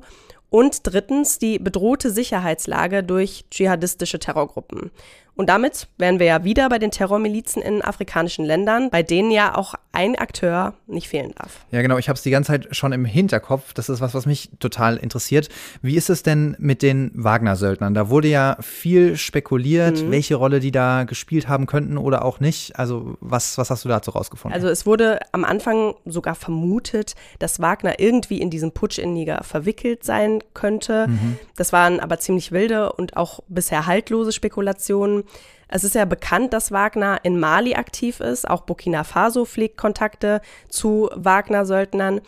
Und 0.48 0.80
drittens 0.82 1.38
die 1.38 1.58
bedrohte 1.58 2.10
Sicherheitslage 2.10 3.02
durch 3.02 3.46
dschihadistische 3.50 4.18
Terrorgruppen. 4.18 4.90
Und 5.34 5.48
damit 5.48 5.88
wären 5.96 6.18
wir 6.18 6.26
ja 6.26 6.44
wieder 6.44 6.68
bei 6.68 6.78
den 6.78 6.90
Terrormilizen 6.90 7.62
in 7.62 7.82
afrikanischen 7.82 8.44
Ländern, 8.44 8.90
bei 8.90 9.02
denen 9.02 9.30
ja 9.30 9.56
auch 9.56 9.74
ein 9.92 10.16
Akteur 10.16 10.74
nicht 10.86 11.08
fehlen 11.08 11.32
darf. 11.36 11.64
Ja, 11.70 11.82
genau. 11.82 11.98
Ich 11.98 12.08
habe 12.08 12.16
es 12.16 12.22
die 12.22 12.30
ganze 12.30 12.52
Zeit 12.52 12.76
schon 12.76 12.92
im 12.92 13.04
Hinterkopf. 13.04 13.72
Das 13.74 13.88
ist 13.88 14.00
was, 14.00 14.14
was 14.14 14.26
mich 14.26 14.50
total 14.58 14.96
interessiert. 14.96 15.48
Wie 15.80 15.96
ist 15.96 16.10
es 16.10 16.22
denn 16.22 16.56
mit 16.58 16.82
den 16.82 17.10
Wagner-Söldnern? 17.14 17.94
Da 17.94 18.08
wurde 18.08 18.28
ja 18.28 18.56
viel 18.60 19.16
spekuliert, 19.16 20.02
mhm. 20.02 20.10
welche 20.10 20.34
Rolle 20.34 20.60
die 20.60 20.70
da 20.70 21.04
gespielt 21.04 21.48
haben 21.48 21.66
könnten 21.66 21.98
oder 21.98 22.24
auch 22.24 22.40
nicht. 22.40 22.78
Also 22.78 23.16
was, 23.20 23.58
was 23.58 23.70
hast 23.70 23.84
du 23.84 23.88
dazu 23.88 24.10
rausgefunden? 24.12 24.54
Also 24.54 24.68
es 24.68 24.86
wurde 24.86 25.18
am 25.32 25.44
Anfang 25.44 25.94
sogar 26.04 26.34
vermutet, 26.34 27.14
dass 27.38 27.60
Wagner 27.60 28.00
irgendwie 28.00 28.40
in 28.40 28.50
diesen 28.50 28.72
Putsch 28.72 28.98
in 28.98 29.12
Niger 29.14 29.44
verwickelt 29.44 30.04
sein 30.04 30.40
könnte. 30.54 31.08
Mhm. 31.08 31.38
Das 31.56 31.72
waren 31.72 32.00
aber 32.00 32.18
ziemlich 32.18 32.52
wilde 32.52 32.92
und 32.92 33.16
auch 33.16 33.40
bisher 33.48 33.86
haltlose 33.86 34.32
Spekulationen. 34.32 35.21
Es 35.68 35.84
ist 35.84 35.94
ja 35.94 36.04
bekannt, 36.04 36.52
dass 36.52 36.70
Wagner 36.70 37.20
in 37.22 37.40
Mali 37.40 37.74
aktiv 37.74 38.20
ist. 38.20 38.48
Auch 38.48 38.62
Burkina 38.62 39.04
Faso 39.04 39.44
pflegt 39.44 39.78
Kontakte 39.78 40.42
zu 40.68 41.08
Wagner-Söldnern. 41.14 42.20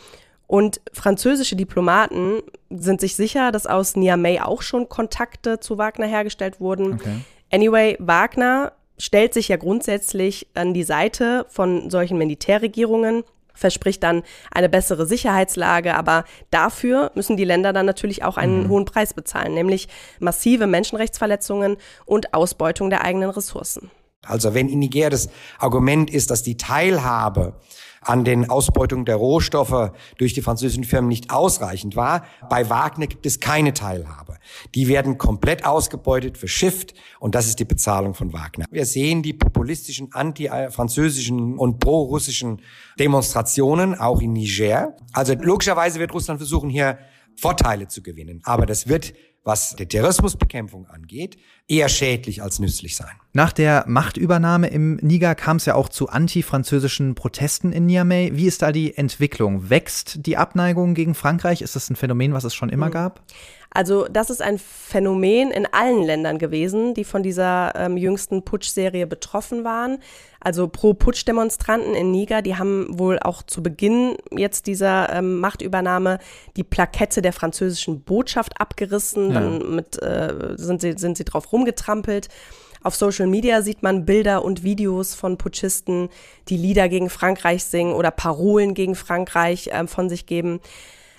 Und 0.46 0.80
französische 0.92 1.56
Diplomaten 1.56 2.42
sind 2.70 3.00
sich 3.00 3.16
sicher, 3.16 3.52
dass 3.52 3.66
aus 3.66 3.96
Niamey 3.96 4.40
auch 4.40 4.62
schon 4.62 4.88
Kontakte 4.88 5.60
zu 5.60 5.78
Wagner 5.78 6.06
hergestellt 6.06 6.60
wurden. 6.60 6.94
Okay. 6.94 7.20
Anyway, 7.50 7.96
Wagner 7.98 8.72
stellt 8.98 9.34
sich 9.34 9.48
ja 9.48 9.56
grundsätzlich 9.56 10.46
an 10.54 10.74
die 10.74 10.82
Seite 10.82 11.46
von 11.48 11.90
solchen 11.90 12.18
Militärregierungen, 12.18 13.24
verspricht 13.54 14.02
dann 14.02 14.22
eine 14.50 14.68
bessere 14.68 15.06
Sicherheitslage, 15.06 15.94
aber 15.94 16.24
dafür 16.50 17.10
müssen 17.14 17.36
die 17.36 17.44
Länder 17.44 17.72
dann 17.72 17.86
natürlich 17.86 18.24
auch 18.24 18.36
einen 18.36 18.64
mhm. 18.64 18.68
hohen 18.68 18.84
Preis 18.84 19.14
bezahlen, 19.14 19.54
nämlich 19.54 19.88
massive 20.18 20.66
Menschenrechtsverletzungen 20.66 21.76
und 22.04 22.34
Ausbeutung 22.34 22.90
der 22.90 23.04
eigenen 23.04 23.30
Ressourcen. 23.30 23.90
Also 24.26 24.54
wenn 24.54 24.68
in 24.68 24.78
Niger 24.78 25.10
das 25.10 25.28
Argument 25.58 26.10
ist, 26.10 26.30
dass 26.30 26.42
die 26.42 26.56
Teilhabe 26.56 27.54
an 28.04 28.24
den 28.24 28.48
Ausbeutungen 28.48 29.04
der 29.04 29.16
Rohstoffe 29.16 29.92
durch 30.18 30.32
die 30.32 30.42
französischen 30.42 30.84
Firmen 30.84 31.08
nicht 31.08 31.30
ausreichend 31.30 31.96
war. 31.96 32.24
Bei 32.48 32.68
Wagner 32.70 33.06
gibt 33.06 33.26
es 33.26 33.40
keine 33.40 33.74
Teilhabe. 33.74 34.36
Die 34.74 34.88
werden 34.88 35.18
komplett 35.18 35.64
ausgebeutet, 35.64 36.38
verschifft 36.38 36.94
und 37.20 37.34
das 37.34 37.46
ist 37.46 37.58
die 37.58 37.64
Bezahlung 37.64 38.14
von 38.14 38.32
Wagner. 38.32 38.66
Wir 38.70 38.86
sehen 38.86 39.22
die 39.22 39.32
populistischen, 39.32 40.12
anti-französischen 40.12 41.58
und 41.58 41.78
pro-russischen 41.78 42.60
Demonstrationen 42.98 43.94
auch 43.94 44.20
in 44.20 44.32
Niger. 44.32 44.96
Also 45.12 45.34
logischerweise 45.34 45.98
wird 45.98 46.12
Russland 46.12 46.38
versuchen, 46.38 46.70
hier 46.70 46.98
Vorteile 47.36 47.88
zu 47.88 48.02
gewinnen. 48.02 48.40
Aber 48.44 48.66
das 48.66 48.88
wird 48.88 49.12
was 49.44 49.76
die 49.76 49.86
Terrorismusbekämpfung 49.86 50.86
angeht, 50.86 51.36
eher 51.68 51.88
schädlich 51.88 52.42
als 52.42 52.58
nützlich 52.58 52.96
sein. 52.96 53.12
Nach 53.34 53.52
der 53.52 53.84
Machtübernahme 53.86 54.68
im 54.68 54.96
Niger 54.96 55.34
kam 55.34 55.58
es 55.58 55.66
ja 55.66 55.74
auch 55.74 55.88
zu 55.88 56.08
antifranzösischen 56.08 57.14
Protesten 57.14 57.72
in 57.72 57.86
Niamey. 57.86 58.32
Wie 58.34 58.46
ist 58.46 58.62
da 58.62 58.72
die 58.72 58.96
Entwicklung? 58.96 59.68
Wächst 59.68 60.26
die 60.26 60.36
Abneigung 60.36 60.94
gegen 60.94 61.14
Frankreich? 61.14 61.60
Ist 61.60 61.76
das 61.76 61.90
ein 61.90 61.96
Phänomen, 61.96 62.32
was 62.32 62.44
es 62.44 62.54
schon 62.54 62.70
immer 62.70 62.86
hm. 62.86 62.92
gab? 62.92 63.22
Also 63.76 64.06
das 64.08 64.30
ist 64.30 64.40
ein 64.40 64.58
Phänomen 64.58 65.50
in 65.50 65.66
allen 65.66 66.04
Ländern 66.04 66.38
gewesen, 66.38 66.94
die 66.94 67.02
von 67.02 67.24
dieser 67.24 67.72
ähm, 67.74 67.96
jüngsten 67.96 68.44
Putschserie 68.44 69.08
betroffen 69.08 69.64
waren. 69.64 69.98
Also 70.38 70.68
Pro-Putsch-Demonstranten 70.68 71.92
in 71.94 72.12
Niger, 72.12 72.40
die 72.40 72.56
haben 72.56 72.86
wohl 73.00 73.18
auch 73.18 73.42
zu 73.42 73.64
Beginn 73.64 74.16
jetzt 74.30 74.68
dieser 74.68 75.12
ähm, 75.12 75.40
Machtübernahme 75.40 76.20
die 76.56 76.62
Plakette 76.62 77.20
der 77.20 77.32
französischen 77.32 78.02
Botschaft 78.02 78.60
abgerissen. 78.60 79.32
Ja. 79.32 79.40
Dann 79.40 79.74
mit, 79.74 80.00
äh, 80.00 80.54
sind, 80.54 80.80
sie, 80.80 80.92
sind 80.96 81.16
sie 81.16 81.24
drauf 81.24 81.52
rumgetrampelt. 81.52 82.28
Auf 82.84 82.94
Social 82.94 83.26
Media 83.26 83.62
sieht 83.62 83.82
man 83.82 84.04
Bilder 84.04 84.44
und 84.44 84.62
Videos 84.62 85.14
von 85.14 85.36
Putschisten, 85.36 86.10
die 86.48 86.58
Lieder 86.58 86.88
gegen 86.88 87.10
Frankreich 87.10 87.64
singen 87.64 87.94
oder 87.94 88.12
Parolen 88.12 88.74
gegen 88.74 88.94
Frankreich 88.94 89.68
äh, 89.68 89.86
von 89.88 90.08
sich 90.08 90.26
geben. 90.26 90.60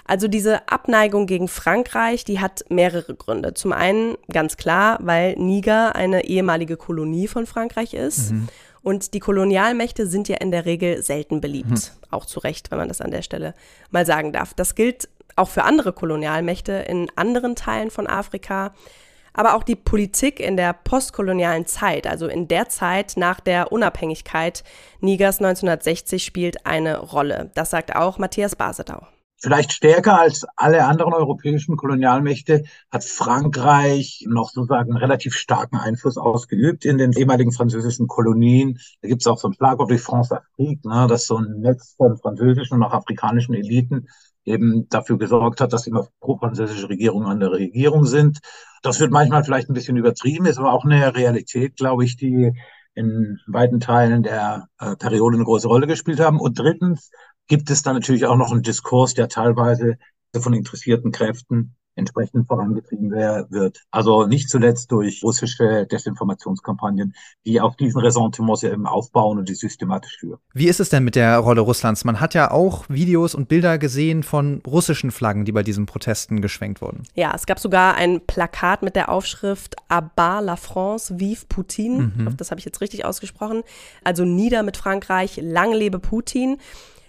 Also 0.06 0.28
diese 0.28 0.70
Abneigung 0.70 1.26
gegen 1.26 1.48
Frankreich, 1.48 2.24
die 2.24 2.40
hat 2.40 2.64
mehrere 2.70 3.16
Gründe. 3.16 3.56
Zum 3.56 3.74
einen 3.74 4.16
ganz 4.32 4.56
klar, 4.56 5.00
weil 5.02 5.36
Niger 5.36 5.96
eine 5.96 6.26
ehemalige 6.26 6.78
Kolonie 6.78 7.28
von 7.28 7.48
Frankreich 7.48 7.96
ist. 7.96 8.32
Mhm. 8.32 8.48
Und 8.84 9.16
die 9.16 9.20
Kolonialmächte 9.20 10.06
sind 10.06 10.30
ja 10.30 10.38
in 10.38 10.52
der 10.52 10.66
Regel 10.66 11.02
selten 11.02 11.42
beliebt. 11.42 11.70
Mhm. 11.70 11.82
Auch 12.12 12.26
zu 12.26 12.40
Recht, 12.40 12.70
wenn 12.70 12.78
man 12.78 12.88
das 12.88 13.02
an 13.02 13.10
der 13.10 13.24
Stelle 13.24 13.56
mal 13.90 14.06
sagen 14.06 14.32
darf. 14.32 14.54
Das 14.54 14.76
gilt 14.76 15.10
auch 15.36 15.50
für 15.50 15.64
andere 15.64 15.92
Kolonialmächte 15.92 16.72
in 16.88 17.10
anderen 17.16 17.56
Teilen 17.56 17.90
von 17.90 18.06
Afrika. 18.06 18.76
Aber 19.34 19.56
auch 19.56 19.64
die 19.64 19.76
Politik 19.76 20.40
in 20.40 20.56
der 20.56 20.74
postkolonialen 20.74 21.66
Zeit, 21.66 22.06
also 22.06 22.28
in 22.28 22.48
der 22.48 22.70
Zeit 22.70 23.14
nach 23.18 23.40
der 23.40 23.72
Unabhängigkeit 23.72 24.64
Nigers 25.02 25.40
1960, 25.40 26.24
spielt 26.24 26.66
eine 26.68 27.00
Rolle. 27.00 27.50
Das 27.56 27.72
sagt 27.72 27.96
auch 27.96 28.20
Matthias 28.20 28.56
Basedau. 28.56 29.08
Vielleicht 29.38 29.74
stärker 29.74 30.20
als 30.20 30.46
alle 30.56 30.86
anderen 30.86 31.14
europäischen 31.14 31.76
Kolonialmächte 31.76 32.64
hat 32.90 33.04
Frankreich 33.04 34.26
noch 34.28 34.50
sozusagen 34.50 34.92
einen 34.92 34.98
relativ 34.98 35.36
starken 35.36 35.76
Einfluss 35.78 36.18
ausgeübt 36.18 36.86
in 36.86 36.98
den 36.98 37.12
ehemaligen 37.12 37.52
französischen 37.52 38.08
Kolonien. 38.08 38.80
Da 39.02 39.10
gibt 39.10 39.22
es 39.22 39.28
auch 39.28 39.38
so 39.38 39.50
ein 39.50 39.54
Schlagwort 39.54 39.92
wie 39.92 39.98
France 39.98 40.36
Afrique, 40.36 40.88
ne, 40.88 41.08
das 41.08 41.28
so 41.28 41.38
ein 41.38 41.60
Netz 41.60 41.96
von 41.98 42.18
französischen 42.18 42.76
und 42.76 42.84
auch 42.84 42.94
afrikanischen 42.94 43.54
Eliten 43.54 44.08
eben 44.46 44.88
dafür 44.90 45.18
gesorgt 45.18 45.60
hat, 45.60 45.74
dass 45.74 45.88
immer 45.88 46.08
pro-französische 46.22 46.88
Regierungen 46.88 47.28
an 47.28 47.40
der 47.40 47.52
Regierung 47.52 48.06
sind. 48.06 48.40
Das 48.84 49.00
wird 49.00 49.12
manchmal 49.12 49.44
vielleicht 49.44 49.70
ein 49.70 49.74
bisschen 49.74 49.98
übertrieben, 49.98 50.46
ist 50.46 50.60
aber 50.60 50.72
auch 50.72 50.86
eine 50.86 51.16
Realität, 51.16 51.76
glaube 51.76 52.06
ich, 52.06 52.16
die 52.16 52.54
in 52.94 53.40
weiten 53.48 53.80
Teilen 53.80 54.24
der 54.24 54.70
äh, 54.80 54.96
Periode 54.96 55.36
eine 55.36 55.44
große 55.44 55.68
Rolle 55.68 55.88
gespielt 55.88 56.20
haben. 56.20 56.40
Und 56.40 56.58
drittens 56.58 57.12
gibt 57.48 57.70
es 57.70 57.82
dann 57.82 57.96
natürlich 57.96 58.26
auch 58.26 58.38
noch 58.38 58.52
einen 58.52 58.64
Diskurs, 58.64 59.14
der 59.14 59.30
teilweise 59.30 59.98
von 60.38 60.54
interessierten 60.54 61.12
Kräften 61.12 61.76
entsprechend 61.96 62.48
vorangetrieben 62.48 63.12
wird. 63.12 63.84
Also 63.90 64.26
nicht 64.26 64.50
zuletzt 64.50 64.92
durch 64.92 65.24
russische 65.24 65.88
Desinformationskampagnen, 65.90 67.16
die 67.46 67.62
auf 67.62 67.76
diesen 67.78 68.02
Ressentiments 68.02 68.62
ja 68.62 68.74
eben 68.74 68.86
aufbauen 68.86 69.38
und 69.38 69.48
die 69.48 69.56
systematisch 69.56 70.18
führen. 70.20 70.40
Wie 70.54 70.68
ist 70.68 70.80
es 70.80 70.90
denn 70.90 71.04
mit 71.04 71.16
der 71.16 71.38
Rolle 71.38 71.62
Russlands? 71.62 72.04
Man 72.04 72.20
hat 72.20 72.34
ja 72.34 72.52
auch 72.52 72.84
Videos 72.90 73.34
und 73.34 73.48
Bilder 73.48 73.78
gesehen 73.78 74.24
von 74.24 74.62
russischen 74.68 75.12
Flaggen, 75.12 75.46
die 75.46 75.54
bei 75.54 75.64
diesen 75.64 75.86
Protesten 75.86 76.42
geschwenkt 76.42 76.82
wurden. 76.82 77.04
Ja, 77.14 77.32
es 77.34 77.46
gab 77.46 77.60
sogar 77.60 77.96
ein 77.96 78.20
Plakat 78.28 78.84
mit 78.84 78.98
der 78.98 79.10
Aufschrift 79.10 79.76
Abat 79.88 80.44
la 80.44 80.56
France, 80.58 81.18
vive 81.20 81.46
Putin. 81.48 82.14
Mhm. 82.18 82.38
Das 82.38 82.52
habe 82.52 82.60
ich 82.60 82.66
jetzt 82.66 82.82
richtig 82.82 83.06
ausgesprochen. 83.06 83.64
Also 84.04 84.26
nieder 84.26 84.64
mit 84.64 84.76
Frankreich, 84.76 85.40
lang 85.42 85.72
lebe 85.72 86.00
Putin. 86.00 86.58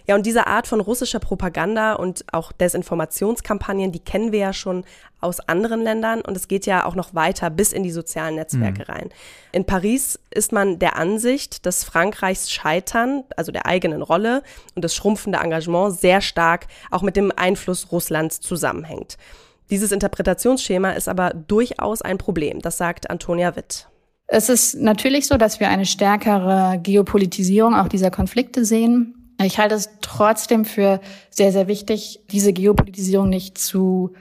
Ja, 0.07 0.15
und 0.15 0.25
diese 0.25 0.47
Art 0.47 0.67
von 0.67 0.79
russischer 0.79 1.19
Propaganda 1.19 1.93
und 1.93 2.23
auch 2.31 2.53
Desinformationskampagnen, 2.53 3.91
die 3.91 3.99
kennen 3.99 4.31
wir 4.31 4.39
ja 4.39 4.53
schon 4.53 4.85
aus 5.19 5.41
anderen 5.41 5.81
Ländern 5.81 6.21
und 6.21 6.37
es 6.37 6.47
geht 6.47 6.65
ja 6.65 6.85
auch 6.85 6.95
noch 6.95 7.13
weiter 7.13 7.49
bis 7.49 7.73
in 7.73 7.83
die 7.83 7.91
sozialen 7.91 8.35
Netzwerke 8.35 8.83
mhm. 8.87 8.93
rein. 8.93 9.09
In 9.51 9.65
Paris 9.65 10.17
ist 10.31 10.53
man 10.53 10.79
der 10.79 10.95
Ansicht, 10.95 11.65
dass 11.65 11.83
Frankreichs 11.83 12.49
Scheitern, 12.51 13.25
also 13.35 13.51
der 13.51 13.65
eigenen 13.65 14.01
Rolle 14.01 14.43
und 14.75 14.85
das 14.85 14.95
schrumpfende 14.95 15.39
Engagement 15.39 15.99
sehr 15.99 16.21
stark 16.21 16.67
auch 16.89 17.01
mit 17.01 17.17
dem 17.17 17.33
Einfluss 17.35 17.91
Russlands 17.91 18.39
zusammenhängt. 18.39 19.17
Dieses 19.69 19.91
Interpretationsschema 19.91 20.91
ist 20.91 21.09
aber 21.09 21.31
durchaus 21.31 22.01
ein 22.01 22.17
Problem, 22.17 22.61
das 22.61 22.77
sagt 22.77 23.09
Antonia 23.09 23.57
Witt. 23.57 23.87
Es 24.27 24.47
ist 24.47 24.75
natürlich 24.75 25.27
so, 25.27 25.37
dass 25.37 25.59
wir 25.59 25.69
eine 25.69 25.85
stärkere 25.85 26.79
Geopolitisierung 26.81 27.75
auch 27.75 27.87
dieser 27.87 28.11
Konflikte 28.11 28.63
sehen. 28.63 29.16
Ich 29.41 29.59
halte 29.59 29.75
es 29.75 29.89
trotzdem 30.01 30.65
für 30.65 30.99
sehr, 31.29 31.51
sehr 31.51 31.67
wichtig, 31.67 32.21
diese 32.31 32.53
Geopolitisierung 32.53 33.29
nicht 33.29 33.57
zu 33.57 34.13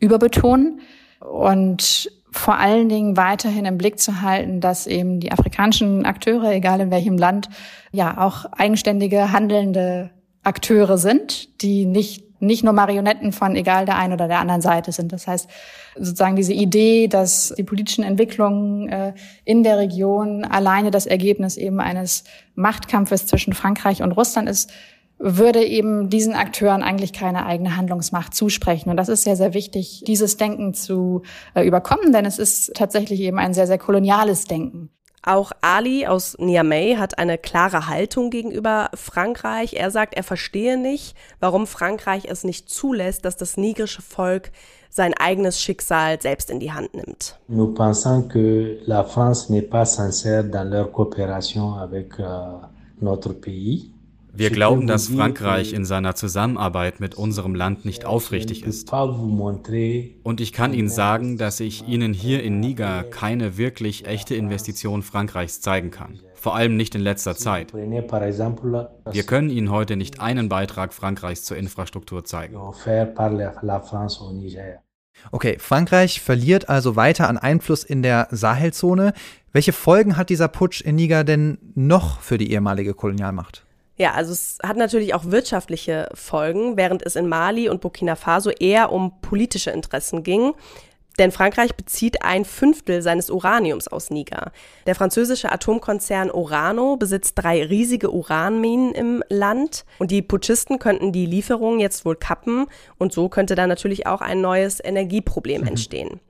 überbetonen 0.00 0.80
und 1.20 2.10
vor 2.32 2.58
allen 2.58 2.88
Dingen 2.88 3.16
weiterhin 3.16 3.64
im 3.64 3.78
Blick 3.78 4.00
zu 4.00 4.20
halten, 4.20 4.60
dass 4.60 4.88
eben 4.88 5.20
die 5.20 5.30
afrikanischen 5.30 6.04
Akteure, 6.04 6.52
egal 6.52 6.80
in 6.80 6.90
welchem 6.90 7.16
Land, 7.16 7.48
ja 7.92 8.20
auch 8.20 8.44
eigenständige 8.46 9.30
handelnde 9.30 10.10
Akteure 10.42 10.98
sind, 10.98 11.62
die 11.62 11.86
nicht 11.86 12.23
nicht 12.40 12.64
nur 12.64 12.72
Marionetten 12.72 13.32
von 13.32 13.56
egal 13.56 13.86
der 13.86 13.96
einen 13.96 14.12
oder 14.12 14.28
der 14.28 14.40
anderen 14.40 14.60
Seite 14.60 14.92
sind. 14.92 15.12
Das 15.12 15.26
heißt, 15.26 15.48
sozusagen 15.96 16.36
diese 16.36 16.52
Idee, 16.52 17.08
dass 17.08 17.54
die 17.56 17.62
politischen 17.62 18.04
Entwicklungen 18.04 18.88
äh, 18.88 19.14
in 19.44 19.62
der 19.62 19.78
Region 19.78 20.44
alleine 20.44 20.90
das 20.90 21.06
Ergebnis 21.06 21.56
eben 21.56 21.80
eines 21.80 22.24
Machtkampfes 22.54 23.26
zwischen 23.26 23.52
Frankreich 23.52 24.02
und 24.02 24.12
Russland 24.12 24.48
ist, 24.48 24.70
würde 25.18 25.64
eben 25.64 26.10
diesen 26.10 26.34
Akteuren 26.34 26.82
eigentlich 26.82 27.12
keine 27.12 27.46
eigene 27.46 27.76
Handlungsmacht 27.76 28.34
zusprechen. 28.34 28.90
Und 28.90 28.96
das 28.96 29.08
ist 29.08 29.24
sehr, 29.24 29.36
sehr 29.36 29.54
wichtig, 29.54 30.02
dieses 30.06 30.36
Denken 30.36 30.74
zu 30.74 31.22
äh, 31.54 31.66
überkommen, 31.66 32.12
denn 32.12 32.24
es 32.24 32.38
ist 32.38 32.74
tatsächlich 32.74 33.20
eben 33.20 33.38
ein 33.38 33.54
sehr, 33.54 33.66
sehr 33.66 33.78
koloniales 33.78 34.44
Denken. 34.44 34.90
Auch 35.26 35.52
Ali 35.62 36.06
aus 36.06 36.36
Niamey 36.38 36.96
hat 36.98 37.18
eine 37.18 37.38
klare 37.38 37.88
Haltung 37.88 38.28
gegenüber 38.28 38.90
Frankreich. 38.94 39.72
Er 39.72 39.90
sagt, 39.90 40.14
er 40.14 40.22
verstehe 40.22 40.76
nicht, 40.76 41.16
warum 41.40 41.66
Frankreich 41.66 42.26
es 42.28 42.44
nicht 42.44 42.68
zulässt, 42.68 43.24
dass 43.24 43.36
das 43.36 43.56
nigrische 43.56 44.02
Volk 44.02 44.50
sein 44.90 45.14
eigenes 45.14 45.60
Schicksal 45.60 46.20
selbst 46.20 46.50
in 46.50 46.60
die 46.60 46.72
Hand 46.72 46.94
nimmt. 46.94 47.38
Nous 47.48 47.74
pensons 47.74 48.28
que 48.28 48.78
la 48.86 49.02
France 49.02 49.48
n'est 49.50 49.68
pas 49.68 49.86
sincère 49.86 50.44
dans 50.44 50.68
leur 50.68 50.92
coopération 50.92 51.74
avec 51.74 52.20
euh, 52.20 52.58
notre 53.00 53.32
pays. 53.32 53.93
Wir 54.36 54.50
glauben, 54.50 54.88
dass 54.88 55.08
Frankreich 55.08 55.72
in 55.72 55.84
seiner 55.84 56.16
Zusammenarbeit 56.16 56.98
mit 56.98 57.14
unserem 57.14 57.54
Land 57.54 57.84
nicht 57.84 58.04
aufrichtig 58.04 58.64
ist. 58.64 58.92
Und 58.92 60.40
ich 60.40 60.52
kann 60.52 60.74
Ihnen 60.74 60.88
sagen, 60.88 61.38
dass 61.38 61.60
ich 61.60 61.86
Ihnen 61.86 62.12
hier 62.12 62.42
in 62.42 62.58
Niger 62.58 63.04
keine 63.04 63.56
wirklich 63.56 64.06
echte 64.06 64.34
Investition 64.34 65.02
Frankreichs 65.02 65.60
zeigen 65.60 65.92
kann. 65.92 66.18
Vor 66.34 66.56
allem 66.56 66.76
nicht 66.76 66.96
in 66.96 67.00
letzter 67.00 67.36
Zeit. 67.36 67.72
Wir 67.72 69.22
können 69.22 69.50
Ihnen 69.50 69.70
heute 69.70 69.96
nicht 69.96 70.20
einen 70.20 70.48
Beitrag 70.48 70.92
Frankreichs 70.92 71.44
zur 71.44 71.56
Infrastruktur 71.56 72.24
zeigen. 72.24 72.56
Okay, 75.30 75.56
Frankreich 75.58 76.20
verliert 76.20 76.68
also 76.68 76.96
weiter 76.96 77.28
an 77.28 77.38
Einfluss 77.38 77.84
in 77.84 78.02
der 78.02 78.26
Sahelzone. 78.32 79.12
Welche 79.52 79.72
Folgen 79.72 80.16
hat 80.16 80.28
dieser 80.28 80.48
Putsch 80.48 80.80
in 80.80 80.96
Niger 80.96 81.22
denn 81.22 81.58
noch 81.76 82.20
für 82.20 82.36
die 82.36 82.50
ehemalige 82.50 82.94
Kolonialmacht? 82.94 83.64
Ja, 83.96 84.12
also 84.12 84.32
es 84.32 84.58
hat 84.62 84.76
natürlich 84.76 85.14
auch 85.14 85.26
wirtschaftliche 85.26 86.08
Folgen, 86.14 86.76
während 86.76 87.04
es 87.04 87.14
in 87.16 87.28
Mali 87.28 87.68
und 87.68 87.80
Burkina 87.80 88.16
Faso 88.16 88.50
eher 88.50 88.90
um 88.90 89.20
politische 89.20 89.70
Interessen 89.70 90.22
ging. 90.22 90.54
Denn 91.18 91.30
Frankreich 91.30 91.76
bezieht 91.76 92.22
ein 92.22 92.44
Fünftel 92.44 93.00
seines 93.00 93.30
Uraniums 93.30 93.86
aus 93.86 94.10
Niger. 94.10 94.50
Der 94.86 94.96
französische 94.96 95.52
Atomkonzern 95.52 96.30
Orano 96.30 96.96
besitzt 96.96 97.34
drei 97.36 97.64
riesige 97.64 98.10
Uranminen 98.10 98.92
im 98.92 99.22
Land 99.28 99.84
und 100.00 100.10
die 100.10 100.22
Putschisten 100.22 100.80
könnten 100.80 101.12
die 101.12 101.26
Lieferungen 101.26 101.78
jetzt 101.78 102.04
wohl 102.04 102.16
kappen 102.16 102.66
und 102.98 103.12
so 103.12 103.28
könnte 103.28 103.54
dann 103.54 103.68
natürlich 103.68 104.08
auch 104.08 104.22
ein 104.22 104.40
neues 104.40 104.82
Energieproblem 104.82 105.62
mhm. 105.62 105.68
entstehen. 105.68 106.20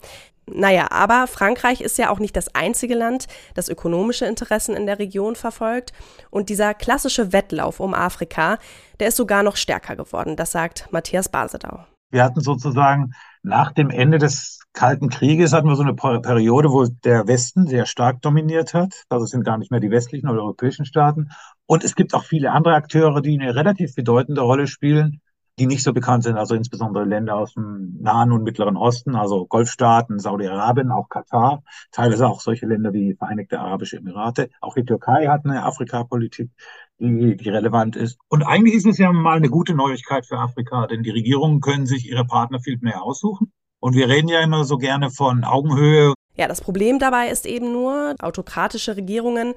Naja, 0.47 0.91
aber 0.91 1.27
Frankreich 1.27 1.81
ist 1.81 1.97
ja 1.99 2.11
auch 2.11 2.19
nicht 2.19 2.37
das 2.37 2.55
einzige 2.55 2.95
Land, 2.95 3.27
das 3.55 3.69
ökonomische 3.69 4.27
Interessen 4.27 4.77
in 4.77 4.87
der 4.87 4.99
Region 4.99 5.37
verfolgt. 5.37 5.93
Und 6.31 6.49
dieser 6.49 6.75
klassische 6.75 7.33
Wettlauf 7.33 7.81
um 7.81 7.95
Afrika, 7.95 8.59
der 9.01 9.09
ist 9.09 9.17
sogar 9.17 9.43
noch 9.43 9.57
stärker 9.57 9.97
geworden. 9.97 10.37
Das 10.37 10.53
sagt 10.53 10.89
Matthias 10.91 11.29
Basedau. 11.29 11.85
Wir 12.11 12.23
hatten 12.23 12.41
sozusagen 12.41 13.13
nach 13.43 13.73
dem 13.73 13.91
Ende 13.91 14.19
des 14.19 14.61
Kalten 14.75 15.09
Krieges 15.09 15.53
hatten 15.53 15.69
wir 15.69 15.77
so 15.77 15.85
eine 15.85 15.95
Periode, 15.95 16.71
wo 16.71 16.85
der 16.85 17.29
Westen 17.29 17.69
sehr 17.69 17.87
stark 17.87 18.21
dominiert 18.23 18.75
hat. 18.75 19.05
Also 19.09 19.25
es 19.25 19.31
sind 19.31 19.45
gar 19.45 19.57
nicht 19.57 19.71
mehr 19.71 19.79
die 19.79 19.91
westlichen 19.91 20.29
oder 20.29 20.43
europäischen 20.43 20.85
Staaten. 20.85 21.29
Und 21.67 21.85
es 21.85 21.95
gibt 21.95 22.13
auch 22.13 22.25
viele 22.25 22.51
andere 22.51 22.75
Akteure, 22.75 23.21
die 23.21 23.39
eine 23.41 23.55
relativ 23.55 23.95
bedeutende 23.95 24.41
Rolle 24.41 24.67
spielen, 24.67 25.21
die 25.59 25.67
nicht 25.67 25.83
so 25.83 25.93
bekannt 25.93 26.25
sind. 26.25 26.37
Also 26.37 26.55
insbesondere 26.55 27.05
Länder 27.05 27.37
aus 27.37 27.55
dem 27.55 27.97
Nahen 28.01 28.33
und 28.33 28.43
Mittleren 28.43 28.77
Osten, 28.77 29.15
also 29.15 29.47
Golfstaaten, 29.47 30.19
Saudi-Arabien, 30.19 30.91
auch 30.91 31.09
Katar, 31.09 31.63
teilweise 31.93 32.27
auch 32.27 32.41
solche 32.41 32.67
Länder 32.67 32.93
wie 32.93 33.15
Vereinigte 33.15 33.61
Arabische 33.61 33.99
Emirate. 33.99 34.51
Auch 34.61 34.75
die 34.75 34.85
Türkei 34.85 35.27
hat 35.27 35.45
eine 35.45 35.65
Afrikapolitik, 35.65 36.51
die, 36.99 37.37
die 37.37 37.49
relevant 37.49 37.97
ist. 37.97 38.19
Und 38.29 38.43
eigentlich 38.43 38.75
ist 38.75 38.87
es 38.87 38.99
ja 38.99 39.13
mal 39.13 39.37
eine 39.37 39.49
gute 39.49 39.75
Neuigkeit 39.75 40.27
für 40.27 40.39
Afrika, 40.39 40.87
denn 40.87 41.03
die 41.03 41.11
Regierungen 41.11 41.61
können 41.61 41.87
sich 41.87 42.09
ihre 42.09 42.25
Partner 42.25 42.61
viel 42.61 42.79
mehr 42.81 43.03
aussuchen. 43.03 43.53
Und 43.81 43.95
wir 43.95 44.09
reden 44.09 44.29
ja 44.29 44.41
immer 44.41 44.65
so 44.65 44.79
gerne 44.79 45.11
von 45.11 45.45
Augenhöhe. 45.45 46.15
Ja, 46.37 46.49
das 46.49 46.61
Problem 46.61 46.99
dabei 46.99 47.29
ist 47.29 47.47
eben 47.47 47.71
nur, 47.71 48.17
autokratische 48.19 48.97
Regierungen, 48.97 49.55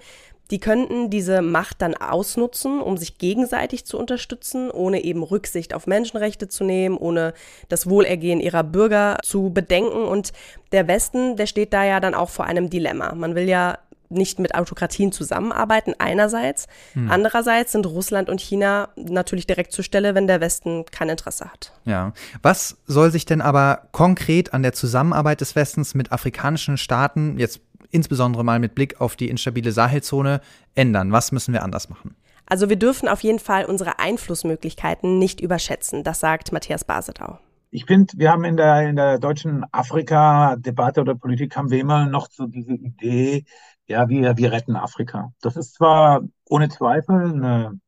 die 0.51 0.59
könnten 0.59 1.09
diese 1.09 1.41
Macht 1.41 1.81
dann 1.81 1.95
ausnutzen, 1.95 2.79
um 2.81 2.97
sich 2.97 3.17
gegenseitig 3.17 3.85
zu 3.85 3.97
unterstützen, 3.97 4.71
ohne 4.71 5.03
eben 5.03 5.23
Rücksicht 5.23 5.73
auf 5.73 5.87
Menschenrechte 5.87 6.47
zu 6.47 6.63
nehmen, 6.63 6.97
ohne 6.97 7.33
das 7.69 7.89
Wohlergehen 7.89 8.39
ihrer 8.39 8.63
Bürger 8.63 9.17
zu 9.23 9.51
bedenken. 9.51 10.05
Und 10.05 10.31
der 10.71 10.87
Westen, 10.87 11.35
der 11.35 11.47
steht 11.47 11.73
da 11.73 11.83
ja 11.83 11.99
dann 11.99 12.13
auch 12.13 12.29
vor 12.29 12.45
einem 12.45 12.69
Dilemma. 12.69 13.13
Man 13.13 13.35
will 13.35 13.49
ja 13.49 13.77
nicht 14.09 14.39
mit 14.39 14.55
Autokratien 14.55 15.11
zusammenarbeiten, 15.11 15.93
einerseits. 15.97 16.67
Hm. 16.93 17.11
Andererseits 17.11 17.73
sind 17.73 17.85
Russland 17.85 18.29
und 18.29 18.41
China 18.41 18.89
natürlich 18.95 19.47
direkt 19.47 19.71
zur 19.71 19.83
Stelle, 19.83 20.15
wenn 20.15 20.27
der 20.27 20.41
Westen 20.41 20.85
kein 20.85 21.09
Interesse 21.09 21.45
hat. 21.45 21.73
Ja. 21.85 22.13
Was 22.41 22.77
soll 22.85 23.11
sich 23.11 23.25
denn 23.25 23.41
aber 23.41 23.89
konkret 23.91 24.53
an 24.53 24.63
der 24.63 24.73
Zusammenarbeit 24.73 25.41
des 25.41 25.55
Westens 25.55 25.95
mit 25.95 26.11
afrikanischen 26.11 26.77
Staaten, 26.77 27.37
jetzt 27.37 27.59
insbesondere 27.91 28.43
mal 28.43 28.59
mit 28.59 28.75
Blick 28.75 29.01
auf 29.01 29.15
die 29.15 29.29
instabile 29.29 29.71
Sahelzone, 29.71 30.41
ändern? 30.75 31.11
Was 31.11 31.31
müssen 31.31 31.53
wir 31.53 31.63
anders 31.63 31.89
machen? 31.89 32.15
Also 32.45 32.69
wir 32.69 32.77
dürfen 32.77 33.09
auf 33.09 33.21
jeden 33.21 33.39
Fall 33.39 33.65
unsere 33.65 33.99
Einflussmöglichkeiten 33.99 35.19
nicht 35.19 35.41
überschätzen, 35.41 36.03
das 36.03 36.19
sagt 36.21 36.51
Matthias 36.53 36.85
Basedau. 36.85 37.39
Ich 37.69 37.85
finde, 37.85 38.13
wir 38.15 38.31
haben 38.31 38.45
in 38.45 38.55
der, 38.55 38.87
in 38.87 38.95
der 38.95 39.19
deutschen 39.19 39.65
Afrika-Debatte 39.73 41.01
oder 41.01 41.15
Politik 41.15 41.57
haben 41.57 41.69
wir 41.69 41.79
immer 41.79 42.05
noch 42.05 42.29
so 42.31 42.47
diese 42.47 42.73
Idee, 42.73 43.43
ja, 43.87 44.07
wir, 44.07 44.37
wir 44.37 44.51
retten 44.51 44.75
Afrika. 44.75 45.33
Das 45.41 45.57
ist 45.57 45.75
zwar 45.75 46.21
ohne 46.45 46.69
Zweifel 46.69 47.33
eine, 47.33 47.79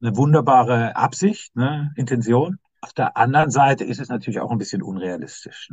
eine 0.00 0.16
wunderbare 0.16 0.94
Absicht, 0.94 1.54
ne, 1.56 1.92
Intention. 1.96 2.58
Auf 2.80 2.92
der 2.92 3.16
anderen 3.16 3.50
Seite 3.50 3.84
ist 3.84 4.00
es 4.00 4.08
natürlich 4.08 4.40
auch 4.40 4.50
ein 4.50 4.58
bisschen 4.58 4.82
unrealistisch. 4.82 5.70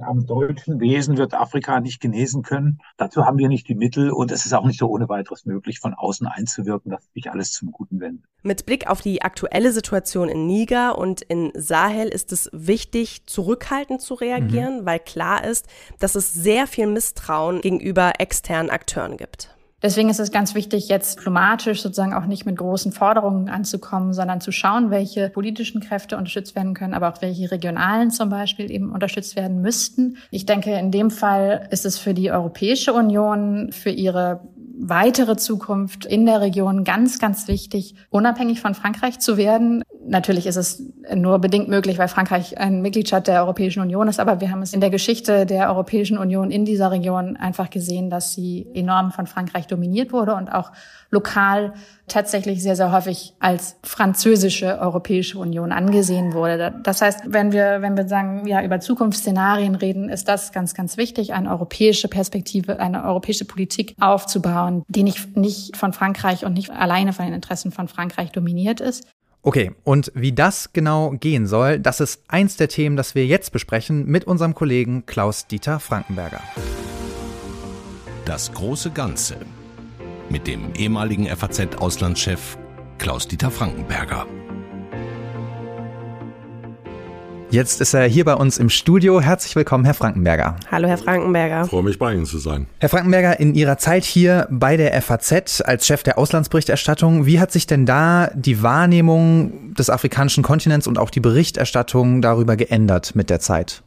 Am 0.00 0.26
deutschen 0.26 0.80
Wesen 0.80 1.16
wird 1.16 1.34
Afrika 1.34 1.80
nicht 1.80 2.00
genesen 2.00 2.42
können. 2.42 2.80
Dazu 2.96 3.24
haben 3.24 3.38
wir 3.38 3.48
nicht 3.48 3.68
die 3.68 3.74
Mittel 3.74 4.10
und 4.10 4.30
es 4.30 4.46
ist 4.46 4.52
auch 4.52 4.64
nicht 4.64 4.78
so 4.78 4.88
ohne 4.88 5.08
weiteres 5.08 5.46
möglich, 5.46 5.80
von 5.80 5.94
außen 5.94 6.26
einzuwirken, 6.26 6.90
dass 6.90 7.08
sich 7.12 7.30
alles 7.30 7.52
zum 7.52 7.72
Guten 7.72 8.00
wendet. 8.00 8.24
Mit 8.42 8.66
Blick 8.66 8.88
auf 8.88 9.00
die 9.00 9.22
aktuelle 9.22 9.72
Situation 9.72 10.28
in 10.28 10.46
Niger 10.46 10.98
und 10.98 11.22
in 11.22 11.52
Sahel 11.54 12.08
ist 12.08 12.32
es 12.32 12.48
wichtig, 12.52 13.26
zurückhaltend 13.26 14.00
zu 14.00 14.14
reagieren, 14.14 14.80
mhm. 14.80 14.86
weil 14.86 14.98
klar 14.98 15.44
ist, 15.44 15.66
dass 15.98 16.14
es 16.14 16.32
sehr 16.32 16.66
viel 16.66 16.86
Misstrauen 16.86 17.60
gegenüber 17.60 18.14
externen 18.18 18.70
Akteuren 18.70 19.16
gibt. 19.16 19.54
Deswegen 19.82 20.10
ist 20.10 20.20
es 20.20 20.30
ganz 20.30 20.54
wichtig, 20.54 20.88
jetzt 20.88 21.18
diplomatisch 21.18 21.80
sozusagen 21.80 22.12
auch 22.12 22.26
nicht 22.26 22.44
mit 22.44 22.56
großen 22.56 22.92
Forderungen 22.92 23.48
anzukommen, 23.48 24.12
sondern 24.12 24.40
zu 24.40 24.52
schauen, 24.52 24.90
welche 24.90 25.30
politischen 25.30 25.80
Kräfte 25.80 26.16
unterstützt 26.18 26.54
werden 26.54 26.74
können, 26.74 26.92
aber 26.92 27.08
auch 27.08 27.22
welche 27.22 27.50
regionalen 27.50 28.10
zum 28.10 28.28
Beispiel 28.28 28.70
eben 28.70 28.92
unterstützt 28.92 29.36
werden 29.36 29.62
müssten. 29.62 30.18
Ich 30.30 30.44
denke, 30.44 30.72
in 30.72 30.90
dem 30.90 31.10
Fall 31.10 31.68
ist 31.70 31.86
es 31.86 31.98
für 31.98 32.12
die 32.12 32.30
Europäische 32.30 32.92
Union, 32.92 33.72
für 33.72 33.90
ihre 33.90 34.40
weitere 34.80 35.36
Zukunft 35.36 36.06
in 36.06 36.26
der 36.26 36.40
Region 36.40 36.84
ganz, 36.84 37.18
ganz 37.18 37.48
wichtig, 37.48 37.94
unabhängig 38.08 38.60
von 38.60 38.74
Frankreich 38.74 39.18
zu 39.18 39.36
werden. 39.36 39.82
Natürlich 40.06 40.46
ist 40.46 40.56
es 40.56 40.82
nur 41.14 41.38
bedingt 41.38 41.68
möglich, 41.68 41.98
weil 41.98 42.08
Frankreich 42.08 42.58
ein 42.58 42.80
Mitgliedstaat 42.80 43.26
der 43.26 43.42
Europäischen 43.42 43.80
Union 43.80 44.08
ist, 44.08 44.18
aber 44.18 44.40
wir 44.40 44.50
haben 44.50 44.62
es 44.62 44.72
in 44.72 44.80
der 44.80 44.90
Geschichte 44.90 45.44
der 45.44 45.68
Europäischen 45.68 46.18
Union 46.18 46.50
in 46.50 46.64
dieser 46.64 46.90
Region 46.90 47.36
einfach 47.36 47.70
gesehen, 47.70 48.10
dass 48.10 48.32
sie 48.32 48.66
enorm 48.74 49.12
von 49.12 49.26
Frankreich 49.26 49.66
dominiert 49.66 50.12
wurde 50.12 50.34
und 50.34 50.50
auch 50.50 50.72
lokal 51.10 51.74
tatsächlich 52.06 52.62
sehr, 52.62 52.76
sehr 52.76 52.92
häufig 52.92 53.34
als 53.40 53.76
französische 53.82 54.78
Europäische 54.80 55.38
Union 55.38 55.72
angesehen 55.72 56.32
wurde. 56.32 56.74
Das 56.82 57.02
heißt, 57.02 57.20
wenn 57.26 57.52
wir, 57.52 57.82
wenn 57.82 57.96
wir 57.96 58.06
sagen, 58.08 58.46
ja, 58.46 58.62
über 58.62 58.80
Zukunftsszenarien 58.80 59.74
reden, 59.74 60.08
ist 60.08 60.28
das 60.28 60.52
ganz, 60.52 60.74
ganz 60.74 60.96
wichtig, 60.96 61.32
eine 61.34 61.50
europäische 61.50 62.08
Perspektive, 62.08 62.80
eine 62.80 63.04
europäische 63.04 63.44
Politik 63.44 63.94
aufzubauen, 64.00 64.69
die 64.88 65.02
nicht, 65.02 65.36
nicht 65.36 65.76
von 65.76 65.92
Frankreich 65.92 66.44
und 66.44 66.54
nicht 66.54 66.70
alleine 66.70 67.12
von 67.12 67.24
den 67.24 67.34
Interessen 67.34 67.72
von 67.72 67.88
Frankreich 67.88 68.32
dominiert 68.32 68.80
ist. 68.80 69.06
Okay, 69.42 69.72
und 69.84 70.12
wie 70.14 70.32
das 70.32 70.72
genau 70.74 71.12
gehen 71.12 71.46
soll, 71.46 71.78
das 71.78 72.00
ist 72.00 72.22
eins 72.28 72.56
der 72.56 72.68
Themen, 72.68 72.96
das 72.96 73.14
wir 73.14 73.24
jetzt 73.24 73.52
besprechen 73.52 74.04
mit 74.06 74.24
unserem 74.24 74.54
Kollegen 74.54 75.06
Klaus-Dieter 75.06 75.80
Frankenberger. 75.80 76.42
Das 78.26 78.52
große 78.52 78.90
Ganze 78.90 79.36
mit 80.28 80.46
dem 80.46 80.74
ehemaligen 80.74 81.26
FAZ-Auslandschef 81.26 82.58
Klaus-Dieter 82.98 83.50
Frankenberger. 83.50 84.26
Jetzt 87.52 87.80
ist 87.80 87.94
er 87.94 88.06
hier 88.06 88.24
bei 88.24 88.34
uns 88.34 88.58
im 88.58 88.70
Studio. 88.70 89.20
Herzlich 89.20 89.56
willkommen, 89.56 89.84
Herr 89.84 89.94
Frankenberger. 89.94 90.54
Hallo, 90.70 90.86
Herr 90.86 90.98
Frankenberger. 90.98 91.64
Ich 91.64 91.70
freue 91.70 91.82
mich, 91.82 91.98
bei 91.98 92.14
Ihnen 92.14 92.24
zu 92.24 92.38
sein. 92.38 92.68
Herr 92.78 92.88
Frankenberger, 92.88 93.40
in 93.40 93.56
Ihrer 93.56 93.76
Zeit 93.76 94.04
hier 94.04 94.46
bei 94.52 94.76
der 94.76 95.00
FAZ 95.02 95.60
als 95.60 95.84
Chef 95.84 96.04
der 96.04 96.16
Auslandsberichterstattung, 96.16 97.26
wie 97.26 97.40
hat 97.40 97.50
sich 97.50 97.66
denn 97.66 97.86
da 97.86 98.30
die 98.34 98.62
Wahrnehmung 98.62 99.74
des 99.74 99.90
afrikanischen 99.90 100.44
Kontinents 100.44 100.86
und 100.86 100.96
auch 100.96 101.10
die 101.10 101.18
Berichterstattung 101.18 102.22
darüber 102.22 102.54
geändert 102.54 103.16
mit 103.16 103.30
der 103.30 103.40
Zeit? 103.40 103.82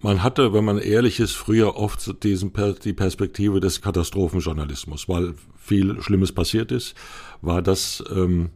Man 0.00 0.22
hatte, 0.22 0.52
wenn 0.52 0.64
man 0.64 0.78
ehrlich 0.78 1.18
ist, 1.18 1.32
früher 1.32 1.76
oft 1.76 2.22
diesen, 2.22 2.52
die 2.84 2.92
Perspektive 2.92 3.58
des 3.58 3.82
Katastrophenjournalismus, 3.82 5.08
weil 5.08 5.34
viel 5.58 6.00
Schlimmes 6.02 6.30
passiert 6.30 6.70
ist, 6.70 6.94
war 7.42 7.62
das 7.62 8.04
ähm, 8.14 8.50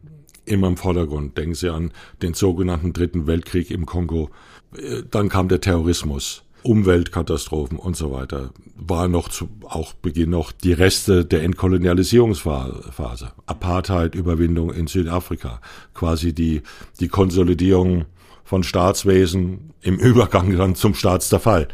immer 0.45 0.67
im 0.67 0.77
Vordergrund. 0.77 1.37
Denken 1.37 1.55
Sie 1.55 1.69
an 1.69 1.91
den 2.21 2.33
sogenannten 2.33 2.93
Dritten 2.93 3.27
Weltkrieg 3.27 3.71
im 3.71 3.85
Kongo. 3.85 4.29
Äh, 4.77 5.03
dann 5.09 5.29
kam 5.29 5.47
der 5.47 5.61
Terrorismus, 5.61 6.43
Umweltkatastrophen 6.63 7.77
und 7.77 7.95
so 7.95 8.11
weiter. 8.11 8.51
War 8.75 9.07
noch 9.07 9.29
zu, 9.29 9.49
auch 9.63 9.93
Beginn 9.93 10.29
noch 10.29 10.51
die 10.51 10.73
Reste 10.73 11.25
der 11.25 11.43
Entkolonialisierungsphase. 11.43 13.31
Apartheid, 13.45 14.15
Überwindung 14.15 14.73
in 14.73 14.87
Südafrika. 14.87 15.61
Quasi 15.93 16.33
die, 16.33 16.61
die 16.99 17.09
Konsolidierung 17.09 18.05
von 18.43 18.63
Staatswesen 18.63 19.73
im 19.81 19.97
Übergang 19.99 20.55
dann 20.57 20.75
zum 20.75 20.93
Staatszerfall. 20.93 21.67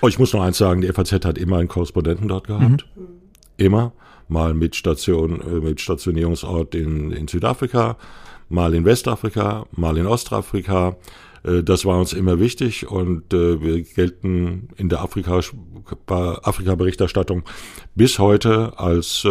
Oh, 0.00 0.08
ich 0.08 0.18
muss 0.18 0.32
noch 0.32 0.42
eins 0.42 0.58
sagen, 0.58 0.80
die 0.80 0.92
FAZ 0.92 1.24
hat 1.24 1.38
immer 1.38 1.58
einen 1.58 1.68
Korrespondenten 1.68 2.28
dort 2.28 2.46
gehabt. 2.46 2.86
Mhm. 2.96 3.06
Immer. 3.56 3.92
Mal 4.28 4.54
mit 4.54 4.76
Station, 4.76 5.40
äh, 5.40 5.60
mit 5.60 5.80
Stationierungsort 5.80 6.74
in, 6.74 7.12
in 7.12 7.28
Südafrika, 7.28 7.96
mal 8.48 8.74
in 8.74 8.84
Westafrika, 8.84 9.66
mal 9.72 9.98
in 9.98 10.06
Ostafrika. 10.06 10.96
Äh, 11.44 11.62
das 11.62 11.84
war 11.84 11.98
uns 11.98 12.12
immer 12.12 12.40
wichtig 12.40 12.88
und 12.88 13.32
äh, 13.32 13.62
wir 13.62 13.82
gelten 13.82 14.66
in 14.76 14.88
der 14.88 15.02
Afrika-Berichterstattung 15.02 17.44
bis 17.94 18.18
heute 18.18 18.76
als, 18.78 19.26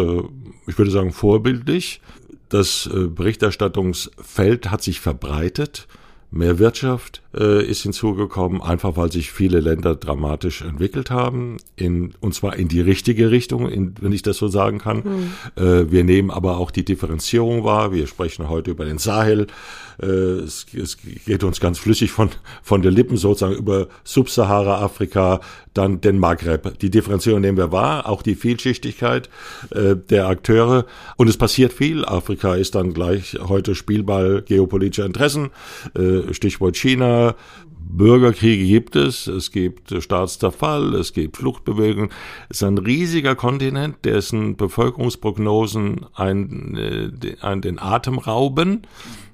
ich 0.66 0.78
würde 0.78 0.90
sagen, 0.90 1.12
vorbildlich. 1.12 2.00
Das 2.48 2.88
Berichterstattungsfeld 2.92 4.70
hat 4.70 4.82
sich 4.82 5.00
verbreitet 5.00 5.88
mehr 6.30 6.58
Wirtschaft, 6.58 7.21
äh, 7.36 7.64
ist 7.64 7.82
hinzugekommen, 7.82 8.60
einfach 8.62 8.96
weil 8.96 9.10
sich 9.10 9.32
viele 9.32 9.60
Länder 9.60 9.94
dramatisch 9.94 10.62
entwickelt 10.62 11.10
haben, 11.10 11.56
in, 11.76 12.14
und 12.20 12.34
zwar 12.34 12.56
in 12.56 12.68
die 12.68 12.80
richtige 12.80 13.30
Richtung, 13.30 13.68
in, 13.68 13.94
wenn 14.00 14.12
ich 14.12 14.22
das 14.22 14.36
so 14.36 14.48
sagen 14.48 14.78
kann. 14.78 15.02
Mhm. 15.56 15.62
Äh, 15.62 15.90
wir 15.90 16.04
nehmen 16.04 16.30
aber 16.30 16.58
auch 16.58 16.70
die 16.70 16.84
Differenzierung 16.84 17.64
wahr. 17.64 17.92
Wir 17.92 18.06
sprechen 18.06 18.48
heute 18.48 18.70
über 18.70 18.84
den 18.84 18.98
Sahel. 18.98 19.46
Äh, 20.00 20.06
es, 20.06 20.66
es 20.74 20.98
geht 20.98 21.44
uns 21.44 21.60
ganz 21.60 21.78
flüssig 21.78 22.10
von, 22.10 22.30
von 22.62 22.82
der 22.82 22.90
Lippen 22.90 23.16
sozusagen 23.16 23.56
über 23.56 23.88
Subsahara-Afrika, 24.04 25.40
dann 25.74 26.00
den 26.00 26.18
Maghreb. 26.18 26.78
Die 26.80 26.90
Differenzierung 26.90 27.40
nehmen 27.40 27.56
wir 27.56 27.72
wahr, 27.72 28.08
auch 28.08 28.22
die 28.22 28.34
Vielschichtigkeit 28.34 29.30
äh, 29.70 29.96
der 29.96 30.26
Akteure. 30.26 30.84
Und 31.16 31.28
es 31.28 31.36
passiert 31.36 31.72
viel. 31.72 32.04
Afrika 32.04 32.54
ist 32.54 32.74
dann 32.74 32.92
gleich 32.92 33.38
heute 33.40 33.74
Spielball 33.74 34.42
geopolitischer 34.42 35.06
Interessen. 35.06 35.50
Äh, 35.96 36.34
Stichwort 36.34 36.76
China. 36.76 37.21
Bürgerkriege 37.92 38.64
gibt 38.64 38.96
es, 38.96 39.26
es 39.26 39.50
gibt 39.50 39.94
Staatszerfall, 40.02 40.94
es 40.94 41.12
gibt 41.12 41.36
Fluchtbewegungen. 41.36 42.10
Es 42.48 42.58
ist 42.58 42.62
ein 42.62 42.78
riesiger 42.78 43.34
Kontinent, 43.34 44.04
dessen 44.04 44.56
Bevölkerungsprognosen 44.56 46.06
ein, 46.14 46.76
äh, 46.76 47.36
ein, 47.42 47.60
den 47.60 47.78
Atem 47.78 48.18
rauben. 48.18 48.82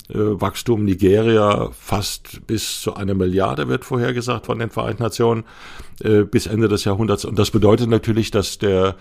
Äh, 0.08 0.14
Wachstum 0.16 0.84
Nigeria 0.84 1.70
fast 1.72 2.46
bis 2.46 2.80
zu 2.80 2.94
einer 2.94 3.14
Milliarde 3.14 3.68
wird 3.68 3.84
vorhergesagt 3.84 4.46
von 4.46 4.58
den 4.58 4.70
Vereinten 4.70 5.04
Nationen 5.04 5.44
äh, 6.02 6.22
bis 6.22 6.46
Ende 6.46 6.68
des 6.68 6.84
Jahrhunderts. 6.84 7.24
Und 7.24 7.38
das 7.38 7.52
bedeutet 7.52 7.88
natürlich, 7.88 8.32
dass 8.32 8.58
der, 8.58 8.96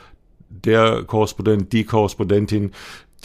der 0.49 1.03
Korrespondent, 1.03 1.73
die 1.73 1.83
Korrespondentin, 1.83 2.71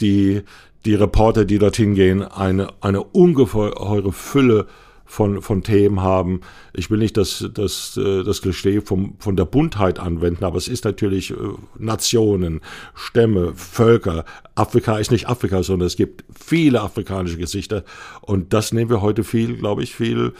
die, 0.01 0.41
die 0.85 0.95
Reporter, 0.95 1.45
die 1.45 1.59
dorthin 1.59 1.93
gehen, 1.93 2.23
eine, 2.23 2.69
eine 2.81 3.03
ungeheure 3.03 4.11
Fülle 4.11 4.67
von, 5.05 5.41
von 5.41 5.63
Themen 5.63 6.01
haben. 6.01 6.41
Ich 6.73 6.89
will 6.89 6.99
nicht 6.99 7.17
das, 7.17 7.47
das, 7.53 7.97
äh, 7.97 8.23
das 8.23 8.41
Klischee 8.41 8.81
vom, 8.81 9.15
von 9.19 9.35
der 9.35 9.45
Buntheit 9.45 9.99
anwenden, 9.99 10.43
aber 10.43 10.57
es 10.57 10.67
ist 10.67 10.85
natürlich 10.85 11.31
äh, 11.31 11.35
Nationen, 11.77 12.61
Stämme, 12.95 13.53
Völker. 13.55 14.25
Afrika 14.55 14.97
ist 14.97 15.11
nicht 15.11 15.27
Afrika, 15.27 15.63
sondern 15.63 15.87
es 15.87 15.95
gibt 15.95 16.23
viele 16.33 16.81
afrikanische 16.81 17.37
Gesichter. 17.37 17.83
Und 18.21 18.53
das 18.53 18.71
nehmen 18.73 18.89
wir 18.89 19.01
heute 19.01 19.23
viel, 19.23 19.55
glaube 19.57 19.83
ich, 19.83 19.95
viel, 19.95 20.33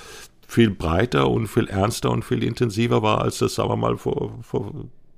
viel 0.47 0.69
breiter 0.69 1.29
und 1.29 1.47
viel 1.47 1.67
ernster 1.67 2.11
und 2.11 2.23
viel 2.23 2.43
intensiver 2.43 3.01
wahr, 3.01 3.21
als 3.21 3.39
das, 3.39 3.55
sagen 3.55 3.69
wir 3.69 3.75
mal, 3.75 3.97
vor, 3.97 4.39
vor 4.41 4.73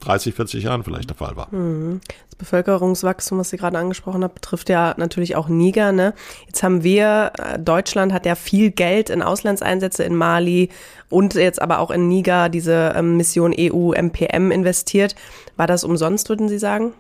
30, 0.06 0.36
40 0.36 0.64
Jahren 0.64 0.84
vielleicht 0.84 1.10
der 1.10 1.18
Fall 1.18 1.36
war. 1.36 1.54
Mhm. 1.54 2.02
Das 2.30 2.36
Bevölkerungswachstum, 2.38 3.40
was 3.40 3.50
Sie 3.50 3.58
gerade 3.58 3.78
angesprochen 3.78 4.24
haben, 4.24 4.34
betrifft 4.34 4.70
ja 4.70 4.94
natürlich 4.98 5.36
auch 5.36 5.48
Niger. 5.48 5.92
Ne? 5.92 6.14
Jetzt 6.48 6.64
haben 6.64 6.84
wir, 6.84 7.32
äh, 7.38 7.60
Deutschland 7.60 8.14
hat 8.14 8.26
ja 8.26 8.36
viel 8.36 8.72
Geld 8.72 9.10
in 9.10 9.22
Auslandseinsätze 9.22 10.04
in 10.04 10.16
Mali 10.16 10.70
und 11.10 11.34
jetzt 11.34 11.62
aber 11.62 11.80
auch 11.80 11.92
in 11.92 12.08
Niger 12.08 12.50
diese 12.50 12.94
ähm, 12.96 13.18
Mission 13.18 13.54
EU 13.58 13.92
MPM 13.94 14.52
investiert. 14.52 15.16
War 15.56 15.68
das 15.68 15.84
umsonst, 15.84 16.30
würden 16.30 16.50
Sie 16.50 16.60
sagen? 16.60 16.94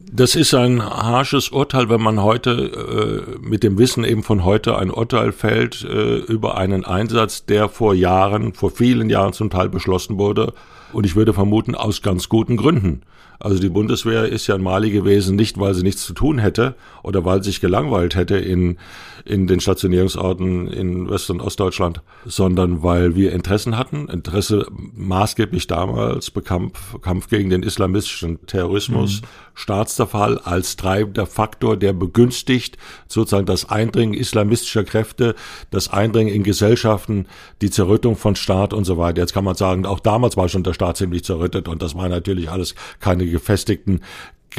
Das 0.00 0.36
ist 0.36 0.54
ein 0.54 0.80
harsches 0.80 1.48
Urteil, 1.48 1.88
wenn 1.88 2.00
man 2.00 2.22
heute 2.22 3.34
äh, 3.34 3.38
mit 3.40 3.64
dem 3.64 3.78
Wissen 3.78 4.04
eben 4.04 4.22
von 4.22 4.44
heute 4.44 4.78
ein 4.78 4.92
Urteil 4.92 5.32
fällt 5.32 5.82
äh, 5.82 6.18
über 6.18 6.56
einen 6.56 6.84
Einsatz, 6.84 7.46
der 7.46 7.68
vor 7.68 7.94
Jahren, 7.94 8.54
vor 8.54 8.70
vielen 8.70 9.10
Jahren 9.10 9.32
zum 9.32 9.50
Teil 9.50 9.68
beschlossen 9.68 10.16
wurde 10.16 10.54
und 10.92 11.06
ich 11.06 11.16
würde 11.16 11.32
vermuten, 11.32 11.74
aus 11.74 12.02
ganz 12.02 12.28
guten 12.28 12.56
Gründen. 12.56 13.02
Also 13.40 13.60
die 13.60 13.68
Bundeswehr 13.68 14.26
ist 14.26 14.48
ja 14.48 14.56
in 14.56 14.62
Mali 14.62 14.90
gewesen, 14.90 15.36
nicht 15.36 15.60
weil 15.60 15.74
sie 15.74 15.84
nichts 15.84 16.04
zu 16.04 16.12
tun 16.12 16.38
hätte 16.38 16.74
oder 17.04 17.24
weil 17.24 17.42
sie 17.42 17.50
sich 17.50 17.60
gelangweilt 17.60 18.16
hätte 18.16 18.36
in, 18.36 18.78
in 19.24 19.46
den 19.46 19.60
Stationierungsorten 19.60 20.66
in 20.66 21.08
West- 21.08 21.30
und 21.30 21.40
Ostdeutschland, 21.40 22.02
sondern 22.24 22.82
weil 22.82 23.14
wir 23.14 23.32
Interessen 23.32 23.78
hatten. 23.78 24.08
Interesse 24.08 24.66
maßgeblich 24.70 25.68
damals 25.68 26.32
Bekampf, 26.32 27.00
Kampf 27.00 27.28
gegen 27.28 27.48
den 27.50 27.62
islamistischen 27.62 28.44
Terrorismus, 28.46 29.22
mhm. 29.22 29.26
Staatszerfall 29.54 30.38
als 30.38 30.76
treibender 30.76 31.26
Faktor, 31.26 31.76
der 31.76 31.92
begünstigt 31.92 32.76
sozusagen 33.06 33.46
das 33.46 33.68
Eindringen 33.68 34.14
islamistischer 34.14 34.84
Kräfte, 34.84 35.36
das 35.70 35.92
Eindringen 35.92 36.32
in 36.34 36.42
Gesellschaften, 36.42 37.26
die 37.60 37.70
Zerrüttung 37.70 38.16
von 38.16 38.34
Staat 38.34 38.72
und 38.72 38.84
so 38.84 38.98
weiter. 38.98 39.20
Jetzt 39.20 39.32
kann 39.32 39.44
man 39.44 39.54
sagen, 39.54 39.86
auch 39.86 40.00
damals 40.00 40.36
war 40.36 40.48
schon 40.48 40.62
der 40.64 40.74
Staat 40.74 40.96
ziemlich 40.96 41.24
zerrüttet 41.24 41.68
und 41.68 41.82
das 41.82 41.94
war 41.94 42.08
natürlich 42.08 42.50
alles 42.50 42.74
keine 43.00 43.27
gefestigten 43.30 44.00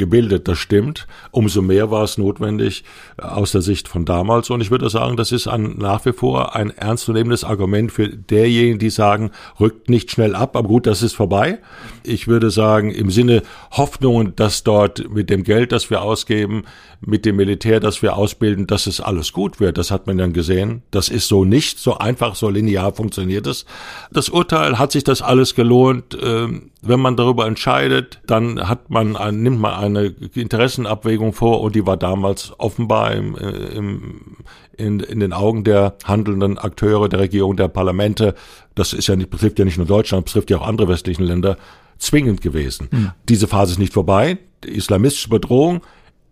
gebildet, 0.00 0.48
das 0.48 0.58
stimmt. 0.58 1.06
Umso 1.30 1.62
mehr 1.62 1.90
war 1.90 2.04
es 2.04 2.18
notwendig 2.18 2.84
äh, 3.18 3.22
aus 3.22 3.52
der 3.52 3.60
Sicht 3.60 3.86
von 3.86 4.04
damals. 4.04 4.50
Und 4.50 4.60
ich 4.60 4.70
würde 4.70 4.88
sagen, 4.88 5.16
das 5.16 5.30
ist 5.30 5.46
ein, 5.46 5.76
nach 5.78 6.04
wie 6.06 6.12
vor 6.12 6.56
ein 6.56 6.70
ernstzunehmendes 6.70 7.44
Argument 7.44 7.92
für 7.92 8.08
derjenigen, 8.08 8.78
die 8.78 8.90
sagen, 8.90 9.30
rückt 9.60 9.90
nicht 9.90 10.10
schnell 10.10 10.34
ab, 10.34 10.56
aber 10.56 10.68
gut, 10.68 10.86
das 10.86 11.02
ist 11.02 11.14
vorbei. 11.14 11.58
Ich 12.02 12.28
würde 12.28 12.50
sagen, 12.50 12.90
im 12.90 13.10
Sinne 13.10 13.42
Hoffnungen, 13.72 14.34
dass 14.36 14.64
dort 14.64 15.10
mit 15.10 15.28
dem 15.28 15.44
Geld, 15.44 15.70
das 15.70 15.90
wir 15.90 16.02
ausgeben, 16.02 16.64
mit 17.00 17.24
dem 17.24 17.36
Militär, 17.36 17.78
das 17.80 18.02
wir 18.02 18.16
ausbilden, 18.16 18.66
dass 18.66 18.86
es 18.86 19.00
alles 19.00 19.32
gut 19.32 19.60
wird. 19.60 19.76
Das 19.76 19.90
hat 19.90 20.06
man 20.06 20.18
dann 20.18 20.32
gesehen. 20.32 20.82
Das 20.90 21.08
ist 21.08 21.28
so 21.28 21.44
nicht, 21.44 21.78
so 21.78 21.98
einfach, 21.98 22.34
so 22.34 22.48
linear 22.48 22.92
funktioniert 22.92 23.46
es. 23.46 23.66
Das 24.12 24.28
Urteil, 24.28 24.78
hat 24.78 24.92
sich 24.92 25.04
das 25.04 25.20
alles 25.20 25.54
gelohnt? 25.54 26.16
Ähm, 26.22 26.69
wenn 26.82 27.00
man 27.00 27.16
darüber 27.16 27.46
entscheidet, 27.46 28.20
dann 28.26 28.68
hat 28.68 28.90
man, 28.90 29.16
ein, 29.16 29.42
nimmt 29.42 29.60
man 29.60 29.74
eine 29.74 30.14
Interessenabwägung 30.34 31.32
vor 31.32 31.60
und 31.60 31.74
die 31.74 31.86
war 31.86 31.96
damals 31.96 32.52
offenbar 32.58 33.12
im, 33.12 33.36
äh, 33.36 33.50
im, 33.50 34.36
in, 34.76 35.00
in 35.00 35.20
den 35.20 35.32
Augen 35.32 35.64
der 35.64 35.94
handelnden 36.04 36.58
Akteure 36.58 37.08
der 37.08 37.20
Regierung, 37.20 37.56
der 37.56 37.68
Parlamente, 37.68 38.34
das 38.74 38.92
ist 38.92 39.08
ja 39.08 39.16
nicht, 39.16 39.30
betrifft 39.30 39.58
ja 39.58 39.64
nicht 39.64 39.76
nur 39.76 39.86
Deutschland, 39.86 40.24
betrifft 40.24 40.50
ja 40.50 40.58
auch 40.58 40.66
andere 40.66 40.88
westlichen 40.88 41.24
Länder, 41.24 41.58
zwingend 41.98 42.40
gewesen. 42.40 42.88
Mhm. 42.90 43.10
Diese 43.28 43.46
Phase 43.46 43.72
ist 43.72 43.78
nicht 43.78 43.92
vorbei. 43.92 44.38
Die 44.64 44.70
islamistische 44.70 45.28
Bedrohung 45.28 45.82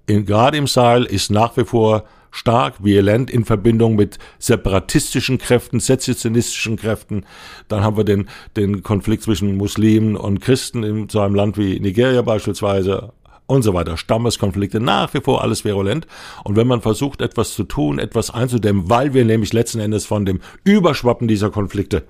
in, 0.07 0.25
gerade 0.25 0.57
im 0.57 0.67
Sahel 0.67 1.05
ist 1.05 1.31
nach 1.31 1.57
wie 1.57 1.65
vor 1.65 2.05
stark, 2.31 2.85
violent 2.85 3.31
in 3.31 3.45
Verbindung 3.45 3.97
mit 3.97 4.19
separatistischen 4.39 5.39
Kräften, 5.39 5.81
sezessionistischen 5.81 6.77
Kräften. 6.77 7.25
Dann 7.69 7.83
haben 7.83 7.97
wir 7.97 8.05
den, 8.05 8.29
den 8.57 8.83
Konflikt 8.83 9.23
zwischen 9.23 9.57
Muslimen 9.57 10.17
und 10.17 10.41
Christen 10.41 10.83
in 10.83 11.09
so 11.09 11.21
einem 11.21 11.35
Land 11.35 11.59
wie 11.59 11.81
Nigeria 11.81 12.23
beispielsweise 12.23 13.13
und 13.47 13.63
so 13.63 13.75
weiter. 13.75 13.97
Stammeskonflikte, 13.97 14.79
nach 14.79 15.13
wie 15.15 15.21
vor 15.21 15.43
alles 15.43 15.65
virulent. 15.65 16.07
Und 16.45 16.57
wenn 16.57 16.67
man 16.67 16.83
versucht, 16.83 17.21
etwas 17.23 17.55
zu 17.55 17.65
tun, 17.65 17.99
etwas 17.99 18.31
einzudämmen, 18.31 18.89
weil 18.89 19.15
wir 19.15 19.25
nämlich 19.25 19.53
letzten 19.53 19.81
Endes 19.81 20.07
von 20.07 20.27
dem 20.27 20.41
Überschwappen 20.65 21.27
dieser 21.27 21.51
Konflikte 21.51 22.05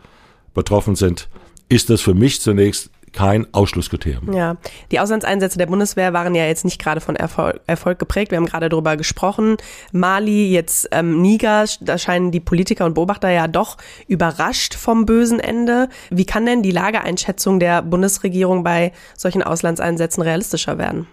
betroffen 0.53 0.97
sind, 0.97 1.29
ist 1.69 1.91
das 1.91 2.01
für 2.01 2.15
mich 2.15 2.41
zunächst 2.41 2.91
kein 3.13 3.47
Ausschlusskriterium. 3.53 4.33
Ja, 4.33 4.57
die 4.91 5.01
Auslandseinsätze 5.01 5.59
der 5.59 5.67
Bundeswehr 5.67 6.13
waren 6.13 6.35
ja 6.35 6.47
jetzt 6.47 6.65
nicht 6.65 6.81
gerade 6.81 7.01
von 7.01 7.17
Erfolg, 7.17 7.61
Erfolg 7.67 7.99
geprägt. 7.99 8.31
Wir 8.31 8.39
haben 8.39 8.47
gerade 8.47 8.69
darüber 8.69 8.97
gesprochen. 8.97 9.57
Mali, 9.93 10.51
jetzt 10.51 10.89
ähm, 10.93 11.21
Niger, 11.23 11.65
da 11.81 11.99
scheinen 11.99 12.31
die 12.31 12.41
Politiker 12.41 12.85
und 12.87 12.95
Beobachter 12.95 13.31
ja 13.31 13.49
doch 13.49 13.77
überrascht 14.07 14.75
vom 14.75 15.07
bösen 15.07 15.41
Ende. 15.41 15.89
Wie 16.11 16.27
kann 16.27 16.47
denn 16.47 16.63
die 16.63 16.71
Lageeinschätzung 16.71 17.61
der 17.61 17.83
Bundesregierung 17.83 18.65
bei 18.65 18.93
solchen 19.17 19.43
Auslandseinsätzen 19.43 20.23
realistischer 20.23 20.79
werden? 20.79 21.07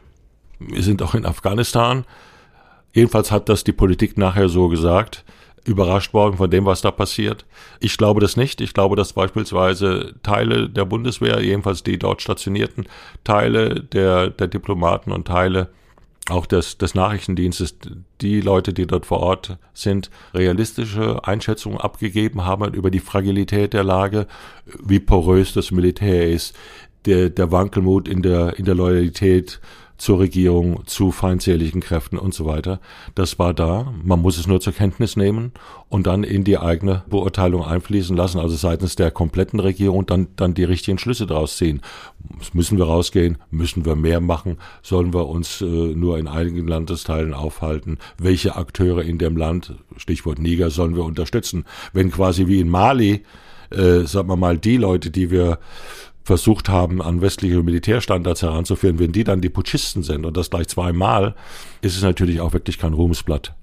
Wir 0.59 0.83
sind 0.83 1.01
auch 1.01 1.15
in 1.15 1.25
Afghanistan. 1.25 2.05
Jedenfalls 2.93 3.31
hat 3.31 3.49
das 3.49 3.63
die 3.63 3.73
Politik 3.73 4.17
nachher 4.17 4.47
so 4.47 4.69
gesagt 4.69 5.25
überrascht 5.65 6.13
worden 6.13 6.37
von 6.37 6.49
dem, 6.49 6.65
was 6.65 6.81
da 6.81 6.91
passiert. 6.91 7.45
Ich 7.79 7.97
glaube 7.97 8.21
das 8.21 8.37
nicht. 8.37 8.61
Ich 8.61 8.73
glaube, 8.73 8.95
dass 8.95 9.13
beispielsweise 9.13 10.13
Teile 10.23 10.69
der 10.69 10.85
Bundeswehr, 10.85 11.41
jedenfalls 11.41 11.83
die 11.83 11.97
dort 11.97 12.21
stationierten 12.21 12.85
Teile 13.23 13.81
der, 13.81 14.29
der 14.29 14.47
Diplomaten 14.47 15.11
und 15.11 15.27
Teile 15.27 15.69
auch 16.29 16.45
des, 16.45 16.77
des 16.77 16.95
Nachrichtendienstes, 16.95 17.77
die 18.21 18.41
Leute, 18.41 18.73
die 18.73 18.87
dort 18.87 19.05
vor 19.05 19.19
Ort 19.19 19.57
sind, 19.73 20.09
realistische 20.33 21.23
Einschätzungen 21.23 21.79
abgegeben 21.79 22.45
haben 22.45 22.73
über 22.73 22.89
die 22.89 22.99
Fragilität 22.99 23.73
der 23.73 23.83
Lage, 23.83 24.27
wie 24.65 24.99
porös 24.99 25.53
das 25.53 25.71
Militär 25.71 26.29
ist, 26.29 26.55
der, 27.05 27.29
der 27.29 27.51
Wankelmut 27.51 28.07
in 28.07 28.23
der, 28.23 28.57
in 28.57 28.65
der 28.65 28.75
Loyalität 28.75 29.59
zur 29.97 30.19
Regierung, 30.19 30.85
zu 30.85 31.11
feindseligen 31.11 31.81
Kräften 31.81 32.17
und 32.17 32.33
so 32.33 32.45
weiter. 32.45 32.79
Das 33.15 33.39
war 33.39 33.53
da. 33.53 33.93
Man 34.03 34.21
muss 34.21 34.37
es 34.37 34.47
nur 34.47 34.59
zur 34.59 34.73
Kenntnis 34.73 35.15
nehmen 35.15 35.51
und 35.89 36.07
dann 36.07 36.23
in 36.23 36.43
die 36.43 36.57
eigene 36.57 37.03
Beurteilung 37.09 37.63
einfließen 37.63 38.15
lassen, 38.15 38.39
also 38.39 38.55
seitens 38.55 38.95
der 38.95 39.11
kompletten 39.11 39.59
Regierung 39.59 40.05
dann, 40.05 40.27
dann 40.35 40.53
die 40.53 40.63
richtigen 40.63 40.97
Schlüsse 40.97 41.25
daraus 41.25 41.57
ziehen. 41.57 41.81
Müssen 42.53 42.77
wir 42.77 42.85
rausgehen? 42.85 43.37
Müssen 43.51 43.85
wir 43.85 43.95
mehr 43.95 44.19
machen? 44.19 44.57
Sollen 44.81 45.13
wir 45.13 45.27
uns 45.27 45.61
äh, 45.61 45.65
nur 45.65 46.17
in 46.17 46.27
einigen 46.27 46.67
Landesteilen 46.67 47.33
aufhalten? 47.33 47.97
Welche 48.17 48.55
Akteure 48.55 49.03
in 49.03 49.17
dem 49.17 49.37
Land, 49.37 49.75
Stichwort 49.97 50.39
Niger, 50.39 50.69
sollen 50.69 50.95
wir 50.95 51.03
unterstützen? 51.03 51.65
Wenn 51.93 52.11
quasi 52.11 52.47
wie 52.47 52.59
in 52.59 52.69
Mali, 52.69 53.23
äh, 53.71 54.01
sagen 54.01 54.27
wir 54.27 54.35
mal, 54.35 54.57
die 54.57 54.77
Leute, 54.77 55.11
die 55.11 55.31
wir 55.31 55.59
versucht 56.25 56.69
haben, 56.69 57.03
an 57.03 57.21
westliche 57.21 57.61
Militärstandards 57.61 58.41
heranzuführen, 58.41 58.97
wenn 58.97 59.11
die 59.11 59.23
dann 59.23 59.41
die 59.41 59.49
Putschisten 59.49 60.01
sind 60.01 60.25
und 60.25 60.35
das 60.35 60.49
gleich 60.49 60.67
zweimal, 60.67 61.35
ist 61.81 61.95
es 61.95 62.01
natürlich 62.01 62.41
auch 62.41 62.51
wirklich 62.51 62.79
kein 62.79 62.93
Ruhmesblatt. 62.93 63.53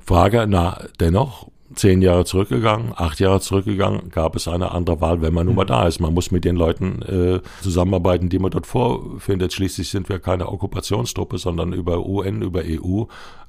Frage, 0.00 0.44
na, 0.46 0.84
dennoch, 1.00 1.50
zehn 1.74 2.02
Jahre 2.02 2.24
zurückgegangen, 2.24 2.92
acht 2.94 3.20
Jahre 3.20 3.40
zurückgegangen, 3.40 4.10
gab 4.10 4.36
es 4.36 4.48
eine 4.48 4.70
andere 4.72 5.00
Wahl, 5.00 5.22
wenn 5.22 5.34
man 5.34 5.46
nun 5.46 5.54
mal 5.54 5.64
da 5.64 5.86
ist. 5.86 6.00
Man 6.00 6.14
muss 6.14 6.30
mit 6.30 6.44
den 6.44 6.56
Leuten 6.56 7.02
äh, 7.02 7.40
zusammenarbeiten, 7.62 8.28
die 8.28 8.38
man 8.38 8.50
dort 8.50 8.66
vorfindet. 8.66 9.52
Schließlich 9.52 9.88
sind 9.88 10.08
wir 10.08 10.18
keine 10.18 10.48
Okkupationstruppe, 10.48 11.38
sondern 11.38 11.72
über 11.72 12.06
UN, 12.06 12.42
über 12.42 12.62
EU 12.64 13.04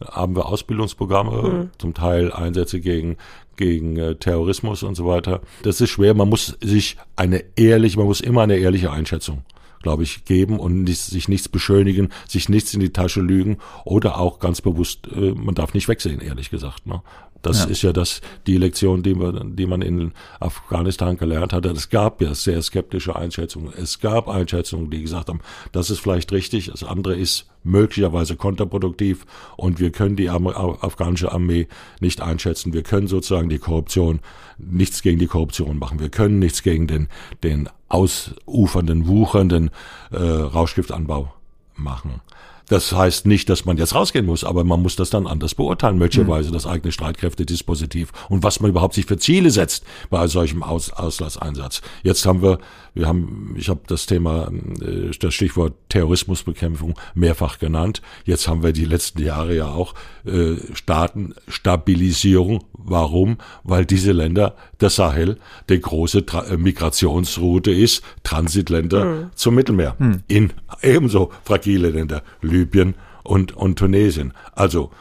haben 0.06 0.36
wir 0.36 0.46
Ausbildungsprogramme, 0.48 1.42
mhm. 1.42 1.70
zum 1.78 1.94
Teil 1.94 2.32
Einsätze 2.32 2.80
gegen 2.80 3.18
gegen 3.58 3.96
äh, 3.98 4.16
Terrorismus 4.16 4.84
und 4.84 4.96
so 4.96 5.06
weiter. 5.08 5.40
Das 5.64 5.80
ist 5.80 5.90
schwer. 5.90 6.14
Man 6.14 6.30
muss 6.30 6.58
sich 6.62 6.98
eine 7.16 7.44
ehrliche, 7.56 7.98
man 7.98 8.08
muss 8.08 8.20
immer 8.20 8.42
eine 8.42 8.58
ehrliche 8.58 8.92
Einschätzung 8.92 9.44
glaube 9.86 10.02
ich, 10.02 10.26
geben 10.26 10.60
und 10.60 10.84
nicht, 10.84 11.00
sich 11.00 11.28
nichts 11.28 11.48
beschönigen, 11.48 12.10
sich 12.28 12.50
nichts 12.50 12.74
in 12.74 12.80
die 12.80 12.92
Tasche 12.92 13.22
lügen 13.22 13.58
oder 13.84 14.18
auch 14.18 14.40
ganz 14.40 14.60
bewusst, 14.60 15.08
äh, 15.16 15.36
man 15.36 15.54
darf 15.54 15.76
nicht 15.76 15.88
wegsehen, 15.88 16.22
ehrlich 16.22 16.50
gesagt. 16.50 16.88
Ne? 16.88 17.04
Das 17.46 17.60
ja. 17.60 17.66
ist 17.66 17.82
ja 17.84 17.94
das, 17.94 18.22
die 18.48 18.58
Lektion, 18.58 19.04
die 19.04 19.14
man, 19.14 19.56
die 19.56 19.68
man 19.68 19.84
in 19.84 20.14
Afghanistan 20.40 21.16
gelernt 21.16 21.54
hat. 21.54 21.66
Es 21.66 21.90
gab 21.90 22.20
ja 22.22 22.34
sehr 22.34 22.62
skeptische 22.64 23.16
Einschätzungen. 23.16 23.72
Es 23.78 24.00
gab 24.00 24.28
Einschätzungen, 24.28 24.90
die 24.90 25.02
gesagt 25.02 25.30
haben, 25.30 25.42
das 25.72 25.92
ist 25.92 26.00
vielleicht 26.00 26.32
richtig, 26.32 26.72
das 26.72 26.84
andere 26.84 27.16
ist 27.16 27.46
möglicherweise 27.64 28.36
kontraproduktiv 28.36 29.26
und 29.58 29.80
wir 29.80 29.92
können 29.92 30.16
die 30.16 30.30
afghanische 30.30 31.32
Armee 31.32 31.68
nicht 32.00 32.22
einschätzen. 32.22 32.74
Wir 32.74 32.84
können 32.84 33.08
sozusagen 33.08 33.50
die 33.50 33.60
Korruption, 33.60 34.22
nichts 34.58 35.04
gegen 35.04 35.20
die 35.20 35.28
Korruption 35.28 35.78
machen. 35.78 36.00
Wir 36.00 36.10
können 36.10 36.40
nichts 36.40 36.64
gegen 36.64 36.88
den, 36.88 37.10
den 37.44 37.70
ausufernden, 37.90 39.08
wuchernden 39.08 39.70
äh, 40.12 40.18
Rauschgiftanbau 40.18 41.32
machen. 41.76 42.22
Das 42.68 42.92
heißt 42.92 43.28
nicht, 43.28 43.50
dass 43.50 43.66
man 43.66 43.78
jetzt 43.78 43.94
rausgehen 43.94 44.26
muss, 44.26 44.44
aber 44.44 44.64
man 44.64 44.82
muss 44.82 44.96
das 44.96 45.10
dann 45.10 45.28
anders 45.28 45.56
beurteilen, 45.56 45.98
möglicherweise 45.98 46.50
mhm. 46.50 46.54
das 46.54 46.66
eigene 46.66 46.92
Streitkräftedispositiv 46.92 48.12
und 48.30 48.44
was 48.44 48.60
man 48.60 48.72
überhaupt 48.72 48.96
sich 48.96 49.06
für 49.06 49.18
Ziele 49.18 49.52
setzt 49.52 49.86
bei 50.10 50.28
solchem 50.28 50.64
Aus 50.64 50.92
Auslasseinsatz. 50.92 51.82
Jetzt 52.04 52.26
haben 52.26 52.42
wir, 52.42 52.60
wir 52.94 53.08
haben, 53.08 53.56
ich 53.58 53.70
habe 53.70 53.82
das 53.88 54.06
Thema, 54.06 54.52
äh, 54.82 55.12
das 55.20 55.34
Stichwort 55.34 55.74
Terrorismusbekämpfung 55.96 57.00
mehrfach 57.14 57.58
genannt. 57.58 58.02
Jetzt 58.26 58.50
haben 58.50 58.64
wir 58.64 58.74
die 58.74 58.84
letzten 58.84 59.24
Jahre 59.24 59.56
ja 59.56 59.68
auch 59.68 59.94
äh, 60.26 60.56
Staatenstabilisierung. 60.74 62.66
Warum? 62.74 63.38
Weil 63.64 63.86
diese 63.86 64.12
Länder, 64.12 64.58
der 64.82 64.90
Sahel, 64.90 65.38
die 65.70 65.80
große 65.80 66.26
Tra 66.26 66.48
äh, 66.48 66.58
Migrationsroute 66.58 67.72
ist, 67.72 68.04
Transitländer 68.24 69.06
mhm. 69.06 69.30
zum 69.36 69.56
Mittelmeer. 69.56 69.96
Mhm. 69.98 70.24
In 70.28 70.54
ebenso 70.82 71.32
fragile 71.46 71.92
Länder. 71.92 72.24
Libyen 72.42 72.96
und, 73.24 73.56
und 73.56 73.80
Tunesien. 73.80 74.34
Also 74.52 74.92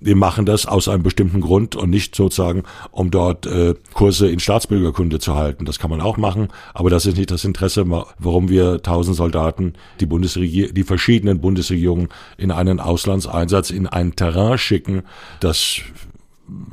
wir 0.00 0.16
machen 0.16 0.46
das 0.46 0.66
aus 0.66 0.88
einem 0.88 1.02
bestimmten 1.02 1.40
Grund 1.40 1.76
und 1.76 1.90
nicht 1.90 2.14
sozusagen, 2.14 2.64
um 2.90 3.10
dort 3.10 3.46
äh, 3.46 3.74
Kurse 3.92 4.30
in 4.30 4.40
Staatsbürgerkunde 4.40 5.18
zu 5.18 5.34
halten. 5.34 5.66
Das 5.66 5.78
kann 5.78 5.90
man 5.90 6.00
auch 6.00 6.16
machen, 6.16 6.48
aber 6.74 6.90
das 6.90 7.06
ist 7.06 7.16
nicht 7.16 7.30
das 7.30 7.44
Interesse, 7.44 7.84
warum 8.18 8.48
wir 8.48 8.82
tausend 8.82 9.16
Soldaten, 9.16 9.74
die 10.00 10.06
Bundesregierung, 10.06 10.74
die 10.74 10.84
verschiedenen 10.84 11.40
Bundesregierungen 11.40 12.08
in 12.38 12.50
einen 12.50 12.80
Auslandseinsatz, 12.80 13.70
in 13.70 13.86
ein 13.86 14.16
Terrain 14.16 14.58
schicken, 14.58 15.02
das 15.40 15.80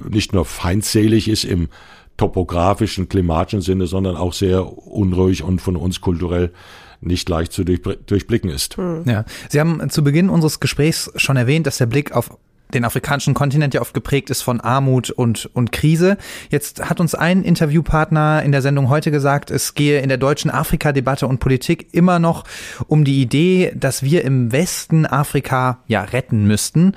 nicht 0.10 0.34
nur 0.34 0.46
feindselig 0.46 1.28
ist 1.28 1.44
im 1.44 1.68
topografischen, 2.16 3.10
klimatischen 3.10 3.62
Sinne, 3.62 3.86
sondern 3.88 4.16
auch 4.16 4.34
sehr 4.34 4.66
unruhig 4.88 5.44
und 5.44 5.62
von 5.62 5.76
uns 5.76 6.02
kulturell 6.02 6.52
nicht 7.00 7.30
leicht 7.30 7.52
zu 7.52 7.64
durchblicken 7.64 8.50
ist. 8.50 8.78
Hm. 8.78 9.04
Ja, 9.06 9.26
Sie 9.50 9.60
haben 9.60 9.88
zu 9.92 10.04
Beginn 10.04 10.30
unseres 10.30 10.60
Gesprächs 10.60 11.12
schon 11.16 11.38
erwähnt, 11.38 11.68
dass 11.68 11.78
der 11.78 11.86
Blick 11.86 12.12
auf 12.12 12.32
den 12.74 12.86
afrikanischen 12.86 13.34
Kontinent 13.34 13.74
ja 13.74 13.82
oft 13.82 13.94
geprägt 13.94 14.30
ist 14.30 14.42
von 14.42 14.62
Armut 14.62 15.10
und, 15.10 15.50
und 15.54 15.72
Krise. 15.72 16.18
Jetzt 16.50 16.90
hat 16.90 17.00
uns 17.00 17.16
ein 17.16 17.44
Interviewpartner 17.44 18.44
in 18.44 18.52
der 18.52 18.62
Sendung 18.62 18.90
heute 18.90 19.12
gesagt, 19.12 19.52
es 19.52 19.74
gehe 19.74 20.02
in 20.02 20.10
der 20.10 20.18
deutschen 20.18 20.52
Afrika-Debatte 20.52 21.28
und 21.28 21.40
Politik 21.40 21.88
immer 21.94 22.20
noch 22.20 22.44
um 22.88 23.04
die 23.04 23.22
Idee, 23.22 23.72
dass 23.76 24.04
wir 24.04 24.24
im 24.24 24.52
Westen 24.52 25.06
Afrika 25.06 25.80
ja 25.88 26.02
retten 26.02 26.46
müssten. 26.46 26.94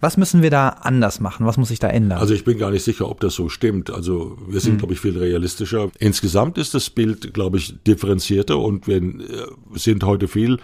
Was 0.00 0.16
müssen 0.16 0.42
wir 0.42 0.50
da 0.50 0.68
anders 0.68 1.18
machen? 1.18 1.44
Was 1.44 1.56
muss 1.56 1.68
sich 1.68 1.80
da 1.80 1.88
ändern? 1.88 2.18
Also 2.18 2.32
ich 2.32 2.44
bin 2.44 2.56
gar 2.58 2.70
nicht 2.70 2.84
sicher, 2.84 3.08
ob 3.08 3.20
das 3.20 3.34
so 3.34 3.48
stimmt. 3.48 3.90
Also 3.90 4.38
wir 4.48 4.60
sind, 4.60 4.74
mhm. 4.74 4.78
glaube 4.78 4.94
ich, 4.94 5.00
viel 5.00 5.18
realistischer. 5.18 5.90
Insgesamt 5.98 6.56
ist 6.56 6.74
das 6.74 6.88
Bild, 6.90 7.34
glaube 7.34 7.58
ich, 7.58 7.74
differenzierter 7.84 8.58
und 8.58 8.86
wir 8.86 8.98
äh, 8.98 9.46
sind 9.74 10.04
heute 10.04 10.28
viel 10.28 10.58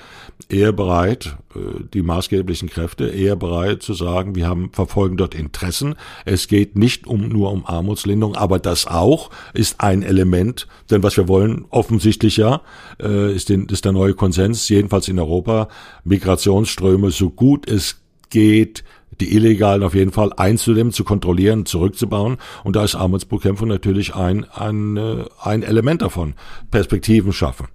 eher 0.49 0.73
bereit, 0.73 1.37
äh, 1.55 1.59
die 1.93 2.03
maßgeblichen 2.03 2.71
Kräfte 2.71 3.09
eher 3.09 3.35
bereit 3.35 3.83
zu 3.83 3.95
sagen, 3.95 4.37
wir 4.37 4.47
haben 4.47 4.71
verfolgen 4.73 5.17
dort 5.17 5.35
Interessen. 5.35 5.97
Es 6.25 6.47
geht 6.47 6.77
nicht 6.77 7.07
um 7.07 7.29
nur 7.29 7.51
um 7.51 7.67
Armutslinderung, 7.67 8.37
aber 8.37 8.61
das 8.61 8.87
auch 8.87 9.31
ist 9.53 9.81
ein 9.81 10.03
Element, 10.03 10.69
denn 10.91 11.03
was 11.03 11.17
wir 11.17 11.27
wollen, 11.27 11.65
offensichtlich 11.71 12.37
ja, 12.37 12.61
äh, 13.03 13.35
ist, 13.35 13.49
den, 13.49 13.67
ist 13.67 13.85
der 13.85 13.93
neue 13.93 14.15
Konsens, 14.15 14.69
jedenfalls 14.69 15.09
in 15.09 15.19
Europa, 15.19 15.69
Migrationsströme 16.05 17.11
so 17.11 17.31
gut 17.31 17.69
es 17.69 18.01
geht 18.31 18.85
die 19.21 19.35
Illegalen 19.35 19.83
auf 19.83 19.95
jeden 19.95 20.13
Fall 20.13 20.33
einzudämmen, 20.37 20.93
zu 20.93 21.05
kontrollieren, 21.05 21.67
zurückzubauen. 21.67 22.39
Und 22.63 22.77
da 22.77 22.85
ist 22.85 22.95
Armutsbekämpfung 22.95 23.69
natürlich 23.69 24.15
ein, 24.15 24.45
ein, 24.53 24.97
äh, 24.97 25.25
ein 25.41 25.63
Element 25.63 26.03
davon. 26.03 26.35
Perspektiven 26.71 27.33
schaffen. 27.33 27.69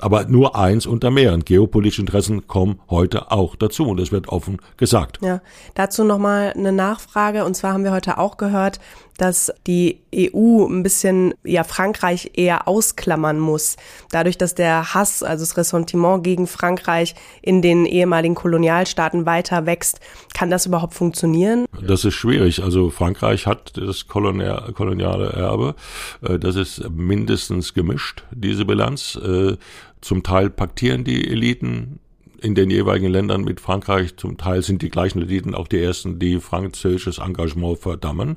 Aber 0.00 0.24
nur 0.26 0.56
eins 0.56 0.86
unter 0.86 1.10
mehreren. 1.10 1.44
Geopolitische 1.44 2.02
Interessen 2.02 2.46
kommen 2.46 2.80
heute 2.88 3.32
auch 3.32 3.56
dazu 3.56 3.84
und 3.88 3.98
das 3.98 4.12
wird 4.12 4.28
offen 4.28 4.58
gesagt. 4.76 5.18
Ja, 5.22 5.40
dazu 5.74 6.04
nochmal 6.04 6.52
eine 6.56 6.72
Nachfrage. 6.72 7.44
Und 7.44 7.54
zwar 7.56 7.72
haben 7.72 7.84
wir 7.84 7.92
heute 7.92 8.18
auch 8.18 8.36
gehört, 8.36 8.78
dass 9.18 9.52
die 9.66 10.00
EU 10.14 10.64
ein 10.66 10.82
bisschen 10.82 11.34
ja 11.44 11.64
Frankreich 11.64 12.30
eher 12.34 12.66
ausklammern 12.66 13.38
muss. 13.38 13.76
Dadurch, 14.10 14.38
dass 14.38 14.54
der 14.54 14.94
Hass, 14.94 15.22
also 15.22 15.44
das 15.44 15.56
Ressentiment 15.56 16.24
gegen 16.24 16.46
Frankreich 16.46 17.14
in 17.42 17.60
den 17.60 17.84
ehemaligen 17.84 18.34
Kolonialstaaten 18.34 19.26
weiter 19.26 19.66
wächst, 19.66 20.00
kann 20.32 20.50
das 20.50 20.66
überhaupt 20.66 20.94
funktionieren? 20.94 21.66
Das 21.86 22.04
ist 22.04 22.14
schwierig. 22.14 22.62
Also 22.62 22.90
Frankreich 22.90 23.46
hat 23.46 23.76
das 23.76 24.06
koloniale 24.06 25.30
Erbe. 25.30 25.74
Äh, 26.22 26.38
das 26.38 26.56
ist 26.56 26.88
mindestens 26.88 27.74
gemischt, 27.74 28.24
diese 28.30 28.64
Bilanz. 28.64 29.16
Äh, 29.16 29.56
zum 30.00 30.22
Teil 30.22 30.48
paktieren 30.48 31.02
die 31.02 31.28
Eliten 31.28 31.98
in 32.40 32.54
den 32.54 32.70
jeweiligen 32.70 33.10
Ländern 33.10 33.42
mit 33.42 33.60
Frankreich. 33.60 34.16
Zum 34.16 34.38
Teil 34.38 34.62
sind 34.62 34.82
die 34.82 34.90
gleichen 34.90 35.20
Eliten 35.22 35.54
auch 35.54 35.68
die 35.68 35.82
ersten, 35.82 36.18
die 36.18 36.40
französisches 36.40 37.18
Engagement 37.18 37.78
verdammen. 37.78 38.36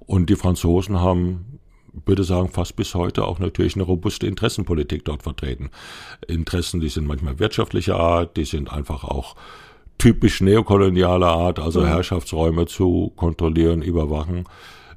Und 0.00 0.30
die 0.30 0.36
Franzosen 0.36 1.00
haben 1.00 1.58
würde 2.06 2.24
sagen, 2.24 2.48
fast 2.48 2.76
bis 2.76 2.94
heute 2.94 3.24
auch 3.26 3.38
natürlich 3.38 3.74
eine 3.74 3.84
robuste 3.84 4.26
Interessenpolitik 4.26 5.04
dort 5.04 5.22
vertreten. 5.22 5.70
Interessen, 6.26 6.80
die 6.80 6.88
sind 6.88 7.06
manchmal 7.06 7.38
wirtschaftlicher 7.38 7.96
Art, 7.96 8.36
die 8.36 8.44
sind 8.44 8.72
einfach 8.72 9.04
auch 9.04 9.36
typisch 9.98 10.40
neokolonialer 10.40 11.26
Art, 11.26 11.58
also 11.58 11.84
Herrschaftsräume 11.84 12.66
zu 12.66 13.12
kontrollieren, 13.16 13.82
überwachen. 13.82 14.44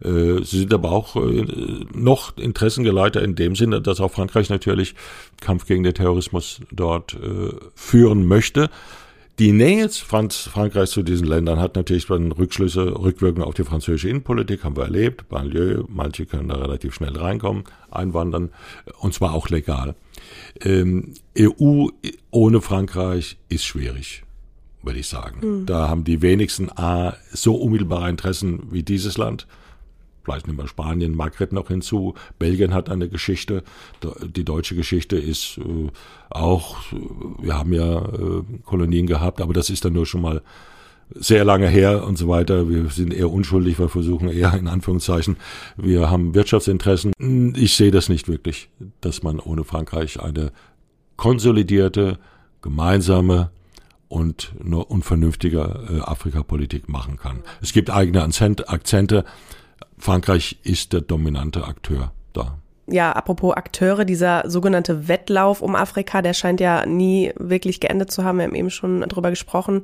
Äh, 0.04 0.44
sie 0.44 0.60
sind 0.60 0.74
aber 0.74 0.92
auch 0.92 1.16
äh, 1.16 1.46
noch 1.94 2.38
Interessengeleiter 2.38 3.22
in 3.22 3.36
dem 3.36 3.56
Sinne, 3.56 3.82
dass 3.82 4.00
auch 4.00 4.12
Frankreich 4.12 4.50
natürlich 4.50 4.96
Kampf 5.40 5.66
gegen 5.66 5.84
den 5.84 5.94
Terrorismus 5.94 6.62
dort 6.72 7.14
äh, 7.14 7.54
führen 7.76 8.26
möchte. 8.26 8.70
Die 9.40 9.54
Nähe 9.54 9.90
Franz 9.90 10.38
Frankreichs 10.38 10.92
zu 10.92 11.02
diesen 11.02 11.26
Ländern 11.26 11.60
hat 11.60 11.76
natürlich 11.76 12.06
dann 12.06 12.32
Rückschlüsse, 12.32 13.00
Rückwirkungen 13.00 13.48
auf 13.48 13.56
die 13.56 13.64
französische 13.64 14.10
Innenpolitik, 14.10 14.64
haben 14.64 14.76
wir 14.76 14.84
erlebt. 14.84 15.30
Banlieue, 15.30 15.84
manche 15.88 16.26
können 16.26 16.50
da 16.50 16.58
relativ 16.58 16.94
schnell 16.94 17.18
reinkommen, 17.18 17.64
einwandern, 17.90 18.50
und 19.00 19.14
zwar 19.14 19.34
auch 19.34 19.50
legal. 19.50 19.96
Ähm, 20.60 21.16
EU 21.40 21.88
ohne 22.30 22.62
Frankreich 22.62 23.38
ist 23.50 23.66
schwierig, 23.66 24.24
würde 24.84 25.00
ich 25.00 25.08
sagen. 25.08 25.62
Mhm. 25.62 25.66
Da 25.66 25.88
haben 25.88 26.04
die 26.04 26.22
wenigsten 26.22 26.70
A, 26.70 27.16
so 27.32 27.56
unmittelbare 27.56 28.10
Interessen 28.10 28.68
wie 28.70 28.84
dieses 28.84 29.18
Land 29.18 29.48
vielleicht 30.24 30.48
nehmen 30.48 30.60
wir 30.60 30.68
Spanien, 30.68 31.16
Maghreb 31.16 31.52
noch 31.52 31.68
hinzu. 31.68 32.16
Belgien 32.40 32.74
hat 32.74 32.90
eine 32.90 33.10
Geschichte. 33.10 33.64
Die 34.24 34.46
deutsche 34.46 34.76
Geschichte 34.76 35.18
ist 35.18 35.58
äh, 35.58 35.90
auch, 36.30 36.78
wir 37.40 37.58
haben 37.58 37.74
ja 37.74 38.00
äh, 38.00 38.44
Kolonien 38.64 39.08
gehabt, 39.08 39.42
aber 39.42 39.54
das 39.54 39.70
ist 39.70 39.86
dann 39.86 39.94
nur 39.94 40.06
schon 40.06 40.22
mal 40.22 40.42
sehr 41.14 41.44
lange 41.44 41.68
her 41.68 42.06
und 42.06 42.18
so 42.18 42.28
weiter. 42.28 42.70
Wir 42.70 42.90
sind 42.90 43.14
eher 43.14 43.30
unschuldig, 43.30 43.80
wir 43.80 43.90
versuchen 43.90 44.30
eher 44.30 44.54
in 44.54 44.68
Anführungszeichen, 44.68 45.38
wir 45.78 46.10
haben 46.10 46.34
Wirtschaftsinteressen. 46.34 47.12
Ich 47.56 47.76
sehe 47.76 47.92
das 47.92 48.10
nicht 48.10 48.28
wirklich, 48.28 48.70
dass 49.02 49.24
man 49.24 49.40
ohne 49.40 49.64
Frankreich 49.64 50.22
eine 50.22 50.52
konsolidierte, 51.18 52.18
gemeinsame 52.62 53.52
und 54.08 54.54
nur 54.62 54.92
unvernünftige 54.92 55.60
äh, 55.90 56.02
Afrikapolitik 56.02 56.90
machen 56.90 57.18
kann. 57.18 57.44
Es 57.62 57.74
gibt 57.74 57.90
eigene 57.90 58.24
Akzente, 58.24 59.26
Frankreich 59.98 60.58
ist 60.64 60.94
der 60.94 61.02
dominante 61.02 61.66
Akteur 61.66 62.12
da. 62.34 62.58
ja, 62.92 63.12
apropos 63.12 63.56
Akteure, 63.56 64.06
dieser 64.06 64.44
sogenannte 64.50 65.08
Wettlauf 65.08 65.62
um 65.62 65.76
Afrika, 65.76 66.22
der 66.22 66.34
scheint 66.34 66.60
ja 66.60 66.86
nie 66.86 67.32
wirklich 67.38 67.80
geendet 67.80 68.12
zu 68.12 68.24
haben. 68.24 68.40
Wir 68.40 68.46
haben 68.46 68.56
eben 68.56 68.70
schon 68.70 69.02
drüber 69.02 69.30
gesprochen. 69.30 69.84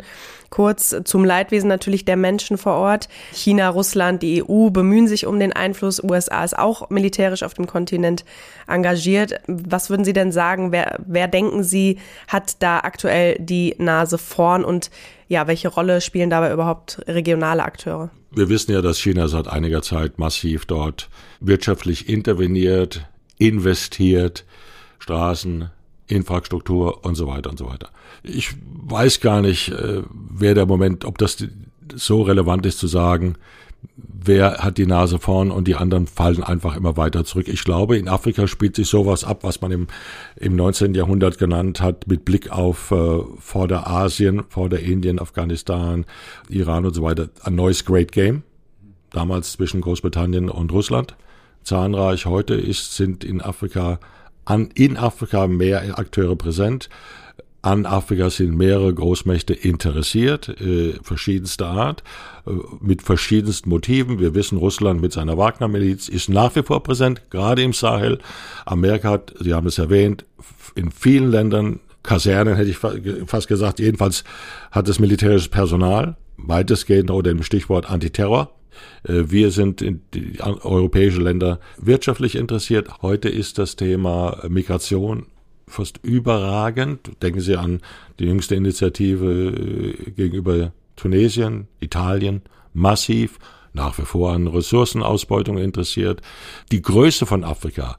Kurz 0.49 0.95
zum 1.03 1.25
Leidwesen 1.25 1.67
natürlich 1.69 2.05
der 2.05 2.17
Menschen 2.17 2.57
vor 2.57 2.73
Ort. 2.73 3.07
China, 3.31 3.69
Russland, 3.69 4.23
die 4.23 4.43
EU 4.43 4.69
bemühen 4.69 5.07
sich 5.07 5.25
um 5.25 5.39
den 5.39 5.53
Einfluss. 5.53 6.03
USA 6.03 6.43
ist 6.43 6.57
auch 6.57 6.89
militärisch 6.89 7.43
auf 7.43 7.53
dem 7.53 7.67
Kontinent 7.67 8.25
engagiert. 8.67 9.39
Was 9.47 9.89
würden 9.89 10.05
Sie 10.05 10.13
denn 10.13 10.31
sagen? 10.31 10.71
Wer, 10.71 10.99
wer 11.05 11.27
denken 11.27 11.63
Sie, 11.63 11.99
hat 12.27 12.61
da 12.61 12.79
aktuell 12.79 13.37
die 13.39 13.75
Nase 13.77 14.17
vorn 14.17 14.63
und 14.63 14.89
ja, 15.27 15.47
welche 15.47 15.67
Rolle 15.67 16.01
spielen 16.01 16.29
dabei 16.29 16.53
überhaupt 16.53 17.01
regionale 17.07 17.63
Akteure? 17.63 18.09
Wir 18.31 18.49
wissen 18.49 18.71
ja, 18.71 18.81
dass 18.81 18.99
China 18.99 19.27
seit 19.27 19.47
einiger 19.47 19.81
Zeit 19.81 20.19
massiv 20.19 20.65
dort 20.65 21.09
wirtschaftlich 21.39 22.09
interveniert, 22.09 23.05
investiert, 23.37 24.45
Straßen, 24.99 25.69
Infrastruktur 26.07 27.05
und 27.05 27.15
so 27.15 27.27
weiter 27.27 27.49
und 27.49 27.59
so 27.59 27.67
weiter. 27.67 27.89
Ich 28.23 28.51
weiß 28.63 29.19
gar 29.19 29.41
nicht, 29.41 29.69
äh, 29.69 30.01
wer 30.11 30.55
der 30.55 30.65
Moment, 30.65 31.05
ob 31.05 31.17
das 31.17 31.37
so 31.95 32.21
relevant 32.21 32.65
ist 32.65 32.79
zu 32.79 32.87
sagen, 32.87 33.35
wer 33.95 34.57
hat 34.59 34.77
die 34.77 34.85
Nase 34.85 35.19
vorn 35.19 35.51
und 35.51 35.67
die 35.67 35.75
anderen 35.75 36.07
fallen 36.07 36.43
einfach 36.43 36.75
immer 36.75 36.97
weiter 36.97 37.25
zurück. 37.25 37.47
Ich 37.47 37.63
glaube, 37.63 37.97
in 37.97 38.07
Afrika 38.07 38.47
spielt 38.47 38.75
sich 38.75 38.87
sowas 38.87 39.23
ab, 39.23 39.43
was 39.43 39.61
man 39.61 39.71
im, 39.71 39.87
im 40.35 40.55
19. 40.55 40.93
Jahrhundert 40.93 41.37
genannt 41.37 41.81
hat, 41.81 42.07
mit 42.07 42.25
Blick 42.25 42.51
auf 42.51 42.91
äh, 42.91 43.19
Vorderasien, 43.39 44.43
Vorderindien, 44.49 45.19
Afghanistan, 45.19 46.05
Iran 46.49 46.85
und 46.85 46.93
so 46.93 47.03
weiter, 47.03 47.29
ein 47.43 47.55
neues 47.55 47.85
Great 47.85 48.11
Game. 48.11 48.43
Damals 49.11 49.53
zwischen 49.53 49.81
Großbritannien 49.81 50.49
und 50.49 50.71
Russland. 50.71 51.15
Zahnreich 51.63 52.25
heute 52.25 52.55
ist, 52.55 52.95
sind 52.95 53.23
in 53.23 53.41
Afrika, 53.41 53.99
an, 54.45 54.69
in 54.73 54.97
Afrika 54.97 55.47
mehr 55.47 55.97
Akteure 55.97 56.35
präsent 56.35 56.89
an 57.67 57.85
Afrika 57.85 58.29
sind 58.29 58.55
mehrere 58.55 58.93
Großmächte 58.93 59.53
interessiert, 59.53 60.47
äh, 60.61 60.93
verschiedenster 61.03 61.67
Art, 61.67 62.01
äh, 62.45 62.51
mit 62.79 63.01
verschiedensten 63.01 63.69
Motiven. 63.69 64.19
Wir 64.19 64.33
wissen, 64.33 64.57
Russland 64.57 65.01
mit 65.01 65.11
seiner 65.11 65.37
Wagner-Miliz 65.37 66.07
ist 66.07 66.29
nach 66.29 66.55
wie 66.55 66.63
vor 66.63 66.81
präsent, 66.81 67.29
gerade 67.29 67.61
im 67.63 67.73
Sahel. 67.73 68.19
Amerika 68.65 69.09
hat, 69.09 69.33
Sie 69.39 69.53
haben 69.53 69.67
es 69.67 69.77
erwähnt, 69.77 70.25
in 70.75 70.91
vielen 70.91 71.29
Ländern 71.29 71.81
Kasernen, 72.03 72.55
hätte 72.55 72.69
ich 72.69 72.77
fast 72.77 73.49
gesagt, 73.49 73.79
jedenfalls 73.79 74.23
hat 74.71 74.87
es 74.87 74.99
militärisches 74.99 75.49
Personal, 75.49 76.15
weitestgehend 76.37 77.11
unter 77.11 77.33
dem 77.33 77.43
Stichwort 77.43 77.89
Antiterror. 77.89 78.49
Äh, 79.03 79.23
wir 79.27 79.51
sind 79.51 79.81
in 79.81 80.03
die 80.13 80.39
europäische 80.39 81.19
Länder 81.19 81.59
wirtschaftlich 81.77 82.35
interessiert. 82.35 83.01
Heute 83.01 83.27
ist 83.27 83.57
das 83.57 83.75
Thema 83.75 84.37
Migration 84.47 85.25
fast 85.67 85.99
überragend. 86.03 87.11
Denken 87.21 87.41
Sie 87.41 87.57
an 87.57 87.81
die 88.19 88.25
jüngste 88.25 88.55
Initiative 88.55 89.25
äh, 89.25 90.11
gegenüber 90.11 90.71
Tunesien, 90.95 91.67
Italien, 91.79 92.41
massiv, 92.73 93.39
nach 93.73 93.97
wie 93.97 94.03
vor 94.03 94.33
an 94.33 94.47
Ressourcenausbeutung 94.47 95.57
interessiert. 95.57 96.21
Die 96.71 96.81
Größe 96.81 97.25
von 97.25 97.43
Afrika, 97.43 97.97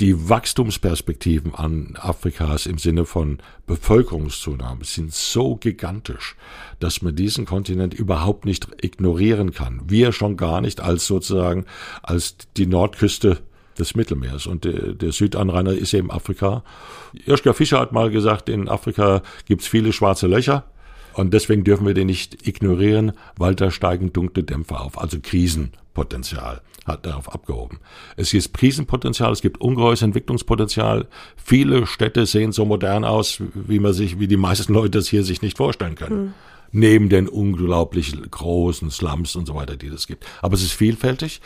die 0.00 0.28
Wachstumsperspektiven 0.28 1.56
an 1.56 1.94
Afrikas 2.00 2.66
im 2.66 2.78
Sinne 2.78 3.04
von 3.04 3.38
Bevölkerungszunahme 3.66 4.84
sind 4.84 5.12
so 5.12 5.56
gigantisch, 5.56 6.36
dass 6.78 7.02
man 7.02 7.16
diesen 7.16 7.46
Kontinent 7.46 7.94
überhaupt 7.94 8.44
nicht 8.44 8.68
ignorieren 8.80 9.52
kann. 9.52 9.80
Wir 9.88 10.12
schon 10.12 10.36
gar 10.36 10.60
nicht 10.60 10.80
als 10.80 11.06
sozusagen 11.06 11.64
als 12.02 12.36
die 12.56 12.66
Nordküste 12.66 13.38
des 13.78 13.94
Mittelmeers. 13.94 14.46
Und 14.46 14.64
der, 14.64 14.92
der 14.94 15.12
Südanrainer 15.12 15.72
ist 15.72 15.94
eben 15.94 16.10
Afrika. 16.10 16.62
Joschka 17.26 17.52
Fischer 17.52 17.80
hat 17.80 17.92
mal 17.92 18.10
gesagt, 18.10 18.48
in 18.48 18.68
Afrika 18.68 19.22
gibt's 19.46 19.66
viele 19.66 19.92
schwarze 19.92 20.26
Löcher. 20.26 20.64
Und 21.14 21.34
deswegen 21.34 21.64
dürfen 21.64 21.86
wir 21.86 21.94
den 21.94 22.06
nicht 22.06 22.46
ignorieren, 22.46 23.12
weil 23.36 23.54
da 23.54 23.70
steigen 23.70 24.12
dunkle 24.12 24.44
Dämpfer 24.44 24.82
auf, 24.82 25.00
also 25.00 25.18
Krisenpotenzial 25.20 26.62
hat 26.88 27.06
darauf 27.06 27.32
abgehoben. 27.32 27.78
Es 28.16 28.30
gibt 28.30 28.54
Krisenpotenzial, 28.54 29.32
es 29.32 29.42
gibt 29.42 29.60
ungeheures 29.60 30.02
Entwicklungspotenzial. 30.02 31.06
Viele 31.36 31.86
Städte 31.86 32.26
sehen 32.26 32.52
so 32.52 32.64
modern 32.64 33.04
aus, 33.04 33.42
wie 33.54 33.78
man 33.78 33.92
sich, 33.92 34.18
wie 34.18 34.26
die 34.26 34.36
meisten 34.36 34.72
Leute 34.72 34.98
das 34.98 35.08
hier 35.08 35.22
sich 35.22 35.42
nicht 35.42 35.56
vorstellen 35.56 35.94
können. 35.94 36.24
Mhm. 36.24 36.34
Neben 36.70 37.08
den 37.08 37.28
unglaublich 37.28 38.14
großen 38.30 38.90
Slums 38.90 39.36
und 39.36 39.46
so 39.46 39.54
weiter, 39.54 39.76
die 39.76 39.86
es 39.88 40.06
gibt. 40.06 40.26
Aber 40.42 40.54
es 40.54 40.62
ist 40.62 40.72
vielfältig. 40.72 41.40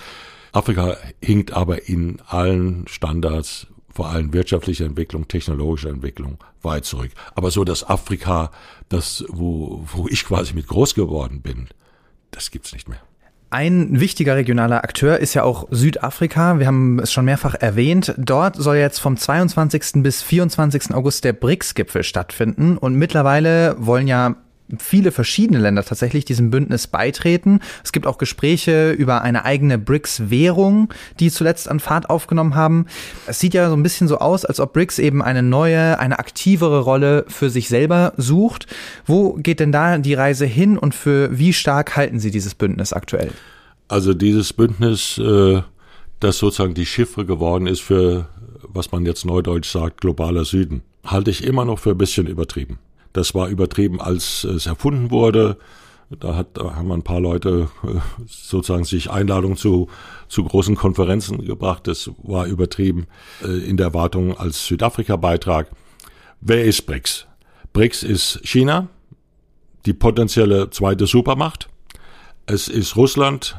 Afrika 0.53 0.97
hinkt 1.23 1.53
aber 1.53 1.89
in 1.89 2.21
allen 2.27 2.87
Standards, 2.87 3.67
vor 3.93 4.09
allem 4.09 4.33
wirtschaftlicher 4.33 4.85
Entwicklung, 4.85 5.29
technologischer 5.29 5.91
Entwicklung, 5.91 6.39
weit 6.63 6.85
zurück. 6.85 7.11
Aber 7.35 7.51
so 7.51 7.65
das 7.65 7.85
Afrika, 7.85 8.51
das, 8.89 9.25
wo, 9.29 9.85
wo 9.93 10.09
ich 10.11 10.25
quasi 10.25 10.55
mit 10.55 10.67
groß 10.67 10.95
geworden 10.95 11.41
bin, 11.43 11.69
das 12.31 12.51
gibt's 12.51 12.73
nicht 12.73 12.89
mehr. 12.89 13.01
Ein 13.51 14.01
wichtiger 14.01 14.35
regionaler 14.35 14.83
Akteur 14.83 15.19
ist 15.19 15.35
ja 15.35 15.43
auch 15.43 15.69
Südafrika. 15.71 16.59
Wir 16.59 16.67
haben 16.67 16.99
es 17.01 17.13
schon 17.13 17.27
mehrfach 17.27 17.55
erwähnt. 17.55 18.15
Dort 18.17 18.57
soll 18.57 18.77
jetzt 18.77 18.99
vom 18.99 19.19
22. 19.19 20.03
bis 20.03 20.23
24. 20.23 20.95
August 20.95 21.25
der 21.25 21.35
BRICS-Gipfel 21.35 22.03
stattfinden. 22.03 22.79
Und 22.79 22.95
mittlerweile 22.95 23.77
wollen 23.79 24.09
ja 24.09 24.37
viele 24.79 25.13
verschiedene 25.13 25.59
Länder 25.59 25.85
tatsächlich 25.85 26.25
diesem 26.25 26.51
Bündnis 26.51 26.87
beitreten. 26.87 27.61
Es 27.85 27.93
gibt 27.93 28.07
auch 28.07 28.19
Gespräche 28.19 28.93
über 28.93 29.23
eine 29.23 29.45
eigene 29.45 29.79
BRICS-Währung, 29.79 30.93
die 31.21 31.31
zuletzt 31.31 31.69
an 31.69 31.81
Fahrt 31.81 32.11
aufgenommen 32.11 32.55
haben. 32.55 32.87
Es 33.27 33.39
sieht 33.39 33.55
ja 33.55 33.69
so 33.69 33.77
ein 33.77 33.83
bisschen 33.83 34.09
so 34.09 34.19
aus, 34.19 34.45
als 34.45 34.61
ob 34.61 34.73
BRICS 34.73 34.99
eben 34.99 35.23
eine 35.23 35.43
neue, 35.43 35.99
eine 35.99 36.19
aktivere 36.19 36.81
Rolle 36.81 37.25
für 37.29 37.51
sich 37.51 37.69
selber 37.69 38.13
sucht. 38.17 38.67
Wo 39.07 39.35
geht 39.35 39.61
denn 39.61 39.73
da 39.73 39.99
die 39.99 40.15
Reise 40.15 40.47
hin 40.47 40.79
und 40.79 40.95
für 40.95 41.37
wie 41.39 41.53
stark 41.53 41.97
halten 41.97 42.21
Sie 42.21 42.31
dieses 42.31 42.55
Bündnis 42.55 42.93
aktuell? 42.93 43.31
Also 43.89 44.15
dieses 44.15 44.53
Bündnis, 44.53 45.19
äh, 45.19 45.63
das 46.21 46.39
sozusagen 46.39 46.75
die 46.75 46.87
Chiffre 46.87 47.27
geworden 47.27 47.67
ist 47.67 47.81
für, 47.81 48.27
was 48.63 48.93
man 48.93 49.05
jetzt 49.05 49.27
neudeutsch 49.27 49.71
sagt, 49.71 50.01
globaler 50.01 50.45
Süden, 50.45 50.83
halte 51.05 51.31
ich 51.31 51.45
immer 51.45 51.65
noch 51.65 51.79
für 51.79 51.91
ein 51.91 51.99
bisschen 51.99 52.27
übertrieben. 52.27 52.79
Das 53.13 53.35
war 53.35 53.49
übertrieben, 53.49 54.01
als 54.01 54.45
es 54.45 54.67
erfunden 54.67 55.11
wurde. 55.11 55.59
Da, 56.21 56.37
hat, 56.37 56.49
da 56.55 56.75
haben 56.75 56.93
ein 56.93 57.03
paar 57.03 57.21
Leute 57.21 57.69
äh, 57.85 57.99
sozusagen 58.27 58.85
sich 58.85 59.11
Einladungen 59.11 59.57
zu, 59.57 59.89
zu 60.29 60.45
großen 60.45 60.77
Konferenzen 60.77 61.45
gebracht. 61.45 61.87
Das 61.87 62.11
war 62.23 62.47
übertrieben 62.47 63.07
äh, 63.43 63.47
in 63.47 63.77
der 63.77 63.87
Erwartung 63.87 64.37
als 64.37 64.67
Südafrika-Beitrag. 64.67 65.71
Wer 66.41 66.65
ist 66.65 66.83
BRICS? 66.83 67.27
BRICS 67.73 68.03
ist 68.03 68.41
China, 68.45 68.89
die 69.87 69.95
potenzielle 69.95 70.69
zweite 70.71 71.07
Supermacht. 71.07 71.69
Es 72.45 72.69
ist 72.69 72.97
Russland, 72.97 73.57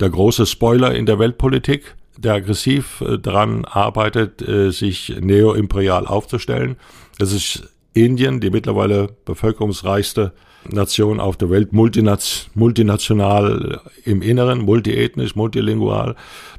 der 0.00 0.10
große 0.10 0.46
Spoiler 0.46 0.94
in 0.94 1.06
der 1.06 1.20
Weltpolitik, 1.20 1.94
der 2.16 2.34
aggressiv 2.34 3.00
äh, 3.00 3.18
daran 3.18 3.64
arbeitet, 3.64 4.44
sich 4.74 5.14
neoimperial 5.20 6.06
aufzustellen. 6.06 6.76
Es 7.20 7.32
ist 7.32 7.71
Indien, 7.94 8.40
die 8.40 8.50
mittlerweile 8.50 9.08
bevölkerungsreichste 9.24 10.32
Nation 10.68 11.20
auf 11.20 11.36
der 11.36 11.50
Welt, 11.50 11.72
multinational 11.72 13.80
im 14.04 14.22
Inneren, 14.22 14.60
multiethnisch, 14.60 15.34
multilingual, 15.34 16.14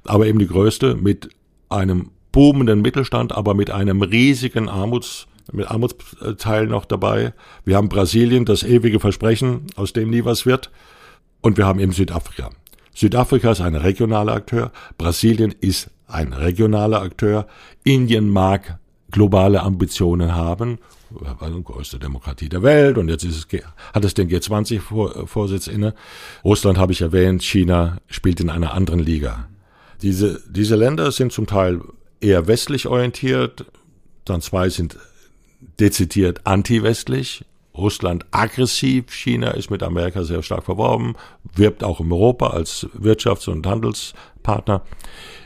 aber 0.05 0.27
eben 0.27 0.39
die 0.39 0.47
größte 0.47 0.95
mit 0.95 1.29
einem 1.69 2.11
boomenden 2.31 2.81
Mittelstand, 2.81 3.31
aber 3.31 3.53
mit 3.53 3.71
einem 3.71 4.01
riesigen 4.01 4.67
Armuts, 4.67 5.27
mit 5.51 5.69
Armutsteil 5.69 6.67
noch 6.67 6.85
dabei. 6.85 7.33
Wir 7.65 7.77
haben 7.77 7.89
Brasilien, 7.89 8.45
das 8.45 8.63
ewige 8.63 8.99
Versprechen, 8.99 9.67
aus 9.75 9.93
dem 9.93 10.09
nie 10.09 10.25
was 10.25 10.45
wird. 10.45 10.71
Und 11.41 11.57
wir 11.57 11.65
haben 11.65 11.79
eben 11.79 11.91
Südafrika. 11.91 12.49
Südafrika 12.95 13.51
ist 13.51 13.61
ein 13.61 13.75
regionaler 13.75 14.33
Akteur, 14.33 14.71
Brasilien 14.97 15.53
ist 15.59 15.89
ein 16.07 16.31
regionaler 16.31 17.01
Akteur, 17.01 17.47
Indien 17.83 18.29
mag 18.29 18.79
globale 19.11 19.61
Ambitionen 19.61 20.35
haben 20.35 20.77
größte 21.63 21.99
Demokratie 21.99 22.49
der 22.49 22.63
Welt 22.63 22.97
und 22.97 23.09
jetzt 23.09 23.23
ist 23.23 23.53
es, 23.53 23.61
hat 23.93 24.05
es 24.05 24.13
den 24.13 24.29
G20-Vorsitz 24.29 25.67
inne. 25.67 25.93
Russland 26.43 26.77
habe 26.77 26.91
ich 26.91 27.01
erwähnt, 27.01 27.43
China 27.43 27.97
spielt 28.07 28.39
in 28.39 28.49
einer 28.49 28.73
anderen 28.73 28.99
Liga. 28.99 29.47
Diese, 30.01 30.41
diese 30.49 30.75
Länder 30.75 31.11
sind 31.11 31.31
zum 31.31 31.47
Teil 31.47 31.81
eher 32.19 32.47
westlich 32.47 32.87
orientiert, 32.87 33.65
dann 34.25 34.41
zwei 34.41 34.69
sind 34.69 34.97
dezidiert 35.79 36.41
anti-westlich, 36.45 37.45
Russland 37.75 38.25
aggressiv, 38.31 39.11
China 39.11 39.51
ist 39.51 39.71
mit 39.71 39.81
Amerika 39.81 40.23
sehr 40.23 40.43
stark 40.43 40.65
verworben, 40.65 41.15
wirbt 41.55 41.83
auch 41.83 41.99
in 41.99 42.11
Europa 42.11 42.47
als 42.47 42.87
Wirtschafts- 42.97 43.49
und 43.49 43.65
Handelspartner. 43.65 44.83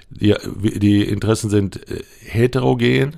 Die, 0.10 0.36
die 0.80 1.04
Interessen 1.04 1.50
sind 1.50 1.90
äh, 1.90 2.04
heterogen 2.26 3.18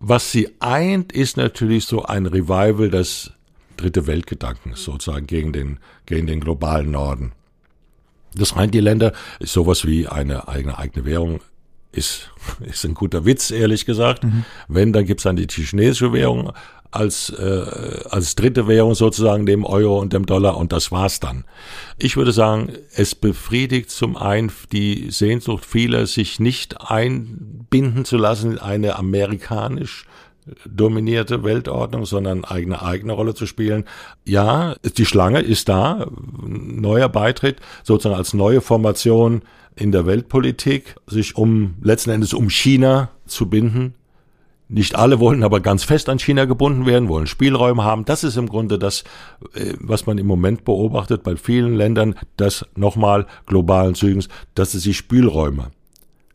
was 0.00 0.30
sie 0.30 0.48
eint, 0.60 1.12
ist 1.12 1.36
natürlich 1.36 1.86
so 1.86 2.04
ein 2.04 2.26
Revival 2.26 2.90
des 2.90 3.32
Dritte 3.76 4.06
Weltgedankens 4.06 4.84
sozusagen 4.84 5.26
gegen 5.26 5.52
den, 5.52 5.78
gegen 6.06 6.28
den 6.28 6.38
globalen 6.38 6.92
Norden. 6.92 7.32
Das 8.34 8.54
eint 8.54 8.72
die 8.72 8.80
Länder, 8.80 9.12
ist 9.40 9.52
sowas 9.52 9.84
wie 9.84 10.06
eine 10.06 10.48
eigene 10.48 10.78
eigene 10.78 11.04
Währung 11.04 11.40
ist, 11.90 12.30
ist 12.60 12.84
ein 12.84 12.94
guter 12.94 13.24
Witz, 13.24 13.50
ehrlich 13.50 13.84
gesagt. 13.84 14.24
Mhm. 14.24 14.44
Wenn, 14.68 14.92
dann 14.92 15.06
gibt's 15.06 15.24
dann 15.24 15.36
die 15.36 15.46
chinesische 15.48 16.12
Währung 16.12 16.52
als, 16.90 17.30
äh, 17.30 18.04
als 18.08 18.36
dritte 18.36 18.68
Währung 18.68 18.94
sozusagen 18.94 19.46
dem 19.46 19.64
Euro 19.64 19.98
und 19.98 20.12
dem 20.12 20.26
Dollar 20.26 20.56
und 20.56 20.72
das 20.72 20.92
war's 20.92 21.18
dann. 21.18 21.44
Ich 21.98 22.16
würde 22.16 22.32
sagen, 22.32 22.72
es 22.94 23.16
befriedigt 23.16 23.90
zum 23.90 24.16
einen 24.16 24.52
die 24.70 25.10
Sehnsucht 25.10 25.64
vieler, 25.64 26.06
sich 26.06 26.38
nicht 26.38 26.80
einbinden 27.74 28.04
zu 28.04 28.16
lassen 28.16 28.52
in 28.52 28.58
eine 28.58 28.96
amerikanisch 28.96 30.06
dominierte 30.66 31.42
Weltordnung, 31.42 32.04
sondern 32.04 32.44
eigene 32.44 32.82
eigene 32.82 33.14
Rolle 33.14 33.34
zu 33.34 33.46
spielen. 33.46 33.84
Ja, 34.24 34.76
die 34.96 35.06
Schlange 35.06 35.40
ist 35.40 35.68
da, 35.70 36.06
neuer 36.46 37.08
Beitritt, 37.08 37.60
sozusagen 37.82 38.16
als 38.16 38.34
neue 38.34 38.60
Formation 38.60 39.42
in 39.74 39.90
der 39.90 40.06
Weltpolitik, 40.06 40.96
sich 41.06 41.36
um 41.36 41.76
letzten 41.82 42.10
Endes 42.10 42.34
um 42.34 42.50
China 42.50 43.08
zu 43.26 43.48
binden. 43.48 43.94
Nicht 44.68 44.96
alle 44.96 45.18
wollen 45.18 45.44
aber 45.44 45.60
ganz 45.60 45.82
fest 45.84 46.08
an 46.08 46.18
China 46.18 46.44
gebunden 46.44 46.84
werden, 46.84 47.08
wollen 47.08 47.26
Spielräume 47.26 47.84
haben. 47.84 48.04
Das 48.04 48.22
ist 48.22 48.36
im 48.36 48.48
Grunde 48.48 48.78
das, 48.78 49.04
äh, 49.54 49.74
was 49.78 50.06
man 50.06 50.18
im 50.18 50.26
Moment 50.26 50.64
beobachtet 50.64 51.22
bei 51.22 51.36
vielen 51.36 51.74
Ländern, 51.74 52.16
das 52.36 52.66
nochmal 52.74 53.26
globalen 53.46 53.94
Zügens, 53.94 54.28
dass 54.54 54.72
sie 54.72 54.78
sich 54.78 54.96
Spielräume 54.96 55.70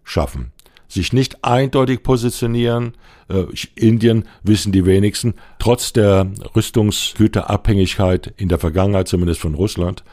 schaffen 0.03 0.51
sich 0.89 1.13
nicht 1.13 1.45
eindeutig 1.45 2.03
positionieren. 2.03 2.93
Äh, 3.29 3.45
Indien 3.75 4.25
wissen 4.43 4.73
die 4.73 4.85
wenigsten, 4.85 5.35
trotz 5.59 5.93
der 5.93 6.29
Rüstungsgüterabhängigkeit 6.55 8.33
in 8.35 8.49
der 8.49 8.59
Vergangenheit 8.59 9.07
zumindest 9.07 9.39
von 9.39 9.53
Russland, 9.53 10.03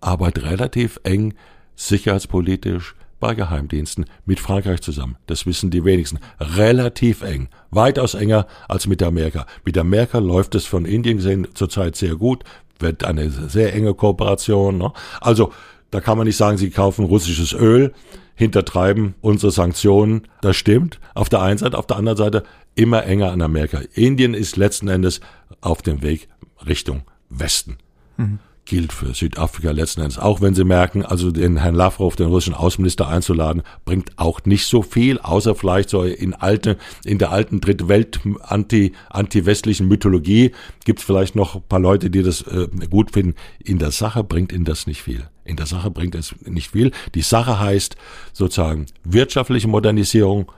arbeitet 0.00 0.44
relativ 0.44 1.00
eng 1.04 1.34
sicherheitspolitisch 1.76 2.94
bei 3.20 3.34
Geheimdiensten 3.34 4.06
mit 4.26 4.40
Frankreich 4.40 4.82
zusammen. 4.82 5.16
Das 5.26 5.46
wissen 5.46 5.70
die 5.70 5.84
wenigsten. 5.84 6.18
Relativ 6.38 7.22
eng. 7.22 7.48
Weitaus 7.70 8.14
enger 8.14 8.46
als 8.68 8.86
mit 8.86 9.02
Amerika. 9.02 9.46
Mit 9.64 9.78
Amerika 9.78 10.18
läuft 10.18 10.54
es 10.54 10.66
von 10.66 10.84
Indien 10.84 11.16
gesehen 11.16 11.48
zurzeit 11.54 11.96
sehr 11.96 12.16
gut. 12.16 12.44
Wird 12.78 13.04
eine 13.04 13.30
sehr 13.30 13.72
enge 13.74 13.94
Kooperation. 13.94 14.76
Ne? 14.78 14.92
Also, 15.20 15.52
da 15.90 16.00
kann 16.00 16.18
man 16.18 16.26
nicht 16.26 16.36
sagen, 16.36 16.58
sie 16.58 16.70
kaufen 16.70 17.06
russisches 17.06 17.54
Öl 17.54 17.94
hintertreiben 18.36 19.14
unsere 19.20 19.50
Sanktionen. 19.50 20.28
Das 20.42 20.56
stimmt. 20.56 21.00
Auf 21.14 21.28
der 21.28 21.42
einen 21.42 21.58
Seite, 21.58 21.76
auf 21.76 21.86
der 21.86 21.96
anderen 21.96 22.18
Seite 22.18 22.44
immer 22.76 23.04
enger 23.04 23.32
an 23.32 23.42
Amerika. 23.42 23.80
Indien 23.94 24.34
ist 24.34 24.56
letzten 24.56 24.86
Endes 24.86 25.20
auf 25.60 25.82
dem 25.82 26.02
Weg 26.02 26.28
Richtung 26.64 27.02
Westen. 27.28 27.78
Mhm. 28.16 28.38
Gilt 28.66 28.92
für 28.92 29.14
Südafrika 29.14 29.70
letzten 29.70 30.00
Endes. 30.00 30.18
Auch 30.18 30.40
wenn 30.40 30.54
sie 30.54 30.64
merken, 30.64 31.04
also 31.04 31.30
den 31.30 31.56
Herrn 31.56 31.76
Lavrov, 31.76 32.16
den 32.16 32.26
russischen 32.26 32.54
Außenminister 32.54 33.08
einzuladen, 33.08 33.62
bringt 33.84 34.18
auch 34.18 34.40
nicht 34.44 34.66
so 34.66 34.82
viel, 34.82 35.18
außer 35.20 35.54
vielleicht 35.54 35.88
so 35.88 36.02
in 36.02 36.34
alte, 36.34 36.76
in 37.04 37.18
der 37.18 37.30
alten 37.30 37.60
Drittwelt 37.60 38.20
anti, 38.42 38.92
anti-westlichen 39.08 39.86
Mythologie 39.86 40.50
gibt 40.84 40.98
es 40.98 41.04
vielleicht 41.04 41.36
noch 41.36 41.54
ein 41.54 41.62
paar 41.62 41.78
Leute, 41.78 42.10
die 42.10 42.24
das 42.24 42.42
äh, 42.42 42.66
gut 42.90 43.12
finden. 43.12 43.34
In 43.62 43.78
der 43.78 43.92
Sache 43.92 44.24
bringt 44.24 44.52
ihnen 44.52 44.64
das 44.64 44.88
nicht 44.88 45.00
viel. 45.00 45.28
In 45.46 45.56
der 45.56 45.66
Sache 45.66 45.90
bringt 45.90 46.14
es 46.14 46.34
nicht 46.44 46.72
viel. 46.72 46.90
Die 47.14 47.22
Sache 47.22 47.58
heißt 47.58 47.96
sozusagen 48.32 48.86
wirtschaftliche 49.04 49.68
Modernisierung 49.68 50.50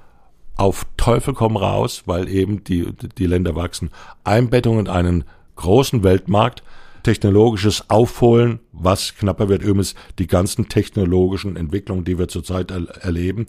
auf 0.56 0.86
Teufel 0.96 1.34
komm 1.34 1.56
raus, 1.56 2.02
weil 2.06 2.28
eben 2.28 2.64
die, 2.64 2.92
die 3.18 3.26
Länder 3.26 3.54
wachsen. 3.54 3.90
Einbettung 4.24 4.80
in 4.80 4.88
einen 4.88 5.24
großen 5.56 6.02
Weltmarkt, 6.02 6.62
technologisches 7.02 7.90
Aufholen, 7.90 8.58
was 8.72 9.14
knapper 9.14 9.48
wird 9.48 9.62
übrigens 9.62 9.94
die 10.18 10.26
ganzen 10.26 10.68
technologischen 10.68 11.56
Entwicklungen, 11.56 12.04
die 12.04 12.18
wir 12.18 12.28
zurzeit 12.28 12.70
er 12.70 12.88
erleben, 13.02 13.46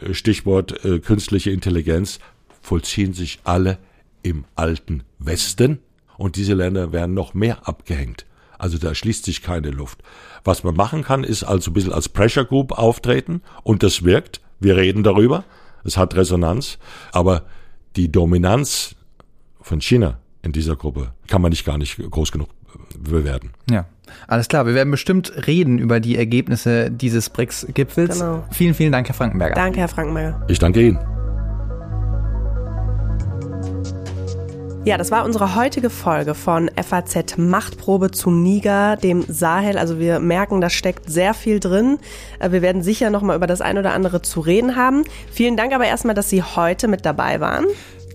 äh, 0.00 0.14
Stichwort 0.14 0.84
äh, 0.84 1.00
künstliche 1.00 1.50
Intelligenz, 1.50 2.20
vollziehen 2.62 3.12
sich 3.12 3.40
alle 3.44 3.78
im 4.22 4.44
alten 4.54 5.02
Westen 5.18 5.78
und 6.16 6.36
diese 6.36 6.54
Länder 6.54 6.92
werden 6.92 7.14
noch 7.14 7.34
mehr 7.34 7.68
abgehängt. 7.68 8.26
Also 8.58 8.78
da 8.78 8.94
schließt 8.94 9.24
sich 9.24 9.42
keine 9.42 9.70
Luft. 9.70 10.02
Was 10.46 10.62
man 10.62 10.76
machen 10.76 11.02
kann, 11.02 11.24
ist 11.24 11.42
also 11.42 11.70
ein 11.70 11.74
bisschen 11.74 11.92
als 11.92 12.08
Pressure 12.08 12.44
Group 12.44 12.72
auftreten 12.72 13.42
und 13.64 13.82
das 13.82 14.04
wirkt. 14.04 14.40
Wir 14.60 14.76
reden 14.76 15.02
darüber. 15.02 15.44
Es 15.84 15.96
hat 15.96 16.14
Resonanz. 16.14 16.78
Aber 17.12 17.42
die 17.96 18.10
Dominanz 18.12 18.94
von 19.60 19.80
China 19.80 20.18
in 20.42 20.52
dieser 20.52 20.76
Gruppe 20.76 21.12
kann 21.26 21.42
man 21.42 21.50
nicht 21.50 21.64
gar 21.64 21.78
nicht 21.78 21.98
groß 21.98 22.30
genug 22.30 22.48
bewerten. 22.98 23.50
Ja. 23.70 23.86
Alles 24.28 24.46
klar, 24.46 24.66
wir 24.66 24.74
werden 24.74 24.92
bestimmt 24.92 25.32
reden 25.48 25.78
über 25.78 25.98
die 25.98 26.16
Ergebnisse 26.16 26.92
dieses 26.92 27.28
BRICS-Gipfels. 27.28 28.20
Genau. 28.20 28.44
Vielen, 28.52 28.74
vielen 28.74 28.92
Dank, 28.92 29.08
Herr 29.08 29.16
Frankenberger. 29.16 29.56
Danke, 29.56 29.80
Herr 29.80 29.88
Frankenberger. 29.88 30.44
Ich 30.46 30.60
danke 30.60 30.80
Ihnen. 30.80 31.15
Ja, 34.86 34.96
das 34.96 35.10
war 35.10 35.24
unsere 35.24 35.56
heutige 35.56 35.90
Folge 35.90 36.36
von 36.36 36.70
FAZ 36.80 37.38
Machtprobe 37.38 38.12
zu 38.12 38.30
Niger, 38.30 38.96
dem 38.96 39.24
Sahel. 39.26 39.78
Also 39.78 39.98
wir 39.98 40.20
merken, 40.20 40.60
da 40.60 40.70
steckt 40.70 41.10
sehr 41.10 41.34
viel 41.34 41.58
drin. 41.58 41.98
Äh, 42.38 42.52
wir 42.52 42.62
werden 42.62 42.84
sicher 42.84 43.10
noch 43.10 43.20
mal 43.20 43.34
über 43.34 43.48
das 43.48 43.60
ein 43.60 43.78
oder 43.78 43.92
andere 43.94 44.22
zu 44.22 44.38
reden 44.38 44.76
haben. 44.76 45.02
Vielen 45.32 45.56
Dank 45.56 45.74
aber 45.74 45.86
erstmal, 45.86 46.14
dass 46.14 46.30
Sie 46.30 46.40
heute 46.40 46.86
mit 46.86 47.04
dabei 47.04 47.40
waren. 47.40 47.64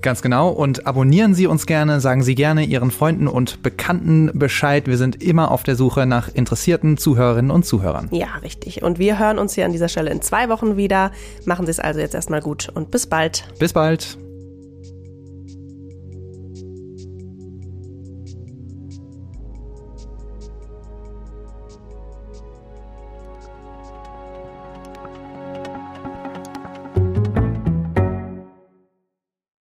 Ganz 0.02 0.22
genau. 0.22 0.48
Und 0.48 0.88
abonnieren 0.88 1.34
Sie 1.36 1.46
uns 1.46 1.66
gerne, 1.66 2.00
sagen 2.00 2.24
Sie 2.24 2.36
gerne 2.36 2.64
Ihren 2.64 2.92
Freunden 2.92 3.28
und 3.28 3.62
Bekannten 3.64 4.32
Bescheid. 4.34 4.88
Wir 4.88 4.98
sind 4.98 5.22
immer 5.22 5.52
auf 5.52 5.64
der 5.64 5.76
Suche 5.76 6.06
nach 6.06 6.34
interessierten 6.34 6.96
Zuhörerinnen 6.96 7.52
und 7.52 7.66
Zuhörern. 7.66 8.08
Ja, 8.12 8.28
richtig. 8.44 8.82
Und 8.82 8.98
wir 8.98 9.20
hören 9.20 9.40
uns 9.40 9.56
hier 9.56 9.66
an 9.66 9.74
dieser 9.74 9.90
Stelle 9.90 10.10
in 10.10 10.22
zwei 10.22 10.48
Wochen 10.48 10.78
wieder. 10.78 11.12
Machen 11.44 11.66
Sie 11.66 11.72
es 11.72 11.82
also 11.82 12.00
jetzt 12.00 12.16
erstmal 12.16 12.40
gut 12.40 12.70
und 12.74 12.92
bis 12.92 13.08
bald. 13.08 13.44
Bis 13.60 13.74
bald. 13.74 14.18